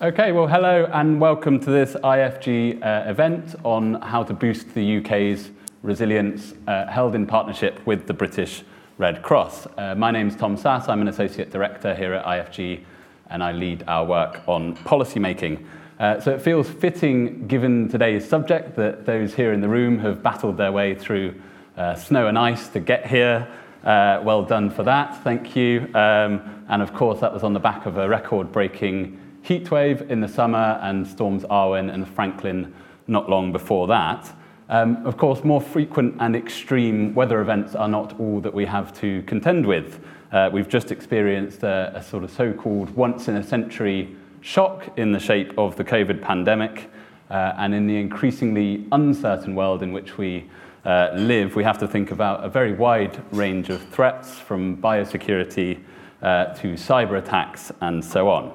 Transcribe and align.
Okay, 0.00 0.30
well, 0.30 0.46
hello 0.46 0.88
and 0.92 1.20
welcome 1.20 1.58
to 1.58 1.70
this 1.72 1.94
IFG 1.94 2.80
uh, 2.86 3.10
event 3.10 3.56
on 3.64 3.94
how 3.94 4.22
to 4.22 4.32
boost 4.32 4.72
the 4.72 4.98
UK's 4.98 5.50
resilience, 5.82 6.54
uh, 6.68 6.86
held 6.86 7.16
in 7.16 7.26
partnership 7.26 7.84
with 7.84 8.06
the 8.06 8.14
British 8.14 8.62
Red 8.98 9.24
Cross. 9.24 9.66
Uh, 9.76 9.96
my 9.96 10.12
name 10.12 10.28
is 10.28 10.36
Tom 10.36 10.56
Sasse. 10.56 10.88
I'm 10.88 11.00
an 11.00 11.08
Associate 11.08 11.50
Director 11.50 11.96
here 11.96 12.14
at 12.14 12.24
IFG 12.24 12.84
and 13.30 13.42
I 13.42 13.50
lead 13.50 13.82
our 13.88 14.04
work 14.04 14.40
on 14.46 14.76
policy 14.84 15.18
making. 15.18 15.66
Uh, 15.98 16.20
so 16.20 16.30
it 16.30 16.42
feels 16.42 16.70
fitting, 16.70 17.48
given 17.48 17.88
today's 17.88 18.24
subject, 18.24 18.76
that 18.76 19.04
those 19.04 19.34
here 19.34 19.52
in 19.52 19.60
the 19.60 19.68
room 19.68 19.98
have 19.98 20.22
battled 20.22 20.58
their 20.58 20.70
way 20.70 20.94
through 20.94 21.34
uh, 21.76 21.96
snow 21.96 22.28
and 22.28 22.38
ice 22.38 22.68
to 22.68 22.78
get 22.78 23.04
here. 23.04 23.48
Uh, 23.82 24.20
well 24.22 24.44
done 24.44 24.70
for 24.70 24.84
that, 24.84 25.24
thank 25.24 25.56
you. 25.56 25.90
Um, 25.92 26.64
and 26.68 26.82
of 26.82 26.94
course, 26.94 27.18
that 27.18 27.32
was 27.32 27.42
on 27.42 27.52
the 27.52 27.58
back 27.58 27.84
of 27.84 27.98
a 27.98 28.08
record 28.08 28.52
breaking 28.52 29.18
heatwave 29.48 30.10
in 30.10 30.20
the 30.20 30.28
summer 30.28 30.78
and 30.82 31.06
storms 31.06 31.42
Arwen 31.44 31.92
and 31.92 32.06
Franklin 32.06 32.74
not 33.06 33.30
long 33.30 33.50
before 33.50 33.86
that. 33.86 34.30
Um, 34.68 35.06
of 35.06 35.16
course, 35.16 35.42
more 35.42 35.62
frequent 35.62 36.16
and 36.20 36.36
extreme 36.36 37.14
weather 37.14 37.40
events 37.40 37.74
are 37.74 37.88
not 37.88 38.20
all 38.20 38.40
that 38.42 38.52
we 38.52 38.66
have 38.66 38.92
to 39.00 39.22
contend 39.22 39.64
with. 39.64 40.04
Uh, 40.30 40.50
we've 40.52 40.68
just 40.68 40.92
experienced 40.92 41.62
a, 41.62 41.90
a 41.94 42.02
sort 42.02 42.24
of 42.24 42.30
so 42.30 42.52
called 42.52 42.90
once 42.90 43.28
in 43.28 43.36
a 43.36 43.42
century 43.42 44.14
shock 44.42 44.86
in 44.98 45.12
the 45.12 45.18
shape 45.18 45.56
of 45.56 45.76
the 45.76 45.84
COVID 45.84 46.20
pandemic. 46.20 46.90
Uh, 47.30 47.54
and 47.56 47.74
in 47.74 47.86
the 47.86 47.96
increasingly 47.96 48.86
uncertain 48.92 49.54
world 49.54 49.82
in 49.82 49.92
which 49.92 50.18
we 50.18 50.50
uh, 50.84 51.08
live, 51.14 51.56
we 51.56 51.64
have 51.64 51.78
to 51.78 51.88
think 51.88 52.10
about 52.10 52.44
a 52.44 52.48
very 52.50 52.74
wide 52.74 53.22
range 53.32 53.70
of 53.70 53.82
threats 53.88 54.38
from 54.38 54.76
biosecurity 54.76 55.82
uh, 56.20 56.46
to 56.54 56.74
cyber 56.74 57.16
attacks 57.18 57.72
and 57.80 58.04
so 58.04 58.28
on. 58.28 58.52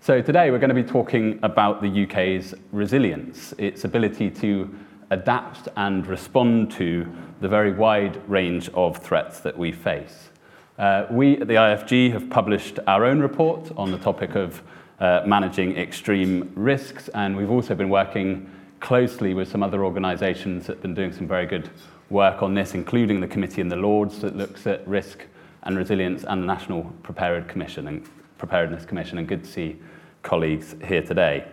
So 0.00 0.22
today 0.22 0.50
we're 0.50 0.60
going 0.60 0.74
to 0.74 0.74
be 0.74 0.84
talking 0.84 1.40
about 1.42 1.82
the 1.82 2.04
UK's 2.04 2.54
resilience, 2.70 3.52
its 3.58 3.84
ability 3.84 4.30
to 4.30 4.72
adapt 5.10 5.68
and 5.76 6.06
respond 6.06 6.70
to 6.72 7.06
the 7.40 7.48
very 7.48 7.72
wide 7.72 8.16
range 8.30 8.70
of 8.74 8.98
threats 8.98 9.40
that 9.40 9.58
we 9.58 9.72
face. 9.72 10.30
Uh, 10.78 11.06
we 11.10 11.36
at 11.38 11.48
the 11.48 11.54
IFG 11.54 12.12
have 12.12 12.30
published 12.30 12.78
our 12.86 13.04
own 13.04 13.20
report 13.20 13.70
on 13.76 13.90
the 13.90 13.98
topic 13.98 14.36
of 14.36 14.62
uh, 15.00 15.22
managing 15.26 15.76
extreme 15.76 16.52
risks, 16.54 17.08
and 17.08 17.36
we've 17.36 17.50
also 17.50 17.74
been 17.74 17.90
working 17.90 18.48
closely 18.80 19.34
with 19.34 19.50
some 19.50 19.64
other 19.64 19.84
organisations 19.84 20.68
that 20.68 20.74
have 20.74 20.82
been 20.82 20.94
doing 20.94 21.12
some 21.12 21.26
very 21.26 21.44
good 21.44 21.68
work 22.08 22.40
on 22.40 22.54
this, 22.54 22.72
including 22.72 23.20
the 23.20 23.28
Committee 23.28 23.60
in 23.60 23.68
the 23.68 23.76
Lords 23.76 24.20
that 24.20 24.36
looks 24.36 24.66
at 24.66 24.86
risk 24.86 25.24
and 25.64 25.76
resilience, 25.76 26.24
and 26.24 26.44
the 26.44 26.46
National 26.46 26.84
Prepared 27.02 27.48
Commission 27.48 27.88
and 27.88 28.08
Preparedness 28.38 28.86
Commission, 28.86 29.18
and 29.18 29.28
good 29.28 29.44
to 29.44 29.50
see 29.50 29.76
colleagues 30.22 30.76
here 30.84 31.02
today. 31.02 31.46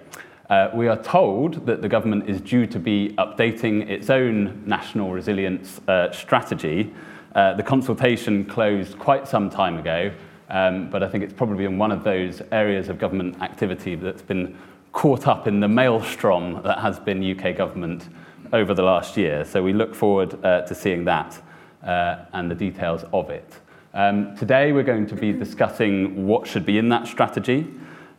Uh, 0.50 0.70
we 0.76 0.88
are 0.88 1.02
told 1.02 1.66
that 1.66 1.82
the 1.82 1.90
government 1.90 2.30
is 2.30 2.40
due 2.40 2.68
to 2.68 2.80
be 2.80 3.16
updating 3.18 3.90
its 3.90 4.12
own 4.12 4.64
national 4.66 5.12
resilience 5.12 5.82
uh, 5.88 6.12
strategy. 6.12 6.94
Uh, 7.34 7.54
the 7.56 7.64
consultation 7.64 8.46
closed 8.46 8.98
quite 9.00 9.28
some 9.28 9.50
time 9.50 9.78
ago, 9.78 10.12
um, 10.50 10.90
but 10.92 11.02
I 11.02 11.10
think 11.10 11.24
it's 11.24 11.34
probably 11.34 11.66
in 11.66 11.80
one 11.80 11.92
of 11.92 12.04
those 12.04 12.42
areas 12.52 12.90
of 12.90 13.00
government 13.00 13.42
activity 13.42 13.96
that's 13.96 14.22
been 14.22 14.56
caught 14.92 15.28
up 15.28 15.48
in 15.48 15.60
the 15.60 15.68
maelstrom 15.68 16.62
that 16.64 16.80
has 16.80 17.00
been 17.00 17.38
UK 17.38 17.58
government 17.58 18.08
over 18.54 18.74
the 18.74 18.84
last 18.84 19.18
year. 19.18 19.44
So 19.44 19.64
we 19.64 19.74
look 19.74 19.96
forward 19.96 20.44
uh, 20.46 20.62
to 20.62 20.76
seeing 20.76 21.06
that 21.06 21.42
uh, 21.84 22.26
and 22.34 22.50
the 22.50 22.56
details 22.56 23.04
of 23.12 23.30
it. 23.30 23.60
Um, 23.96 24.36
today 24.36 24.74
we're 24.74 24.84
going 24.84 25.08
to 25.08 25.16
be 25.16 25.32
discussing 25.32 26.28
what 26.28 26.46
should 26.46 26.66
be 26.66 26.78
in 26.78 26.90
that 26.90 27.08
strategy, 27.08 27.66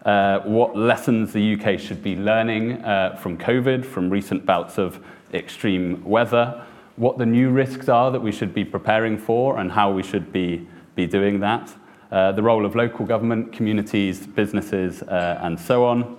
uh, 0.06 0.38
what 0.38 0.74
lessons 0.74 1.34
the 1.34 1.55
UK 1.55 1.78
should 1.78 2.02
be 2.02 2.16
learning 2.16 2.83
uh, 2.83 3.16
from 3.16 3.36
COVID, 3.36 3.84
from 3.84 4.08
recent 4.08 4.46
bouts 4.46 4.78
of 4.78 5.05
extreme 5.34 6.02
weather, 6.02 6.64
what 6.96 7.18
the 7.18 7.27
new 7.27 7.50
risks 7.50 7.91
are 7.91 8.10
that 8.10 8.22
we 8.22 8.33
should 8.33 8.55
be 8.55 8.64
preparing 8.64 9.18
for, 9.18 9.58
and 9.58 9.70
how 9.70 9.92
we 9.92 10.02
should 10.02 10.33
be, 10.33 10.67
be 10.95 11.06
doing 11.06 11.40
that, 11.40 11.70
uh, 12.11 12.33
the 12.33 12.42
role 12.42 12.64
of 12.64 12.74
local 12.74 13.05
government, 13.05 13.52
communities, 13.52 14.27
businesses, 14.27 15.02
uh, 15.02 15.39
and 15.42 15.61
so 15.61 15.84
on, 15.84 16.17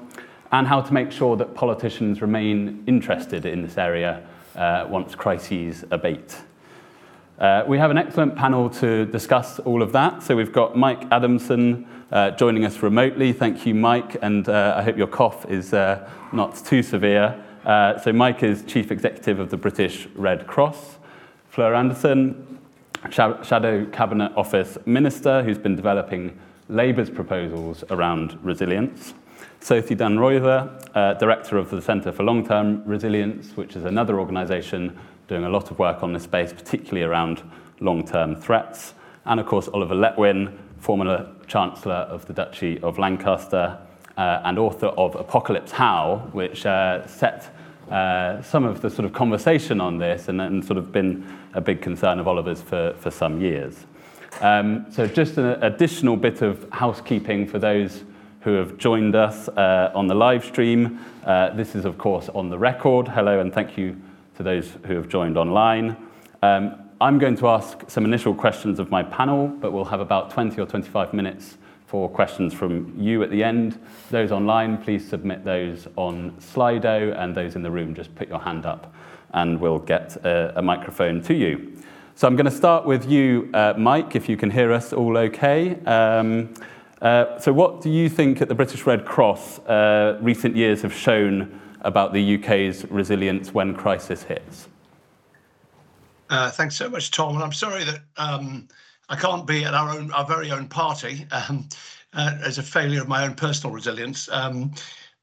and 0.51 0.67
how 0.67 0.81
to 0.81 0.93
make 0.93 1.11
sure 1.11 1.35
that 1.35 1.55
politicians 1.55 2.21
remain 2.21 2.83
interested 2.85 3.43
in 3.43 3.63
this 3.63 3.79
area 3.79 4.23
uh, 4.55 4.85
once 4.87 5.15
crises 5.15 5.83
abate. 5.89 6.35
Uh, 7.39 7.63
we 7.67 7.77
have 7.77 7.91
an 7.91 7.99
excellent 7.99 8.35
panel 8.35 8.67
to 8.67 9.05
discuss 9.05 9.59
all 9.59 9.83
of 9.83 9.91
that. 9.91 10.23
So 10.23 10.35
we've 10.35 10.51
got 10.51 10.75
Mike 10.75 11.03
Adamson, 11.11 11.85
uh, 12.11 12.31
joining 12.31 12.65
us 12.65 12.81
remotely. 12.81 13.31
Thank 13.31 13.63
you, 13.63 13.75
Mike, 13.75 14.17
and 14.23 14.49
uh, 14.49 14.73
I 14.75 14.81
hope 14.81 14.97
your 14.97 15.05
cough 15.05 15.45
is 15.45 15.71
uh, 15.71 16.09
not 16.33 16.55
too 16.55 16.81
severe. 16.81 17.43
Uh, 17.63 17.99
so, 17.99 18.11
Mike 18.11 18.41
is 18.41 18.63
Chief 18.63 18.91
Executive 18.91 19.39
of 19.39 19.51
the 19.51 19.57
British 19.57 20.07
Red 20.15 20.47
Cross. 20.47 20.97
Fleur 21.49 21.75
Anderson, 21.75 22.59
Shadow 23.11 23.85
Cabinet 23.91 24.31
Office 24.35 24.77
Minister, 24.85 25.43
who's 25.43 25.57
been 25.57 25.75
developing 25.75 26.39
Labour's 26.69 27.09
proposals 27.09 27.83
around 27.89 28.39
resilience. 28.41 29.13
Sophie 29.59 29.95
Dan 29.95 30.17
uh, 30.17 31.13
Director 31.15 31.57
of 31.57 31.69
the 31.69 31.81
Centre 31.81 32.11
for 32.11 32.23
Long 32.23 32.47
Term 32.47 32.83
Resilience, 32.85 33.55
which 33.57 33.75
is 33.75 33.85
another 33.85 34.19
organisation 34.19 34.97
doing 35.27 35.43
a 35.43 35.49
lot 35.49 35.71
of 35.71 35.79
work 35.79 36.03
on 36.03 36.13
this 36.13 36.23
space, 36.23 36.53
particularly 36.53 37.03
around 37.03 37.43
long 37.79 38.05
term 38.05 38.35
threats. 38.35 38.93
And 39.25 39.39
of 39.39 39.45
course, 39.45 39.67
Oliver 39.67 39.95
Letwin, 39.95 40.57
former 40.79 41.29
Chancellor 41.47 41.93
of 41.95 42.25
the 42.27 42.33
Duchy 42.33 42.79
of 42.79 42.97
Lancaster 42.97 43.77
uh, 44.17 44.41
and 44.45 44.57
author 44.57 44.87
of 44.87 45.15
Apocalypse 45.15 45.71
How, 45.71 46.29
which 46.31 46.65
uh, 46.65 47.05
set 47.07 47.53
uh, 47.91 48.41
some 48.41 48.63
of 48.63 48.81
the 48.81 48.89
sort 48.89 49.05
of 49.05 49.13
conversation 49.13 49.79
on 49.81 49.97
this 49.97 50.27
and, 50.27 50.41
and 50.41 50.63
sort 50.63 50.77
of 50.77 50.91
been 50.91 51.25
a 51.53 51.61
big 51.61 51.81
concern 51.81 52.19
of 52.19 52.27
Oliver's 52.27 52.61
for, 52.61 52.93
for 52.99 53.11
some 53.11 53.41
years. 53.41 53.85
Um, 54.41 54.85
so, 54.91 55.07
just 55.07 55.37
an 55.37 55.63
additional 55.63 56.15
bit 56.15 56.41
of 56.41 56.67
housekeeping 56.71 57.47
for 57.47 57.59
those 57.59 58.03
who 58.41 58.53
have 58.53 58.77
joined 58.77 59.15
us 59.15 59.49
uh, 59.49 59.91
on 59.95 60.07
the 60.07 60.15
live 60.15 60.45
stream. 60.45 60.99
Uh, 61.25 61.49
this 61.51 61.75
is, 61.75 61.85
of 61.85 61.97
course, 61.97 62.29
on 62.29 62.49
the 62.49 62.57
record. 62.57 63.07
Hello, 63.07 63.39
and 63.39 63.53
thank 63.53 63.77
you 63.77 63.99
to 64.37 64.43
those 64.43 64.71
who 64.85 64.95
have 64.95 65.09
joined 65.09 65.37
online. 65.37 65.97
Um, 66.41 66.89
I'm 67.01 67.19
going 67.19 67.35
to 67.37 67.47
ask 67.47 67.89
some 67.89 68.05
initial 68.05 68.33
questions 68.33 68.79
of 68.79 68.89
my 68.89 69.03
panel, 69.03 69.47
but 69.47 69.71
we'll 69.71 69.85
have 69.85 69.99
about 69.99 70.31
20 70.31 70.59
or 70.61 70.65
25 70.65 71.13
minutes 71.13 71.57
for 71.85 72.09
questions 72.09 72.53
from 72.53 72.93
you 72.97 73.23
at 73.23 73.29
the 73.29 73.43
end. 73.43 73.79
Those 74.09 74.31
online, 74.31 74.77
please 74.77 75.07
submit 75.07 75.43
those 75.43 75.87
on 75.95 76.31
Slido, 76.39 77.17
and 77.17 77.35
those 77.35 77.55
in 77.55 77.63
the 77.63 77.71
room, 77.71 77.95
just 77.95 78.13
put 78.15 78.27
your 78.27 78.39
hand 78.39 78.65
up 78.65 78.93
and 79.33 79.59
we'll 79.59 79.79
get 79.79 80.15
a, 80.25 80.53
a 80.57 80.61
microphone 80.61 81.21
to 81.21 81.33
you. 81.33 81.73
So 82.15 82.27
I'm 82.27 82.35
going 82.35 82.45
to 82.45 82.51
start 82.51 82.85
with 82.85 83.09
you, 83.09 83.49
uh, 83.53 83.73
Mike, 83.77 84.15
if 84.15 84.27
you 84.27 84.37
can 84.37 84.49
hear 84.49 84.71
us 84.71 84.93
all 84.93 85.17
okay. 85.17 85.75
Um, 85.85 86.53
uh, 87.01 87.37
so, 87.37 87.53
what 87.53 87.81
do 87.81 87.91
you 87.91 88.09
think 88.09 88.41
at 88.41 88.47
the 88.47 88.55
British 88.55 88.87
Red 88.87 89.05
Cross 89.05 89.59
uh, 89.59 90.17
recent 90.19 90.55
years 90.55 90.81
have 90.81 90.93
shown 90.93 91.61
about 91.87 92.11
the 92.11 92.35
UK's 92.35 92.85
resilience 92.91 93.53
when 93.53 93.73
crisis 93.73 94.21
hits? 94.21 94.67
Uh, 96.29 96.51
thanks 96.51 96.75
so 96.75 96.89
much, 96.89 97.09
Tom. 97.11 97.35
And 97.35 97.43
I'm 97.43 97.53
sorry 97.53 97.85
that 97.85 98.01
um, 98.17 98.67
I 99.07 99.15
can't 99.15 99.47
be 99.47 99.63
at 99.63 99.73
our 99.73 99.97
own, 99.97 100.11
our 100.11 100.25
very 100.25 100.51
own 100.51 100.67
party 100.67 101.25
um, 101.31 101.69
uh, 102.13 102.37
as 102.43 102.57
a 102.57 102.63
failure 102.63 103.01
of 103.01 103.07
my 103.07 103.23
own 103.23 103.35
personal 103.35 103.73
resilience. 103.73 104.29
Um, 104.29 104.73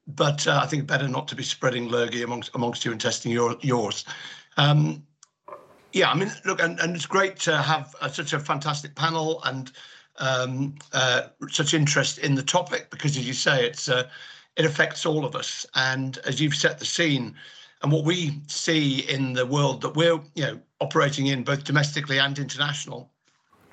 but 0.07 0.47
uh, 0.47 0.59
I 0.61 0.65
think 0.65 0.87
better 0.87 1.07
not 1.07 1.27
to 1.27 1.35
be 1.35 1.43
spreading 1.43 1.87
lurgy 1.87 2.23
amongst 2.23 2.53
amongst 2.55 2.83
you 2.83 2.91
and 2.91 2.99
testing 2.99 3.31
your, 3.31 3.55
yours. 3.61 4.03
Um, 4.57 5.03
yeah, 5.93 6.09
I 6.09 6.15
mean, 6.15 6.31
look, 6.45 6.61
and, 6.61 6.79
and 6.79 6.95
it's 6.95 7.05
great 7.05 7.37
to 7.41 7.57
have 7.57 7.95
uh, 8.01 8.09
such 8.09 8.33
a 8.33 8.39
fantastic 8.39 8.95
panel 8.95 9.41
and 9.43 9.71
um, 10.17 10.75
uh, 10.93 11.27
such 11.49 11.75
interest 11.75 12.17
in 12.17 12.33
the 12.35 12.43
topic 12.43 12.89
because, 12.89 13.17
as 13.17 13.27
you 13.27 13.33
say, 13.33 13.65
it's 13.65 13.87
uh, 13.87 14.07
it 14.57 14.65
affects 14.65 15.05
all 15.05 15.25
of 15.25 15.35
us. 15.35 15.65
And 15.75 16.17
as 16.25 16.39
you've 16.39 16.55
set 16.55 16.79
the 16.79 16.85
scene, 16.85 17.35
and 17.85 17.91
what 17.91 18.03
we 18.03 18.41
see 18.47 19.01
in 19.09 19.33
the 19.33 19.45
world 19.45 19.81
that 19.81 19.95
we're 19.95 20.19
you 20.33 20.43
know 20.43 20.59
operating 20.81 21.27
in 21.27 21.43
both 21.43 21.63
domestically 21.63 22.19
and 22.19 22.39
international 22.39 23.11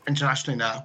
internationally 0.07 0.59
now 0.59 0.85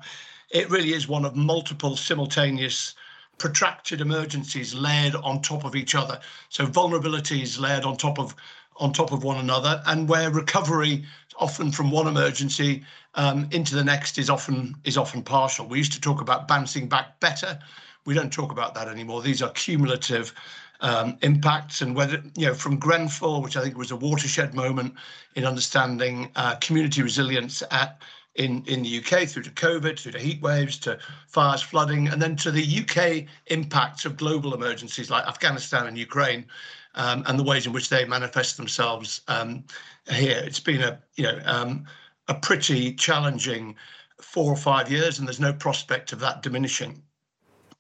it 0.49 0.69
really 0.69 0.93
is 0.93 1.09
one 1.09 1.25
of 1.25 1.35
multiple 1.35 1.97
simultaneous 1.97 2.95
protracted 3.37 3.99
emergencies 3.99 4.73
layered 4.73 5.15
on 5.15 5.41
top 5.41 5.65
of 5.65 5.75
each 5.75 5.93
other 5.93 6.19
so 6.47 6.65
vulnerabilities 6.65 7.59
layered 7.59 7.83
on 7.83 7.97
top 7.97 8.17
of 8.17 8.33
on 8.77 8.93
top 8.93 9.11
of 9.11 9.25
one 9.25 9.37
another 9.37 9.81
and 9.87 10.07
where 10.07 10.31
recovery 10.31 11.03
often 11.37 11.69
from 11.71 11.91
one 11.91 12.07
emergency 12.07 12.83
um, 13.15 13.47
into 13.51 13.75
the 13.75 13.83
next 13.83 14.17
is 14.17 14.29
often 14.29 14.73
is 14.85 14.97
often 14.97 15.21
partial 15.21 15.67
we 15.67 15.77
used 15.77 15.91
to 15.91 16.01
talk 16.01 16.21
about 16.21 16.47
bouncing 16.47 16.87
back 16.87 17.19
better 17.19 17.59
we 18.07 18.15
don't 18.15 18.33
talk 18.33 18.51
about 18.51 18.73
that 18.73 18.87
anymore 18.87 19.21
these 19.21 19.43
are 19.43 19.51
cumulative 19.51 20.33
um, 20.81 21.17
impacts 21.21 21.81
and 21.81 21.95
whether, 21.95 22.23
you 22.35 22.47
know, 22.47 22.53
from 22.53 22.77
Grenfell, 22.77 23.41
which 23.41 23.57
I 23.57 23.63
think 23.63 23.77
was 23.77 23.91
a 23.91 23.95
watershed 23.95 24.53
moment 24.53 24.93
in 25.35 25.45
understanding 25.45 26.29
uh, 26.35 26.55
community 26.55 27.01
resilience 27.01 27.63
at 27.71 28.01
in, 28.35 28.63
in 28.67 28.83
the 28.83 28.99
UK 28.99 29.27
through 29.27 29.43
to 29.43 29.49
COVID, 29.49 29.99
through 29.99 30.11
to 30.11 30.19
heat 30.19 30.41
waves, 30.41 30.77
to 30.79 30.99
fires, 31.27 31.61
flooding, 31.61 32.07
and 32.07 32.21
then 32.21 32.35
to 32.35 32.51
the 32.51 32.81
UK 32.81 33.25
impacts 33.47 34.05
of 34.05 34.15
global 34.15 34.53
emergencies 34.53 35.09
like 35.09 35.25
Afghanistan 35.27 35.87
and 35.87 35.97
Ukraine, 35.97 36.45
um, 36.93 37.23
and 37.25 37.39
the 37.39 37.43
ways 37.43 37.65
in 37.65 37.73
which 37.73 37.89
they 37.89 38.05
manifest 38.05 38.55
themselves 38.55 39.21
um, 39.27 39.63
here. 40.11 40.39
It's 40.45 40.59
been 40.59 40.81
a 40.81 40.99
you 41.15 41.23
know 41.23 41.39
um, 41.45 41.85
a 42.27 42.35
pretty 42.35 42.93
challenging 42.93 43.75
four 44.21 44.51
or 44.51 44.57
five 44.57 44.91
years, 44.91 45.17
and 45.17 45.27
there's 45.27 45.39
no 45.39 45.53
prospect 45.53 46.13
of 46.13 46.19
that 46.19 46.43
diminishing. 46.43 47.01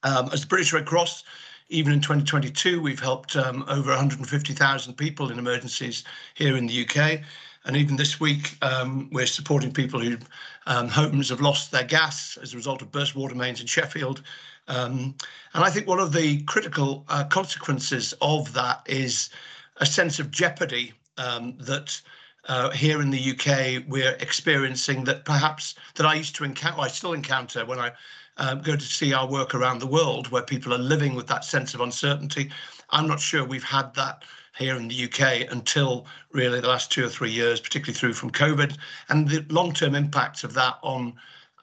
Um, 0.03 0.29
as 0.31 0.41
the 0.41 0.47
British 0.47 0.73
Red 0.73 0.85
Cross, 0.85 1.23
even 1.69 1.91
in 1.91 1.99
2022, 1.99 2.81
we've 2.81 2.99
helped 2.99 3.35
um, 3.35 3.65
over 3.67 3.89
150,000 3.89 4.93
people 4.93 5.31
in 5.31 5.39
emergencies 5.39 6.03
here 6.35 6.55
in 6.55 6.67
the 6.67 6.85
UK. 6.85 7.21
And 7.65 7.75
even 7.75 7.97
this 7.97 8.19
week, 8.19 8.57
um, 8.61 9.09
we're 9.11 9.25
supporting 9.25 9.73
people 9.73 9.99
whose 9.99 10.19
um, 10.67 10.87
homes 10.87 11.29
have 11.29 11.41
lost 11.41 11.71
their 11.71 11.83
gas 11.83 12.37
as 12.41 12.53
a 12.53 12.57
result 12.57 12.81
of 12.81 12.91
burst 12.91 13.15
water 13.15 13.35
mains 13.35 13.59
in 13.59 13.67
Sheffield. 13.67 14.21
Um, 14.69 15.15
and 15.53 15.63
I 15.63 15.69
think 15.69 15.87
one 15.87 15.99
of 15.99 16.13
the 16.13 16.41
critical 16.43 17.03
uh, 17.09 17.25
consequences 17.25 18.13
of 18.21 18.53
that 18.53 18.83
is 18.85 19.29
a 19.77 19.85
sense 19.85 20.19
of 20.19 20.31
jeopardy 20.31 20.93
um, 21.17 21.55
that 21.59 21.99
uh, 22.47 22.69
here 22.69 23.01
in 23.01 23.09
the 23.09 23.31
UK 23.31 23.83
we're 23.87 24.15
experiencing 24.21 25.03
that 25.03 25.25
perhaps 25.25 25.75
that 25.95 26.05
I 26.05 26.13
used 26.13 26.35
to 26.37 26.45
encounter, 26.45 26.79
I 26.79 26.87
still 26.87 27.13
encounter 27.13 27.65
when 27.65 27.79
I 27.79 27.91
um, 28.37 28.61
go 28.61 28.75
to 28.75 28.85
see 28.85 29.13
our 29.13 29.27
work 29.27 29.53
around 29.55 29.79
the 29.79 29.87
world 29.87 30.29
where 30.29 30.41
people 30.41 30.73
are 30.73 30.79
living 30.79 31.15
with 31.15 31.27
that 31.27 31.43
sense 31.43 31.73
of 31.73 31.81
uncertainty. 31.81 32.51
I'm 32.89 33.07
not 33.07 33.19
sure 33.19 33.43
we've 33.43 33.63
had 33.63 33.93
that 33.95 34.23
here 34.57 34.75
in 34.75 34.87
the 34.87 35.03
UK 35.05 35.51
until 35.51 36.07
really 36.31 36.59
the 36.59 36.67
last 36.67 36.91
two 36.91 37.05
or 37.05 37.09
three 37.09 37.31
years, 37.31 37.59
particularly 37.59 37.97
through 37.97 38.13
from 38.13 38.31
COVID, 38.31 38.77
and 39.09 39.29
the 39.29 39.45
long-term 39.49 39.95
impacts 39.95 40.43
of 40.43 40.53
that 40.53 40.77
on 40.81 41.13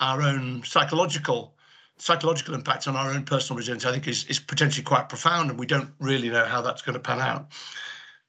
our 0.00 0.22
own 0.22 0.62
psychological 0.64 1.54
psychological 1.96 2.54
impacts 2.54 2.88
on 2.88 2.96
our 2.96 3.10
own 3.10 3.24
personal 3.24 3.56
resilience, 3.56 3.84
I 3.84 3.92
think, 3.92 4.08
is 4.08 4.24
is 4.24 4.38
potentially 4.38 4.82
quite 4.82 5.08
profound, 5.08 5.50
and 5.50 5.58
we 5.58 5.66
don't 5.66 5.90
really 6.00 6.28
know 6.28 6.44
how 6.44 6.60
that's 6.60 6.82
going 6.82 6.94
to 6.94 7.00
pan 7.00 7.20
out. 7.20 7.52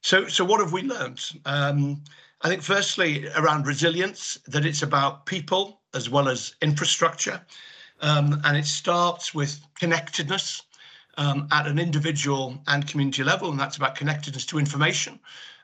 So, 0.02 0.28
so 0.28 0.46
what 0.46 0.60
have 0.60 0.72
we 0.72 0.84
learned? 0.84 1.20
Um, 1.46 2.04
I 2.42 2.48
think, 2.48 2.62
firstly, 2.62 3.28
around 3.36 3.66
resilience, 3.66 4.38
that 4.48 4.66
it's 4.66 4.84
about 4.84 5.26
people 5.26 5.82
as 5.96 6.10
well 6.10 6.30
as 6.30 6.56
infrastructure. 6.62 7.42
Um, 8.02 8.42
and 8.44 8.58
it 8.58 8.66
starts 8.66 9.34
with 9.34 9.60
connectedness 9.76 10.64
um, 11.18 11.48
at 11.52 11.68
an 11.68 11.80
individual 11.80 12.62
and 12.68 12.88
community 12.88 13.24
level, 13.24 13.50
and 13.50 13.60
that's 13.60 13.78
about 13.78 13.96
connectedness 13.96 14.46
to 14.48 14.60
information, 14.60 15.20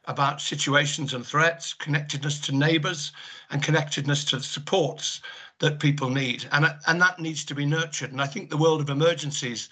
about 0.06 0.42
situations 0.42 1.13
and 1.13 1.25
threats, 1.25 1.74
connectedness 1.74 2.39
to 2.42 2.56
neighbours, 2.56 3.12
and 3.50 3.62
connectedness 3.62 4.24
to 4.25 4.38
the 4.38 4.44
supports 4.44 5.22
that 5.60 5.80
people 5.80 6.10
need. 6.10 6.48
And, 6.51 6.74
and 6.88 7.01
that 7.01 7.19
needs 7.19 7.44
to 7.45 7.56
be 7.56 7.66
nurtured. 7.66 8.12
And 8.12 8.22
I 8.22 8.28
think 8.28 8.50
the 8.50 8.57
world 8.57 8.81
of 8.81 8.89
emergencies 8.89 9.69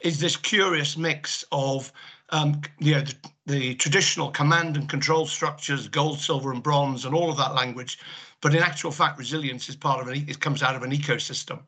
is 0.00 0.20
this 0.20 0.36
curious 0.36 0.96
mix 0.96 1.44
of 1.50 1.92
um, 2.30 2.60
you 2.78 2.94
know, 2.94 3.00
the, 3.00 3.14
the, 3.46 3.74
traditional 3.76 4.30
command 4.30 4.76
and 4.76 4.88
control 4.88 5.26
structures, 5.26 5.88
gold, 5.88 6.18
silver, 6.18 6.52
and 6.52 6.62
bronze, 6.62 7.04
and 7.04 7.14
all 7.14 7.30
of 7.30 7.36
that 7.36 7.54
language. 7.54 7.98
But 8.40 8.54
in 8.54 8.62
actual 8.62 8.90
fact, 8.90 9.18
resilience 9.18 9.68
is 9.68 9.76
part 9.76 10.00
of 10.00 10.08
an, 10.08 10.24
it 10.28 10.40
comes 10.40 10.62
out 10.62 10.76
of 10.76 10.82
an 10.82 10.90
ecosystem. 10.90 11.60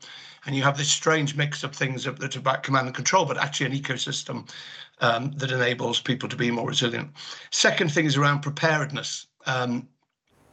And 0.46 0.54
you 0.54 0.62
have 0.62 0.76
this 0.76 0.90
strange 0.90 1.36
mix 1.36 1.64
of 1.64 1.74
things 1.74 2.04
that's 2.04 2.36
about 2.36 2.62
command 2.62 2.86
and 2.86 2.94
control, 2.94 3.24
but 3.24 3.38
actually 3.38 3.66
an 3.66 3.72
ecosystem 3.72 4.48
um, 5.00 5.32
that 5.32 5.50
enables 5.50 6.00
people 6.00 6.28
to 6.28 6.36
be 6.36 6.50
more 6.50 6.68
resilient. 6.68 7.10
Second 7.50 7.92
thing 7.92 8.06
is 8.06 8.16
around 8.16 8.40
preparedness. 8.40 9.26
Um, 9.46 9.88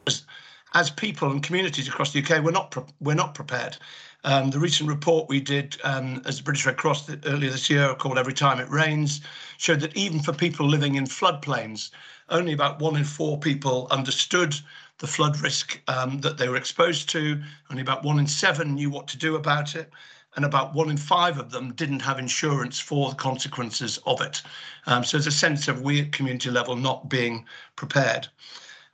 as, 0.07 0.25
as 0.73 0.89
people 0.89 1.31
and 1.31 1.41
communities 1.41 1.87
across 1.87 2.11
the 2.11 2.21
UK, 2.23 2.43
we're 2.43 2.51
not 2.51 2.75
we're 2.99 3.15
not 3.15 3.33
prepared. 3.33 3.77
Um, 4.25 4.49
the 4.49 4.59
recent 4.59 4.89
report 4.89 5.29
we 5.29 5.39
did 5.39 5.77
um, 5.83 6.23
as 6.25 6.37
the 6.37 6.43
British 6.43 6.65
Red 6.65 6.77
Cross 6.77 7.07
earlier 7.27 7.51
this 7.51 7.69
year, 7.69 7.93
called 7.93 8.17
Every 8.17 8.33
Time 8.33 8.59
It 8.59 8.67
Rains, 8.69 9.21
showed 9.57 9.81
that 9.81 9.95
even 9.95 10.19
for 10.19 10.33
people 10.33 10.67
living 10.67 10.95
in 10.95 11.05
floodplains, 11.05 11.91
only 12.29 12.51
about 12.51 12.79
one 12.79 12.95
in 12.95 13.03
four 13.03 13.37
people 13.37 13.87
understood 13.91 14.55
the 14.97 15.05
flood 15.05 15.39
risk 15.41 15.79
um, 15.87 16.21
that 16.21 16.39
they 16.39 16.49
were 16.49 16.55
exposed 16.55 17.07
to. 17.09 17.39
Only 17.69 17.83
about 17.83 18.03
one 18.03 18.17
in 18.17 18.25
seven 18.25 18.73
knew 18.73 18.89
what 18.89 19.07
to 19.09 19.17
do 19.17 19.35
about 19.35 19.75
it. 19.75 19.91
And 20.35 20.43
about 20.43 20.73
one 20.73 20.89
in 20.89 20.97
five 20.97 21.37
of 21.37 21.51
them 21.51 21.73
didn't 21.73 22.01
have 22.01 22.17
insurance 22.17 22.79
for 22.79 23.11
the 23.11 23.15
consequences 23.15 23.99
of 24.07 24.21
it. 24.21 24.41
Um, 24.87 25.03
so 25.03 25.17
there's 25.17 25.27
a 25.27 25.31
sense 25.31 25.67
of 25.67 25.83
we 25.83 26.01
at 26.01 26.11
community 26.11 26.49
level 26.49 26.75
not 26.75 27.09
being 27.09 27.45
prepared. 27.75 28.27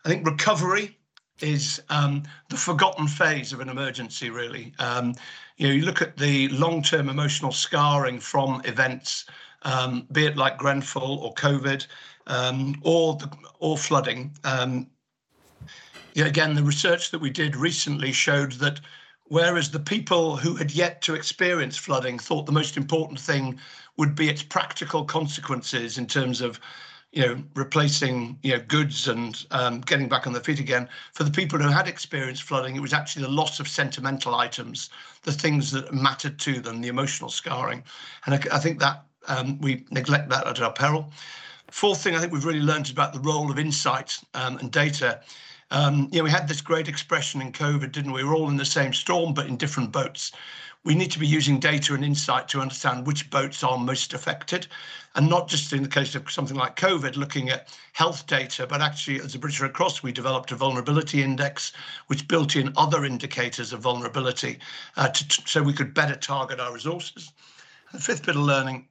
I 0.04 0.10
think 0.10 0.28
recovery 0.28 0.98
is 1.44 1.82
um, 1.90 2.24
the 2.50 2.58
forgotten 2.58 3.08
phase 3.08 3.54
of 3.54 3.60
an 3.60 3.70
emergency, 3.70 4.30
really. 4.30 4.74
Um, 4.80 5.16
you 5.58 5.68
know, 5.68 5.74
you 5.74 5.84
look 5.84 6.02
at 6.02 6.18
the 6.18 6.48
long-term 6.50 7.10
emotional 7.10 7.52
scarring 7.52 8.20
from 8.20 8.62
events, 8.66 9.26
um, 9.64 10.08
be 10.12 10.26
it 10.26 10.38
like 10.38 10.58
Grenfell 10.58 11.20
or 11.20 11.34
COVID, 11.36 11.86
um, 12.28 12.76
or 12.82 13.16
the, 13.16 13.32
or 13.60 13.78
flooding. 13.78 14.32
Um, 14.44 14.88
yeah, 16.14 16.26
again, 16.26 16.56
the 16.56 16.64
research 16.64 17.12
that 17.12 17.20
we 17.20 17.30
did 17.30 17.56
recently 17.56 18.12
showed 18.12 18.54
that 18.54 18.82
whereas 19.26 19.72
the 19.72 19.80
people 19.80 20.36
who 20.36 20.56
had 20.56 20.72
yet 20.72 21.02
to 21.04 21.16
experience 21.16 21.78
flooding 21.78 22.20
thought 22.20 22.46
the 22.46 22.52
most 22.52 22.76
important 22.76 23.20
thing 23.20 23.58
would 23.98 24.16
be 24.16 24.30
its 24.30 24.44
practical 24.44 25.06
consequences 25.06 25.98
in 25.98 26.06
terms 26.06 26.42
of 26.42 26.60
you 27.12 27.26
know, 27.26 27.44
replacing 27.56 28.40
you 28.42 28.54
know 28.54 28.64
goods 28.68 29.08
and 29.08 29.46
um, 29.52 29.82
getting 29.82 30.08
back 30.08 30.28
on 30.28 30.34
their 30.34 30.42
feet 30.42 30.60
again. 30.60 30.88
For 31.14 31.24
the 31.24 31.32
people 31.32 31.60
who 31.60 31.68
had 31.68 31.88
experienced 31.88 32.44
flooding, 32.44 32.76
it 32.76 32.82
was 32.82 32.94
actually 32.94 33.24
the 33.24 33.32
loss 33.32 33.60
of 33.60 33.68
sentimental 33.68 34.36
items, 34.36 34.90
the 35.24 35.32
things 35.32 35.72
that 35.72 35.94
mattered 35.94 36.40
to 36.40 36.60
them, 36.62 36.82
the 36.82 36.88
emotional 36.88 37.30
scarring, 37.30 37.84
and 38.26 38.36
I, 38.36 38.56
I 38.56 38.60
think 38.60 38.80
that 38.80 39.04
um, 39.28 39.60
we 39.60 39.86
neglect 39.92 40.30
that 40.30 40.48
at 40.48 40.62
our 40.62 40.74
peril. 40.74 41.12
Fourth 41.70 42.02
thing 42.02 42.16
I 42.16 42.20
think 42.20 42.34
we've 42.34 42.46
really 42.46 42.60
learned 42.60 42.90
about 42.90 43.14
the 43.14 43.20
role 43.20 43.50
of 43.50 43.60
insight 43.60 44.18
um, 44.34 44.58
and 44.58 44.72
data. 44.72 45.22
Um, 45.70 46.10
you 46.12 46.18
know, 46.18 46.26
we 46.26 46.30
had 46.30 46.50
this 46.50 46.60
great 46.60 46.90
expression 46.90 47.42
in 47.42 47.54
COVID, 47.54 47.94
didn't 47.94 48.12
we? 48.12 48.26
We're 48.26 48.36
all 48.36 48.50
in 48.50 48.58
the 48.58 48.66
same 48.66 48.92
storm, 48.92 49.34
but 49.34 49.48
in 49.48 49.56
different 49.56 49.92
boats 49.94 50.34
we 50.84 50.96
need 50.96 51.12
to 51.12 51.20
be 51.20 51.28
using 51.28 51.60
data 51.60 51.94
and 51.94 52.04
insight 52.04 52.48
to 52.50 52.62
understand 52.62 53.06
which 53.06 53.30
boats 53.30 53.64
are 53.64 53.78
most 53.78 54.14
affected 54.14 54.68
and 55.16 55.30
not 55.30 55.48
just 55.48 55.74
in 55.74 55.84
the 55.84 55.90
case 55.90 56.16
of 56.16 56.32
something 56.32 56.56
like 56.56 56.76
COVID, 56.76 57.18
looking 57.18 57.50
at 57.50 57.68
health 57.94 58.26
data, 58.28 58.66
but 58.66 58.82
actually 58.82 59.20
as 59.20 59.36
a 59.36 59.40
British 59.40 59.60
Red 59.60 59.74
Cross, 59.74 60.02
we 60.02 60.12
developed 60.12 60.52
a 60.52 60.56
vulnerability 60.56 61.22
index, 61.22 61.74
which 62.08 62.28
built 62.28 62.56
in 62.56 62.74
other 62.78 63.04
indicators 63.04 63.74
of 63.74 63.82
vulnerability 63.82 64.58
uh, 64.96 65.10
to, 65.10 65.42
so 65.46 65.62
we 65.62 65.74
could 65.74 65.94
better 65.94 66.16
target 66.16 66.60
our 66.60 66.74
resources. 66.74 67.32
The 67.92 68.00
fifth 68.00 68.26
bit 68.26 68.38
of 68.38 68.42
learning, 68.42 68.88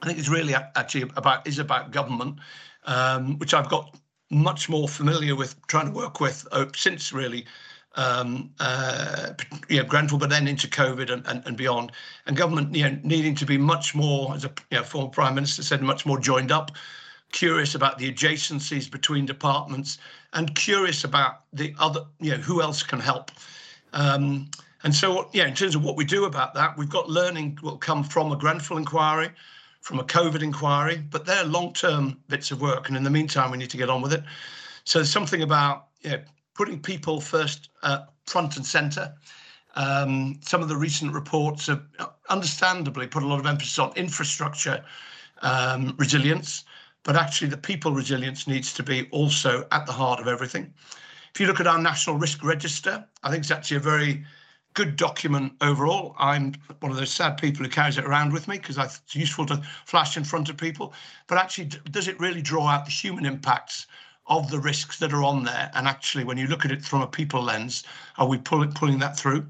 I 0.00 0.06
think 0.06 0.18
is 0.18 0.28
really 0.28 0.54
actually 0.54 1.10
about 1.16 1.46
is 1.46 1.58
about 1.58 1.90
government, 1.90 2.38
um, 2.84 3.38
which 3.38 3.52
I've 3.52 3.68
got 3.68 3.96
much 4.30 4.68
more 4.68 4.88
familiar 4.88 5.34
with 5.34 5.56
trying 5.66 5.86
to 5.86 5.92
work 5.92 6.20
with 6.20 6.46
uh, 6.52 6.66
since 6.74 7.12
really 7.12 7.46
um, 7.94 8.50
uh, 8.58 9.30
you 9.68 9.78
know, 9.78 9.84
Grenfell, 9.84 10.18
but 10.18 10.30
then 10.30 10.48
into 10.48 10.68
COVID 10.68 11.10
and, 11.10 11.26
and, 11.26 11.42
and 11.46 11.56
beyond. 11.56 11.92
And 12.26 12.36
government, 12.36 12.74
you 12.74 12.88
know, 12.88 12.98
needing 13.02 13.34
to 13.36 13.46
be 13.46 13.58
much 13.58 13.94
more, 13.94 14.34
as 14.34 14.44
a 14.44 14.52
you 14.70 14.78
know, 14.78 14.84
former 14.84 15.08
prime 15.08 15.34
minister 15.34 15.62
said, 15.62 15.82
much 15.82 16.06
more 16.06 16.18
joined 16.18 16.52
up, 16.52 16.70
curious 17.32 17.74
about 17.74 17.98
the 17.98 18.12
adjacencies 18.12 18.90
between 18.90 19.26
departments, 19.26 19.98
and 20.32 20.54
curious 20.54 21.04
about 21.04 21.42
the 21.52 21.74
other, 21.78 22.04
you 22.20 22.30
know, 22.30 22.38
who 22.38 22.62
else 22.62 22.82
can 22.82 23.00
help. 23.00 23.30
Um, 23.92 24.50
and 24.84 24.94
so, 24.94 25.28
yeah, 25.32 25.46
in 25.46 25.54
terms 25.54 25.74
of 25.74 25.84
what 25.84 25.96
we 25.96 26.04
do 26.04 26.24
about 26.24 26.54
that, 26.54 26.76
we've 26.76 26.90
got 26.90 27.08
learning 27.08 27.58
will 27.62 27.76
come 27.76 28.02
from 28.02 28.32
a 28.32 28.36
Grenfell 28.36 28.78
inquiry, 28.78 29.30
from 29.80 30.00
a 30.00 30.04
COVID 30.04 30.42
inquiry, 30.42 31.02
but 31.10 31.24
they're 31.26 31.44
long-term 31.44 32.18
bits 32.28 32.50
of 32.50 32.60
work. 32.60 32.88
And 32.88 32.96
in 32.96 33.02
the 33.02 33.10
meantime, 33.10 33.50
we 33.50 33.58
need 33.58 33.70
to 33.70 33.76
get 33.76 33.90
on 33.90 34.02
with 34.02 34.12
it. 34.12 34.22
So 34.84 34.98
there's 34.98 35.10
something 35.10 35.42
about 35.42 35.86
you 36.02 36.10
know, 36.10 36.20
putting 36.54 36.80
people 36.80 37.20
first 37.20 37.70
uh, 37.82 38.04
front 38.26 38.56
and 38.56 38.66
center. 38.66 39.14
Um, 39.74 40.38
some 40.42 40.62
of 40.62 40.68
the 40.68 40.76
recent 40.76 41.12
reports 41.12 41.66
have 41.66 41.82
understandably 42.28 43.06
put 43.06 43.22
a 43.22 43.26
lot 43.26 43.40
of 43.40 43.46
emphasis 43.46 43.78
on 43.78 43.92
infrastructure 43.96 44.84
um, 45.40 45.94
resilience, 45.98 46.64
but 47.04 47.16
actually 47.16 47.48
the 47.48 47.56
people 47.56 47.92
resilience 47.92 48.46
needs 48.46 48.72
to 48.74 48.82
be 48.82 49.08
also 49.10 49.66
at 49.72 49.86
the 49.86 49.92
heart 49.92 50.20
of 50.20 50.28
everything. 50.28 50.72
If 51.34 51.40
you 51.40 51.46
look 51.46 51.60
at 51.60 51.66
our 51.66 51.78
national 51.78 52.16
risk 52.16 52.44
register, 52.44 53.04
I 53.22 53.30
think 53.30 53.40
it's 53.40 53.50
actually 53.50 53.78
a 53.78 53.80
very 53.80 54.24
good 54.74 54.96
document 54.96 55.52
overall. 55.60 56.14
I'm 56.18 56.54
one 56.80 56.92
of 56.92 56.98
those 56.98 57.12
sad 57.12 57.36
people 57.36 57.64
who 57.64 57.70
carries 57.70 57.98
it 57.98 58.04
around 58.04 58.32
with 58.32 58.48
me 58.48 58.58
because 58.58 58.78
it's 58.78 59.14
useful 59.14 59.46
to 59.46 59.62
flash 59.84 60.16
in 60.16 60.24
front 60.24 60.48
of 60.48 60.56
people. 60.56 60.94
But 61.26 61.38
actually, 61.38 61.70
does 61.90 62.08
it 62.08 62.18
really 62.20 62.42
draw 62.42 62.66
out 62.68 62.84
the 62.84 62.90
human 62.90 63.26
impacts 63.26 63.86
of 64.26 64.50
the 64.50 64.58
risks 64.58 64.98
that 64.98 65.12
are 65.12 65.24
on 65.24 65.44
there. 65.44 65.70
And 65.74 65.86
actually, 65.86 66.24
when 66.24 66.38
you 66.38 66.46
look 66.46 66.64
at 66.64 66.70
it 66.70 66.84
from 66.84 67.02
a 67.02 67.06
people 67.06 67.42
lens, 67.42 67.84
are 68.18 68.26
we 68.26 68.38
pulling 68.38 68.72
pulling 68.72 68.98
that 69.00 69.16
through? 69.16 69.46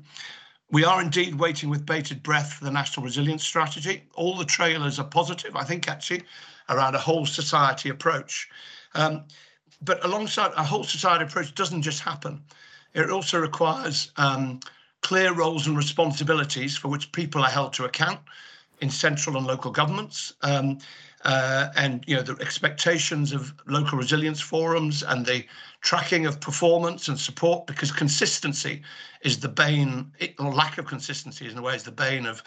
We 0.71 0.85
are 0.85 1.03
indeed 1.03 1.35
waiting 1.35 1.69
with 1.69 1.85
bated 1.85 2.23
breath 2.23 2.55
for 2.55 2.65
the 2.65 2.71
National 2.71 3.05
Resilience 3.05 3.45
Strategy. 3.45 4.05
All 4.15 4.37
the 4.37 4.45
trailers 4.47 4.99
are 4.99 5.05
positive, 5.05 5.55
I 5.55 5.65
think, 5.65 5.87
actually, 5.89 6.23
around 6.71 6.95
a 6.95 6.99
whole 6.99 7.27
society 7.27 7.91
approach. 7.91 8.49
Um, 8.95 9.25
but 9.83 10.03
alongside 10.05 10.53
a 10.57 10.65
whole 10.65 10.85
society 10.85 11.25
approach 11.25 11.55
doesn't 11.55 11.83
just 11.83 12.01
happen. 12.01 12.43
It 12.95 13.11
also 13.11 13.39
requires 13.39 14.13
um, 14.17 14.61
clear 15.03 15.35
roles 15.35 15.67
and 15.67 15.77
responsibilities 15.77 16.77
for 16.77 16.89
which 16.89 17.13
people 17.13 17.43
are 17.43 17.51
held 17.51 17.73
to 17.75 17.85
account 17.85 18.21
in 18.81 18.91
central 18.91 19.37
and 19.37 19.47
local 19.47 19.71
governments. 19.71 20.33
Um, 20.43 20.79
uh, 21.25 21.69
and 21.77 22.05
you 22.07 22.17
know 22.17 22.23
the 22.23 22.37
expectations 22.41 23.33
of 23.33 23.55
local 23.67 23.99
resilience 23.99 24.41
forums 24.41 25.03
and 25.03 25.25
the 25.27 25.45
tracking 25.81 26.27
of 26.27 26.41
performance 26.41 27.09
and 27.09 27.19
support 27.19 27.67
because 27.67 27.93
consistency 27.93 28.83
is 29.23 29.41
the 29.41 29.49
bane 29.49 30.13
or 30.39 30.53
lack 30.53 30.79
of 30.79 30.87
consistency 30.87 31.47
is 31.47 31.53
in 31.53 31.59
a 31.59 31.63
way 31.63 31.75
is 31.75 31.85
the 31.85 31.93
bane 31.93 32.27
of 32.27 32.43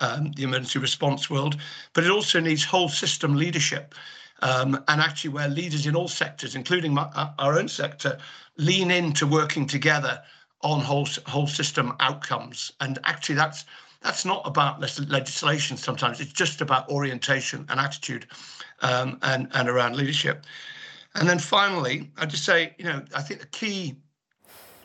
um, 0.00 0.32
the 0.32 0.42
emergency 0.42 0.78
response 0.78 1.30
world. 1.30 1.56
But 1.92 2.04
it 2.04 2.10
also 2.10 2.40
needs 2.40 2.64
whole 2.64 2.88
system 2.88 3.34
leadership 3.36 3.94
um, 4.42 4.82
and 4.88 5.00
actually 5.00 5.30
where 5.30 5.48
leaders 5.48 5.86
in 5.86 5.96
all 5.96 6.08
sectors 6.08 6.54
including 6.54 6.94
my, 6.94 7.02
uh, 7.14 7.30
our 7.38 7.58
own 7.58 7.68
sector 7.68 8.18
lean 8.56 8.90
into 8.90 9.26
working 9.26 9.66
together 9.66 10.22
on 10.62 10.80
whole 10.80 11.08
whole 11.26 11.46
system 11.46 11.94
outcomes. 12.00 12.72
And 12.80 12.98
actually 13.04 13.36
that's 13.36 13.64
that's 14.02 14.24
not 14.24 14.42
about 14.46 14.80
legislation 14.80 15.76
sometimes 15.76 16.20
it's 16.20 16.32
just 16.32 16.60
about 16.60 16.88
orientation 16.88 17.66
and 17.68 17.78
attitude 17.78 18.26
um, 18.82 19.18
and 19.22 19.48
and 19.52 19.68
around 19.68 19.96
leadership. 19.96 20.46
And 21.14 21.28
then 21.28 21.38
finally 21.38 22.10
I'd 22.18 22.30
just 22.30 22.44
say 22.44 22.74
you 22.78 22.84
know 22.84 23.02
i 23.14 23.22
think 23.22 23.40
the 23.40 23.46
key 23.46 23.96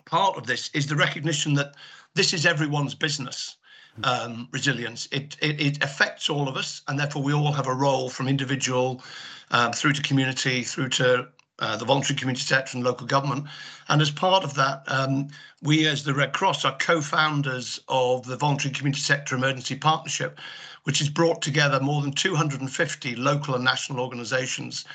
part 0.05 0.37
of 0.37 0.45
this 0.45 0.69
is 0.73 0.87
the 0.87 0.95
recognition 0.95 1.53
that 1.55 1.75
this 2.13 2.33
is 2.33 2.45
everyone's 2.45 2.95
business 2.95 3.57
um, 4.03 4.47
resilience. 4.51 5.07
It, 5.11 5.37
it, 5.41 5.59
it 5.61 5.83
affects 5.83 6.29
all 6.29 6.47
of 6.47 6.57
us 6.57 6.81
and 6.87 6.99
therefore 6.99 7.23
we 7.23 7.33
all 7.33 7.51
have 7.53 7.67
a 7.67 7.73
role 7.73 8.09
from 8.09 8.27
individual 8.27 9.01
um, 9.51 9.71
through 9.71 9.93
to 9.93 10.01
community 10.01 10.63
through 10.63 10.89
to 10.89 11.27
uh, 11.59 11.77
the 11.77 11.85
voluntary 11.85 12.17
community 12.17 12.43
sector 12.43 12.77
and 12.77 12.85
local 12.85 13.07
government. 13.07 13.45
And 13.87 14.01
as 14.01 14.11
part 14.11 14.43
of 14.43 14.55
that, 14.55 14.83
um, 14.87 15.29
we 15.61 15.87
as 15.87 16.03
the 16.03 16.13
Red 16.13 16.33
Cross 16.33 16.65
are 16.65 16.75
co-founders 16.77 17.79
of 17.87 18.25
the 18.25 18.35
Voluntary 18.35 18.73
Community 18.73 19.01
Sector 19.01 19.35
Emergency 19.35 19.75
Partnership, 19.75 20.39
which 20.83 20.99
has 20.99 21.09
brought 21.09 21.41
together 21.41 21.79
more 21.79 22.01
than 22.01 22.11
250 22.11 23.15
local 23.15 23.55
and 23.55 23.63
national 23.63 23.99
organisations 23.99 24.85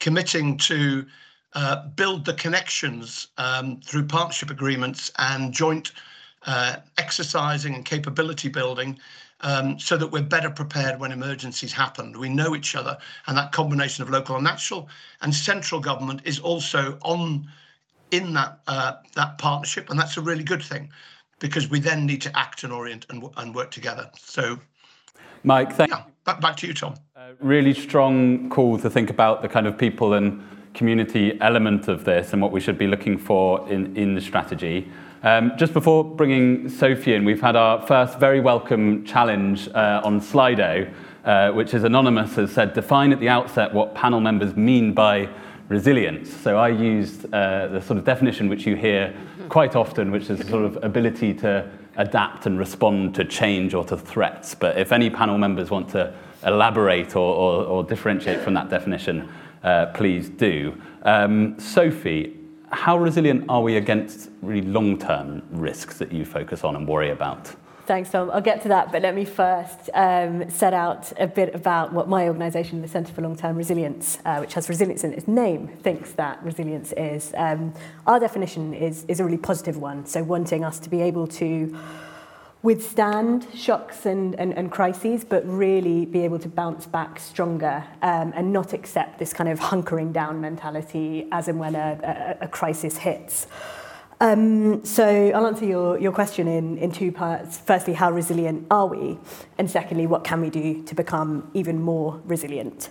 committing 0.00 0.56
to 0.58 1.06
uh, 1.54 1.86
build 1.88 2.24
the 2.24 2.34
connections 2.34 3.28
um, 3.38 3.80
through 3.80 4.04
partnership 4.04 4.50
agreements 4.50 5.10
and 5.18 5.52
joint 5.52 5.92
uh, 6.46 6.76
exercising 6.98 7.74
and 7.74 7.84
capability 7.84 8.48
building 8.48 8.98
um, 9.44 9.78
so 9.78 9.96
that 9.96 10.08
we're 10.08 10.22
better 10.22 10.50
prepared 10.50 10.98
when 10.98 11.12
emergencies 11.12 11.72
happen. 11.72 12.18
We 12.18 12.30
know 12.30 12.56
each 12.56 12.74
other, 12.74 12.98
and 13.26 13.36
that 13.36 13.52
combination 13.52 14.02
of 14.02 14.10
local 14.10 14.34
and 14.34 14.42
national 14.42 14.88
and 15.20 15.32
central 15.32 15.80
government 15.80 16.22
is 16.24 16.40
also 16.40 16.98
on 17.02 17.46
in 18.10 18.32
that 18.32 18.60
uh, 18.66 18.94
that 19.14 19.38
partnership, 19.38 19.90
and 19.90 19.98
that's 19.98 20.16
a 20.16 20.22
really 20.22 20.42
good 20.42 20.62
thing 20.62 20.90
because 21.38 21.68
we 21.68 21.78
then 21.78 22.06
need 22.06 22.22
to 22.22 22.36
act 22.36 22.64
and 22.64 22.72
orient 22.72 23.06
and, 23.10 23.22
and 23.36 23.54
work 23.54 23.70
together. 23.70 24.10
So, 24.18 24.58
Mike, 25.42 25.74
thank 25.74 25.90
yeah, 25.90 26.04
back, 26.24 26.40
back 26.40 26.56
to 26.58 26.66
you, 26.66 26.72
Tom. 26.72 26.94
Uh, 27.14 27.32
really 27.38 27.74
strong 27.74 28.48
call 28.48 28.78
to 28.78 28.88
think 28.88 29.10
about 29.10 29.42
the 29.42 29.48
kind 29.48 29.66
of 29.66 29.76
people 29.76 30.14
and 30.14 30.42
community 30.72 31.38
element 31.40 31.86
of 31.86 32.04
this 32.04 32.32
and 32.32 32.40
what 32.40 32.50
we 32.50 32.60
should 32.60 32.78
be 32.78 32.86
looking 32.86 33.18
for 33.18 33.68
in, 33.70 33.94
in 33.96 34.14
the 34.14 34.20
strategy. 34.20 34.90
Um, 35.24 35.52
just 35.56 35.72
before 35.72 36.04
bringing 36.04 36.68
Sophie 36.68 37.14
in, 37.14 37.24
we've 37.24 37.40
had 37.40 37.56
our 37.56 37.80
first 37.86 38.18
very 38.18 38.40
welcome 38.40 39.06
challenge 39.06 39.68
uh, 39.68 40.02
on 40.04 40.20
Slido, 40.20 40.92
uh, 41.24 41.50
which 41.52 41.72
is 41.72 41.82
anonymous, 41.82 42.34
has 42.34 42.52
said, 42.52 42.74
define 42.74 43.10
at 43.10 43.20
the 43.20 43.30
outset 43.30 43.72
what 43.72 43.94
panel 43.94 44.20
members 44.20 44.54
mean 44.54 44.92
by 44.92 45.26
resilience. 45.70 46.30
So 46.30 46.58
I 46.58 46.68
used 46.68 47.24
uh, 47.32 47.68
the 47.68 47.80
sort 47.80 47.98
of 47.98 48.04
definition 48.04 48.50
which 48.50 48.66
you 48.66 48.76
hear 48.76 49.14
quite 49.48 49.74
often, 49.74 50.10
which 50.10 50.28
is 50.28 50.46
sort 50.46 50.66
of 50.66 50.84
ability 50.84 51.32
to 51.36 51.70
adapt 51.96 52.44
and 52.44 52.58
respond 52.58 53.14
to 53.14 53.24
change 53.24 53.72
or 53.72 53.82
to 53.86 53.96
threats. 53.96 54.54
But 54.54 54.76
if 54.76 54.92
any 54.92 55.08
panel 55.08 55.38
members 55.38 55.70
want 55.70 55.88
to 55.92 56.12
elaborate 56.44 57.16
or, 57.16 57.34
or, 57.34 57.64
or 57.64 57.82
differentiate 57.82 58.40
from 58.40 58.52
that 58.54 58.68
definition, 58.68 59.32
uh, 59.62 59.86
please 59.94 60.28
do. 60.28 60.78
Um, 61.00 61.58
Sophie, 61.58 62.43
how 62.74 62.98
resilient 62.98 63.44
are 63.48 63.62
we 63.62 63.76
against 63.76 64.30
really 64.42 64.66
long-term 64.66 65.42
risks 65.50 65.98
that 65.98 66.12
you 66.12 66.24
focus 66.24 66.64
on 66.64 66.76
and 66.76 66.86
worry 66.86 67.10
about? 67.10 67.54
Thanks, 67.86 68.10
Tom. 68.10 68.30
I'll 68.32 68.40
get 68.40 68.62
to 68.62 68.68
that, 68.68 68.90
but 68.90 69.02
let 69.02 69.14
me 69.14 69.26
first 69.26 69.90
um, 69.92 70.48
set 70.48 70.72
out 70.72 71.12
a 71.20 71.26
bit 71.26 71.54
about 71.54 71.92
what 71.92 72.08
my 72.08 72.28
organisation, 72.28 72.80
the 72.80 72.88
Centre 72.88 73.12
for 73.12 73.20
Long-Term 73.20 73.56
Resilience, 73.56 74.18
uh, 74.24 74.38
which 74.38 74.54
has 74.54 74.70
resilience 74.70 75.04
in 75.04 75.12
its 75.12 75.28
name, 75.28 75.68
thinks 75.68 76.12
that 76.12 76.42
resilience 76.42 76.92
is. 76.92 77.32
Um, 77.36 77.74
our 78.06 78.18
definition 78.18 78.72
is, 78.72 79.04
is 79.06 79.20
a 79.20 79.24
really 79.24 79.36
positive 79.36 79.76
one, 79.76 80.06
so 80.06 80.22
wanting 80.22 80.64
us 80.64 80.78
to 80.78 80.88
be 80.88 81.02
able 81.02 81.26
to 81.26 81.78
withstand 82.64 83.46
shocks 83.54 84.06
and, 84.06 84.34
and, 84.40 84.56
and 84.56 84.72
crises, 84.72 85.22
but 85.22 85.46
really 85.46 86.06
be 86.06 86.24
able 86.24 86.38
to 86.38 86.48
bounce 86.48 86.86
back 86.86 87.20
stronger 87.20 87.84
um, 88.00 88.32
and 88.34 88.50
not 88.54 88.72
accept 88.72 89.18
this 89.18 89.34
kind 89.34 89.50
of 89.50 89.60
hunkering 89.60 90.14
down 90.14 90.40
mentality 90.40 91.28
as 91.30 91.46
and 91.46 91.60
when 91.60 91.74
a, 91.74 92.38
a, 92.40 92.46
a 92.46 92.48
crisis 92.48 92.96
hits. 92.96 93.46
Um, 94.18 94.82
so 94.82 95.04
I'll 95.04 95.46
answer 95.46 95.66
your, 95.66 95.98
your 95.98 96.12
question 96.12 96.48
in, 96.48 96.78
in 96.78 96.90
two 96.90 97.12
parts. 97.12 97.58
Firstly, 97.58 97.92
how 97.92 98.10
resilient 98.10 98.66
are 98.70 98.86
we? 98.86 99.18
And 99.58 99.70
secondly, 99.70 100.06
what 100.06 100.24
can 100.24 100.40
we 100.40 100.48
do 100.48 100.82
to 100.84 100.94
become 100.94 101.50
even 101.52 101.82
more 101.82 102.22
resilient? 102.24 102.88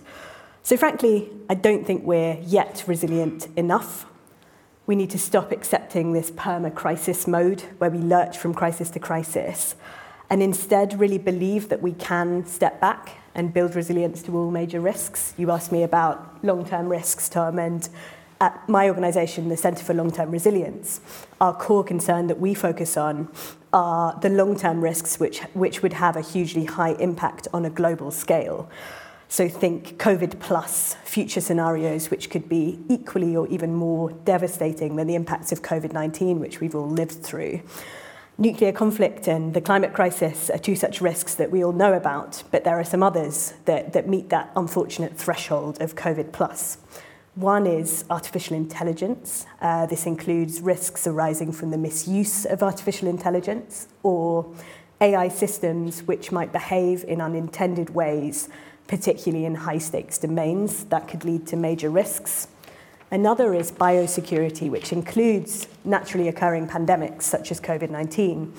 So 0.62 0.76
frankly, 0.76 1.32
I 1.50 1.54
don't 1.54 1.84
think 1.84 2.04
we're 2.04 2.38
yet 2.42 2.84
resilient 2.86 3.48
enough 3.56 4.06
we 4.86 4.96
need 4.96 5.10
to 5.10 5.18
stop 5.18 5.50
accepting 5.50 6.12
this 6.12 6.30
perma-crisis 6.30 7.26
mode 7.26 7.62
where 7.78 7.90
we 7.90 7.98
lurch 7.98 8.36
from 8.36 8.52
crisis 8.52 8.90
to 8.90 8.98
crisis 8.98 9.74
and 10.30 10.42
instead 10.42 10.98
really 10.98 11.18
believe 11.18 11.68
that 11.68 11.82
we 11.82 11.92
can 11.92 12.44
step 12.46 12.80
back 12.80 13.18
and 13.34 13.52
build 13.52 13.74
resilience 13.74 14.22
to 14.22 14.36
all 14.36 14.50
major 14.50 14.80
risks. 14.80 15.34
You 15.36 15.50
asked 15.50 15.72
me 15.72 15.82
about 15.82 16.44
long-term 16.44 16.88
risks, 16.88 17.28
Tom, 17.28 17.58
and 17.58 17.88
at 18.40 18.68
my 18.68 18.88
organisation, 18.88 19.48
the 19.48 19.56
Centre 19.56 19.84
for 19.84 19.94
Long-Term 19.94 20.30
Resilience, 20.30 21.00
our 21.40 21.54
core 21.54 21.84
concern 21.84 22.26
that 22.26 22.40
we 22.40 22.52
focus 22.52 22.96
on 22.96 23.28
are 23.72 24.18
the 24.20 24.28
long-term 24.28 24.82
risks 24.82 25.18
which, 25.18 25.40
which 25.54 25.82
would 25.82 25.94
have 25.94 26.16
a 26.16 26.20
hugely 26.20 26.64
high 26.64 26.92
impact 26.94 27.48
on 27.52 27.64
a 27.64 27.70
global 27.70 28.10
scale. 28.10 28.68
So 29.28 29.48
think 29.48 29.98
COVID 29.98 30.38
plus 30.38 30.94
future 31.04 31.40
scenarios, 31.40 32.10
which 32.10 32.30
could 32.30 32.48
be 32.48 32.78
equally 32.88 33.34
or 33.36 33.48
even 33.48 33.74
more 33.74 34.10
devastating 34.10 34.96
than 34.96 35.06
the 35.06 35.14
impacts 35.14 35.52
of 35.52 35.62
COVID-19, 35.62 36.38
which 36.38 36.60
we've 36.60 36.74
all 36.74 36.88
lived 36.88 37.22
through. 37.22 37.62
Nuclear 38.36 38.72
conflict 38.72 39.28
and 39.28 39.54
the 39.54 39.60
climate 39.60 39.92
crisis 39.92 40.50
are 40.50 40.58
two 40.58 40.74
such 40.74 41.00
risks 41.00 41.36
that 41.36 41.52
we 41.52 41.64
all 41.64 41.72
know 41.72 41.92
about, 41.92 42.42
but 42.50 42.64
there 42.64 42.78
are 42.78 42.84
some 42.84 43.02
others 43.02 43.54
that, 43.64 43.92
that 43.92 44.08
meet 44.08 44.28
that 44.30 44.50
unfortunate 44.56 45.16
threshold 45.16 45.80
of 45.80 45.94
COVID 45.94 46.32
plus. 46.32 46.78
One 47.36 47.66
is 47.66 48.04
artificial 48.10 48.56
intelligence. 48.56 49.46
Uh, 49.60 49.86
this 49.86 50.06
includes 50.06 50.60
risks 50.60 51.06
arising 51.06 51.52
from 51.52 51.70
the 51.70 51.78
misuse 51.78 52.44
of 52.44 52.62
artificial 52.62 53.08
intelligence 53.08 53.86
or 54.02 54.52
AI 55.00 55.28
systems 55.28 56.02
which 56.02 56.32
might 56.32 56.52
behave 56.52 57.04
in 57.04 57.20
unintended 57.20 57.90
ways 57.90 58.48
particularly 58.86 59.44
in 59.44 59.54
high 59.54 59.78
stakes 59.78 60.18
domains 60.18 60.84
that 60.84 61.08
could 61.08 61.24
lead 61.24 61.46
to 61.46 61.56
major 61.56 61.90
risks. 61.90 62.48
Another 63.10 63.54
is 63.54 63.70
biosecurity, 63.70 64.70
which 64.70 64.92
includes 64.92 65.68
naturally 65.84 66.28
occurring 66.28 66.66
pandemics 66.66 67.22
such 67.22 67.50
as 67.50 67.60
COVID 67.60 67.90
19, 67.90 68.52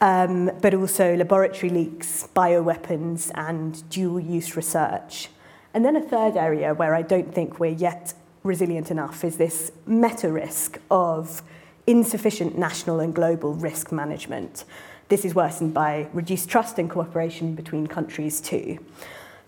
um, 0.00 0.50
but 0.60 0.74
also 0.74 1.16
laboratory 1.16 1.70
leaks, 1.70 2.28
bioweapons, 2.34 3.30
and 3.34 3.88
dual 3.90 4.20
use 4.20 4.56
research. 4.56 5.30
And 5.74 5.84
then 5.84 5.96
a 5.96 6.00
third 6.00 6.36
area 6.36 6.74
where 6.74 6.94
I 6.94 7.02
don't 7.02 7.34
think 7.34 7.58
we're 7.58 7.72
yet 7.72 8.14
resilient 8.42 8.90
enough 8.90 9.24
is 9.24 9.36
this 9.36 9.72
meta 9.86 10.30
risk 10.30 10.78
of 10.90 11.42
insufficient 11.86 12.56
national 12.56 13.00
and 13.00 13.14
global 13.14 13.54
risk 13.54 13.92
management. 13.92 14.64
This 15.08 15.24
is 15.24 15.34
worsened 15.34 15.72
by 15.72 16.08
reduced 16.12 16.48
trust 16.48 16.78
and 16.78 16.88
cooperation 16.88 17.54
between 17.54 17.86
countries, 17.86 18.40
too. 18.40 18.78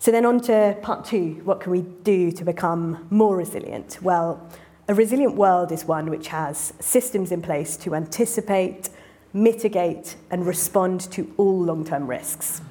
So 0.01 0.09
then 0.09 0.25
on 0.25 0.39
to 0.41 0.75
part 0.81 1.05
two, 1.05 1.41
what 1.43 1.61
can 1.61 1.71
we 1.71 1.81
do 1.81 2.31
to 2.31 2.43
become 2.43 3.05
more 3.11 3.37
resilient? 3.37 3.99
Well, 4.01 4.41
a 4.87 4.95
resilient 4.95 5.35
world 5.35 5.71
is 5.71 5.85
one 5.85 6.09
which 6.09 6.29
has 6.29 6.73
systems 6.79 7.31
in 7.31 7.43
place 7.43 7.77
to 7.77 7.93
anticipate, 7.93 8.89
mitigate 9.31 10.15
and 10.31 10.43
respond 10.43 11.01
to 11.11 11.31
all 11.37 11.61
long-term 11.61 12.07
risks. 12.07 12.61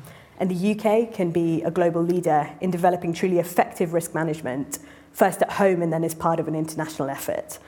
And 0.41 0.51
the 0.51 0.73
UK 0.73 1.15
can 1.15 1.31
be 1.31 1.63
a 1.63 1.71
global 1.71 2.03
leader 2.03 2.51
in 2.61 2.73
developing 2.73 3.13
truly 3.13 3.39
effective 3.39 3.95
risk 3.95 4.13
management, 4.13 4.81
first 5.13 5.41
at 5.41 5.53
home 5.53 5.83
and 5.83 5.93
then 5.93 6.03
as 6.03 6.17
part 6.17 6.41
of 6.41 6.49
an 6.49 6.57
international 6.57 7.09
effort. 7.09 7.61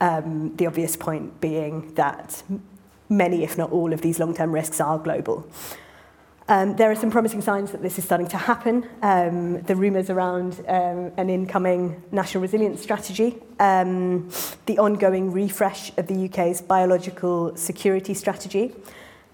Um, 0.00 0.54
the 0.54 0.68
obvious 0.68 0.94
point 0.94 1.40
being 1.40 1.92
that 1.94 2.44
many, 3.08 3.42
if 3.42 3.58
not 3.58 3.72
all, 3.72 3.92
of 3.92 4.00
these 4.00 4.20
long-term 4.20 4.52
risks 4.52 4.80
are 4.80 4.96
global. 4.96 5.44
Um, 6.50 6.76
there 6.76 6.90
are 6.90 6.94
some 6.94 7.10
promising 7.10 7.42
signs 7.42 7.72
that 7.72 7.82
this 7.82 7.98
is 7.98 8.04
starting 8.04 8.26
to 8.28 8.38
happen. 8.38 8.88
Um, 9.02 9.60
the 9.62 9.76
rumours 9.76 10.08
around 10.08 10.64
um, 10.66 11.12
an 11.18 11.28
incoming 11.28 12.02
national 12.10 12.40
resilience 12.40 12.80
strategy, 12.80 13.36
um, 13.60 14.30
the 14.64 14.78
ongoing 14.78 15.30
refresh 15.30 15.92
of 15.98 16.06
the 16.06 16.24
UK's 16.24 16.62
biological 16.62 17.54
security 17.54 18.14
strategy, 18.14 18.72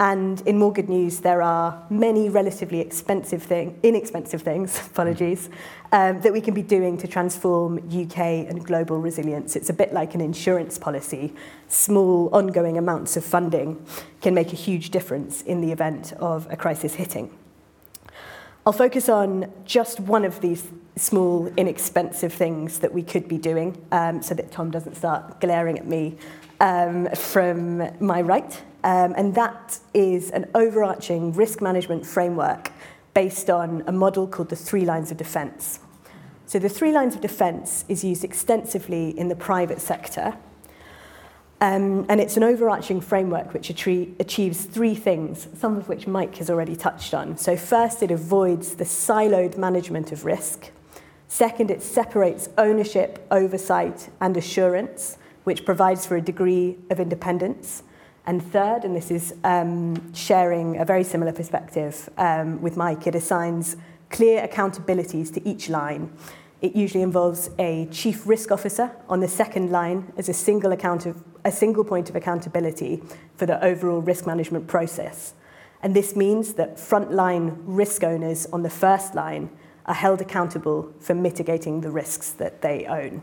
and 0.00 0.40
in 0.40 0.58
more 0.58 0.72
good 0.72 0.88
news, 0.88 1.20
there 1.20 1.40
are 1.40 1.80
many 1.88 2.28
relatively 2.28 2.80
expensive 2.80 3.42
thing, 3.42 3.78
inexpensive 3.84 4.42
things, 4.42 4.76
apologies, 4.86 5.48
um, 5.92 6.20
that 6.22 6.32
we 6.32 6.40
can 6.40 6.52
be 6.52 6.62
doing 6.62 6.98
to 6.98 7.06
transform 7.06 7.78
UK 7.78 8.18
and 8.18 8.64
global 8.64 8.98
resilience. 8.98 9.54
It's 9.54 9.70
a 9.70 9.72
bit 9.72 9.92
like 9.92 10.14
an 10.14 10.20
insurance 10.20 10.78
policy. 10.78 11.32
Small 11.68 12.28
ongoing 12.32 12.76
amounts 12.76 13.16
of 13.16 13.24
funding 13.24 13.86
can 14.20 14.34
make 14.34 14.52
a 14.52 14.56
huge 14.56 14.90
difference 14.90 15.42
in 15.42 15.60
the 15.60 15.70
event 15.70 16.12
of 16.14 16.50
a 16.50 16.56
crisis 16.56 16.94
hitting. 16.94 17.30
I'll 18.66 18.72
focus 18.72 19.08
on 19.08 19.52
just 19.64 20.00
one 20.00 20.24
of 20.24 20.40
these 20.40 20.66
small, 20.96 21.52
inexpensive 21.56 22.32
things 22.32 22.80
that 22.80 22.92
we 22.92 23.02
could 23.02 23.28
be 23.28 23.38
doing 23.38 23.84
um, 23.92 24.22
so 24.22 24.34
that 24.34 24.50
Tom 24.50 24.70
doesn't 24.70 24.96
start 24.96 25.40
glaring 25.40 25.78
at 25.78 25.86
me 25.86 26.16
um, 26.64 27.08
from 27.14 27.90
my 28.00 28.22
right. 28.22 28.62
Um, 28.84 29.14
and 29.16 29.34
that 29.34 29.78
is 29.92 30.30
an 30.30 30.50
overarching 30.54 31.32
risk 31.34 31.60
management 31.60 32.06
framework 32.06 32.72
based 33.12 33.50
on 33.50 33.84
a 33.86 33.92
model 33.92 34.26
called 34.26 34.48
the 34.48 34.56
three 34.56 34.86
lines 34.86 35.10
of 35.10 35.18
defense. 35.18 35.78
So 36.46 36.58
the 36.58 36.70
three 36.70 36.92
lines 36.92 37.14
of 37.14 37.20
defense 37.20 37.84
is 37.88 38.02
used 38.02 38.24
extensively 38.24 39.10
in 39.18 39.28
the 39.28 39.36
private 39.36 39.80
sector. 39.80 40.36
Um, 41.60 42.06
and 42.08 42.20
it's 42.20 42.36
an 42.36 42.42
overarching 42.42 43.00
framework 43.00 43.52
which 43.52 43.70
achieves 43.70 44.64
three 44.64 44.94
things, 44.94 45.48
some 45.54 45.76
of 45.76 45.88
which 45.88 46.06
Mike 46.06 46.36
has 46.36 46.50
already 46.50 46.76
touched 46.76 47.14
on. 47.14 47.36
So, 47.36 47.56
first, 47.56 48.02
it 48.02 48.10
avoids 48.10 48.74
the 48.74 48.84
siloed 48.84 49.56
management 49.56 50.12
of 50.12 50.24
risk. 50.24 50.70
Second, 51.28 51.70
it 51.70 51.82
separates 51.82 52.48
ownership, 52.58 53.26
oversight, 53.30 54.10
and 54.20 54.36
assurance, 54.36 55.16
which 55.44 55.64
provides 55.64 56.04
for 56.04 56.16
a 56.16 56.20
degree 56.20 56.76
of 56.90 57.00
independence. 57.00 57.82
And 58.26 58.42
third, 58.42 58.84
and 58.84 58.96
this 58.96 59.10
is 59.10 59.34
um, 59.44 60.12
sharing 60.14 60.80
a 60.80 60.84
very 60.84 61.04
similar 61.04 61.32
perspective 61.32 62.08
um, 62.16 62.60
with 62.62 62.76
Mike, 62.76 63.06
it 63.06 63.14
assigns 63.14 63.76
clear 64.10 64.46
accountabilities 64.46 65.32
to 65.34 65.46
each 65.48 65.68
line. 65.68 66.10
It 66.62 66.74
usually 66.74 67.02
involves 67.02 67.50
a 67.58 67.86
chief 67.90 68.26
risk 68.26 68.50
officer 68.50 68.90
on 69.08 69.20
the 69.20 69.28
second 69.28 69.70
line 69.70 70.12
as 70.16 70.30
a 70.30 70.32
single, 70.32 70.72
account 70.72 71.04
of, 71.04 71.22
a 71.44 71.52
single 71.52 71.84
point 71.84 72.08
of 72.08 72.16
accountability 72.16 73.02
for 73.36 73.44
the 73.44 73.62
overall 73.62 74.00
risk 74.00 74.26
management 74.26 74.66
process. 74.66 75.34
And 75.82 75.94
this 75.94 76.16
means 76.16 76.54
that 76.54 76.76
frontline 76.76 77.58
risk 77.64 78.02
owners 78.02 78.46
on 78.46 78.62
the 78.62 78.70
first 78.70 79.14
line 79.14 79.50
are 79.84 79.94
held 79.94 80.22
accountable 80.22 80.90
for 80.98 81.14
mitigating 81.14 81.82
the 81.82 81.90
risks 81.90 82.30
that 82.30 82.62
they 82.62 82.86
own. 82.86 83.22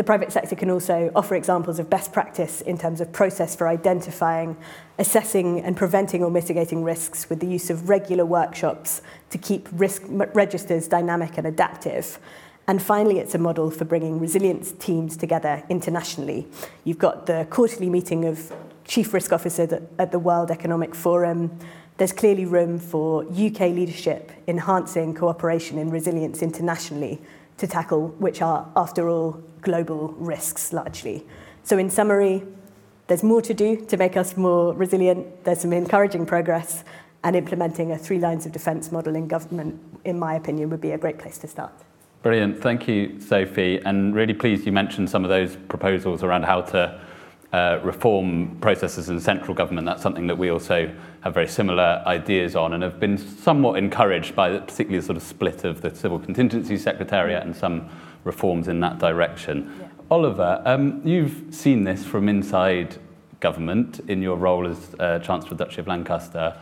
The 0.00 0.04
private 0.04 0.32
sector 0.32 0.56
can 0.56 0.70
also 0.70 1.12
offer 1.14 1.34
examples 1.34 1.78
of 1.78 1.90
best 1.90 2.10
practice 2.10 2.62
in 2.62 2.78
terms 2.78 3.02
of 3.02 3.12
process 3.12 3.54
for 3.54 3.68
identifying, 3.68 4.56
assessing, 4.98 5.60
and 5.60 5.76
preventing 5.76 6.24
or 6.24 6.30
mitigating 6.30 6.82
risks 6.82 7.28
with 7.28 7.40
the 7.40 7.46
use 7.46 7.68
of 7.68 7.90
regular 7.90 8.24
workshops 8.24 9.02
to 9.28 9.36
keep 9.36 9.68
risk 9.72 10.00
registers 10.08 10.88
dynamic 10.88 11.36
and 11.36 11.46
adaptive. 11.46 12.18
And 12.66 12.80
finally, 12.80 13.18
it's 13.18 13.34
a 13.34 13.38
model 13.38 13.70
for 13.70 13.84
bringing 13.84 14.18
resilience 14.18 14.72
teams 14.72 15.18
together 15.18 15.62
internationally. 15.68 16.48
You've 16.84 16.96
got 16.96 17.26
the 17.26 17.46
quarterly 17.50 17.90
meeting 17.90 18.24
of 18.24 18.50
chief 18.86 19.12
risk 19.12 19.34
officers 19.34 19.70
at 19.98 20.12
the 20.12 20.18
World 20.18 20.50
Economic 20.50 20.94
Forum. 20.94 21.58
There's 21.98 22.14
clearly 22.14 22.46
room 22.46 22.78
for 22.78 23.24
UK 23.24 23.60
leadership 23.60 24.32
enhancing 24.48 25.14
cooperation 25.14 25.76
in 25.76 25.90
resilience 25.90 26.40
internationally 26.40 27.20
to 27.58 27.66
tackle, 27.66 28.08
which 28.18 28.40
are, 28.40 28.66
after 28.74 29.10
all, 29.10 29.42
global 29.62 30.08
risks 30.18 30.72
largely. 30.72 31.26
So, 31.62 31.78
in 31.78 31.90
summary, 31.90 32.42
there's 33.06 33.22
more 33.22 33.42
to 33.42 33.54
do 33.54 33.76
to 33.86 33.96
make 33.96 34.16
us 34.16 34.36
more 34.36 34.72
resilient. 34.74 35.44
There's 35.44 35.60
some 35.60 35.72
encouraging 35.72 36.26
progress, 36.26 36.84
and 37.22 37.36
implementing 37.36 37.92
a 37.92 37.98
three 37.98 38.18
lines 38.18 38.46
of 38.46 38.52
defence 38.52 38.90
model 38.90 39.14
in 39.14 39.28
government, 39.28 39.80
in 40.04 40.18
my 40.18 40.34
opinion, 40.34 40.70
would 40.70 40.80
be 40.80 40.92
a 40.92 40.98
great 40.98 41.18
place 41.18 41.38
to 41.38 41.48
start. 41.48 41.72
Brilliant. 42.22 42.60
Thank 42.60 42.86
you, 42.86 43.20
Sophie. 43.20 43.80
And 43.84 44.14
really 44.14 44.34
pleased 44.34 44.66
you 44.66 44.72
mentioned 44.72 45.08
some 45.08 45.24
of 45.24 45.30
those 45.30 45.56
proposals 45.68 46.22
around 46.22 46.44
how 46.44 46.62
to 46.62 47.00
uh, 47.52 47.80
reform 47.82 48.56
processes 48.60 49.08
in 49.08 49.18
central 49.20 49.54
government. 49.54 49.86
That's 49.86 50.02
something 50.02 50.26
that 50.28 50.38
we 50.38 50.50
also 50.50 50.94
have 51.22 51.34
very 51.34 51.48
similar 51.48 52.02
ideas 52.06 52.56
on 52.56 52.74
and 52.74 52.82
have 52.82 53.00
been 53.00 53.18
somewhat 53.18 53.78
encouraged 53.78 54.36
by 54.36 54.50
the, 54.50 54.60
particularly 54.60 54.98
the 54.98 55.06
sort 55.06 55.16
of 55.16 55.22
split 55.22 55.64
of 55.64 55.80
the 55.80 55.94
Civil 55.94 56.18
Contingency 56.18 56.76
Secretariat 56.76 57.42
and 57.42 57.56
some 57.56 57.88
reforms 58.24 58.68
in 58.68 58.80
that 58.80 58.98
direction. 58.98 59.72
Yeah. 59.80 59.86
Oliver, 60.10 60.60
um, 60.64 61.00
you've 61.04 61.44
seen 61.50 61.84
this 61.84 62.04
from 62.04 62.28
inside 62.28 62.98
government 63.38 64.00
in 64.08 64.20
your 64.22 64.36
role 64.36 64.66
as 64.66 64.94
uh, 64.98 65.18
Chancellor 65.20 65.52
of 65.52 65.58
the 65.58 65.64
Duchy 65.64 65.80
of 65.80 65.86
Lancaster. 65.86 66.58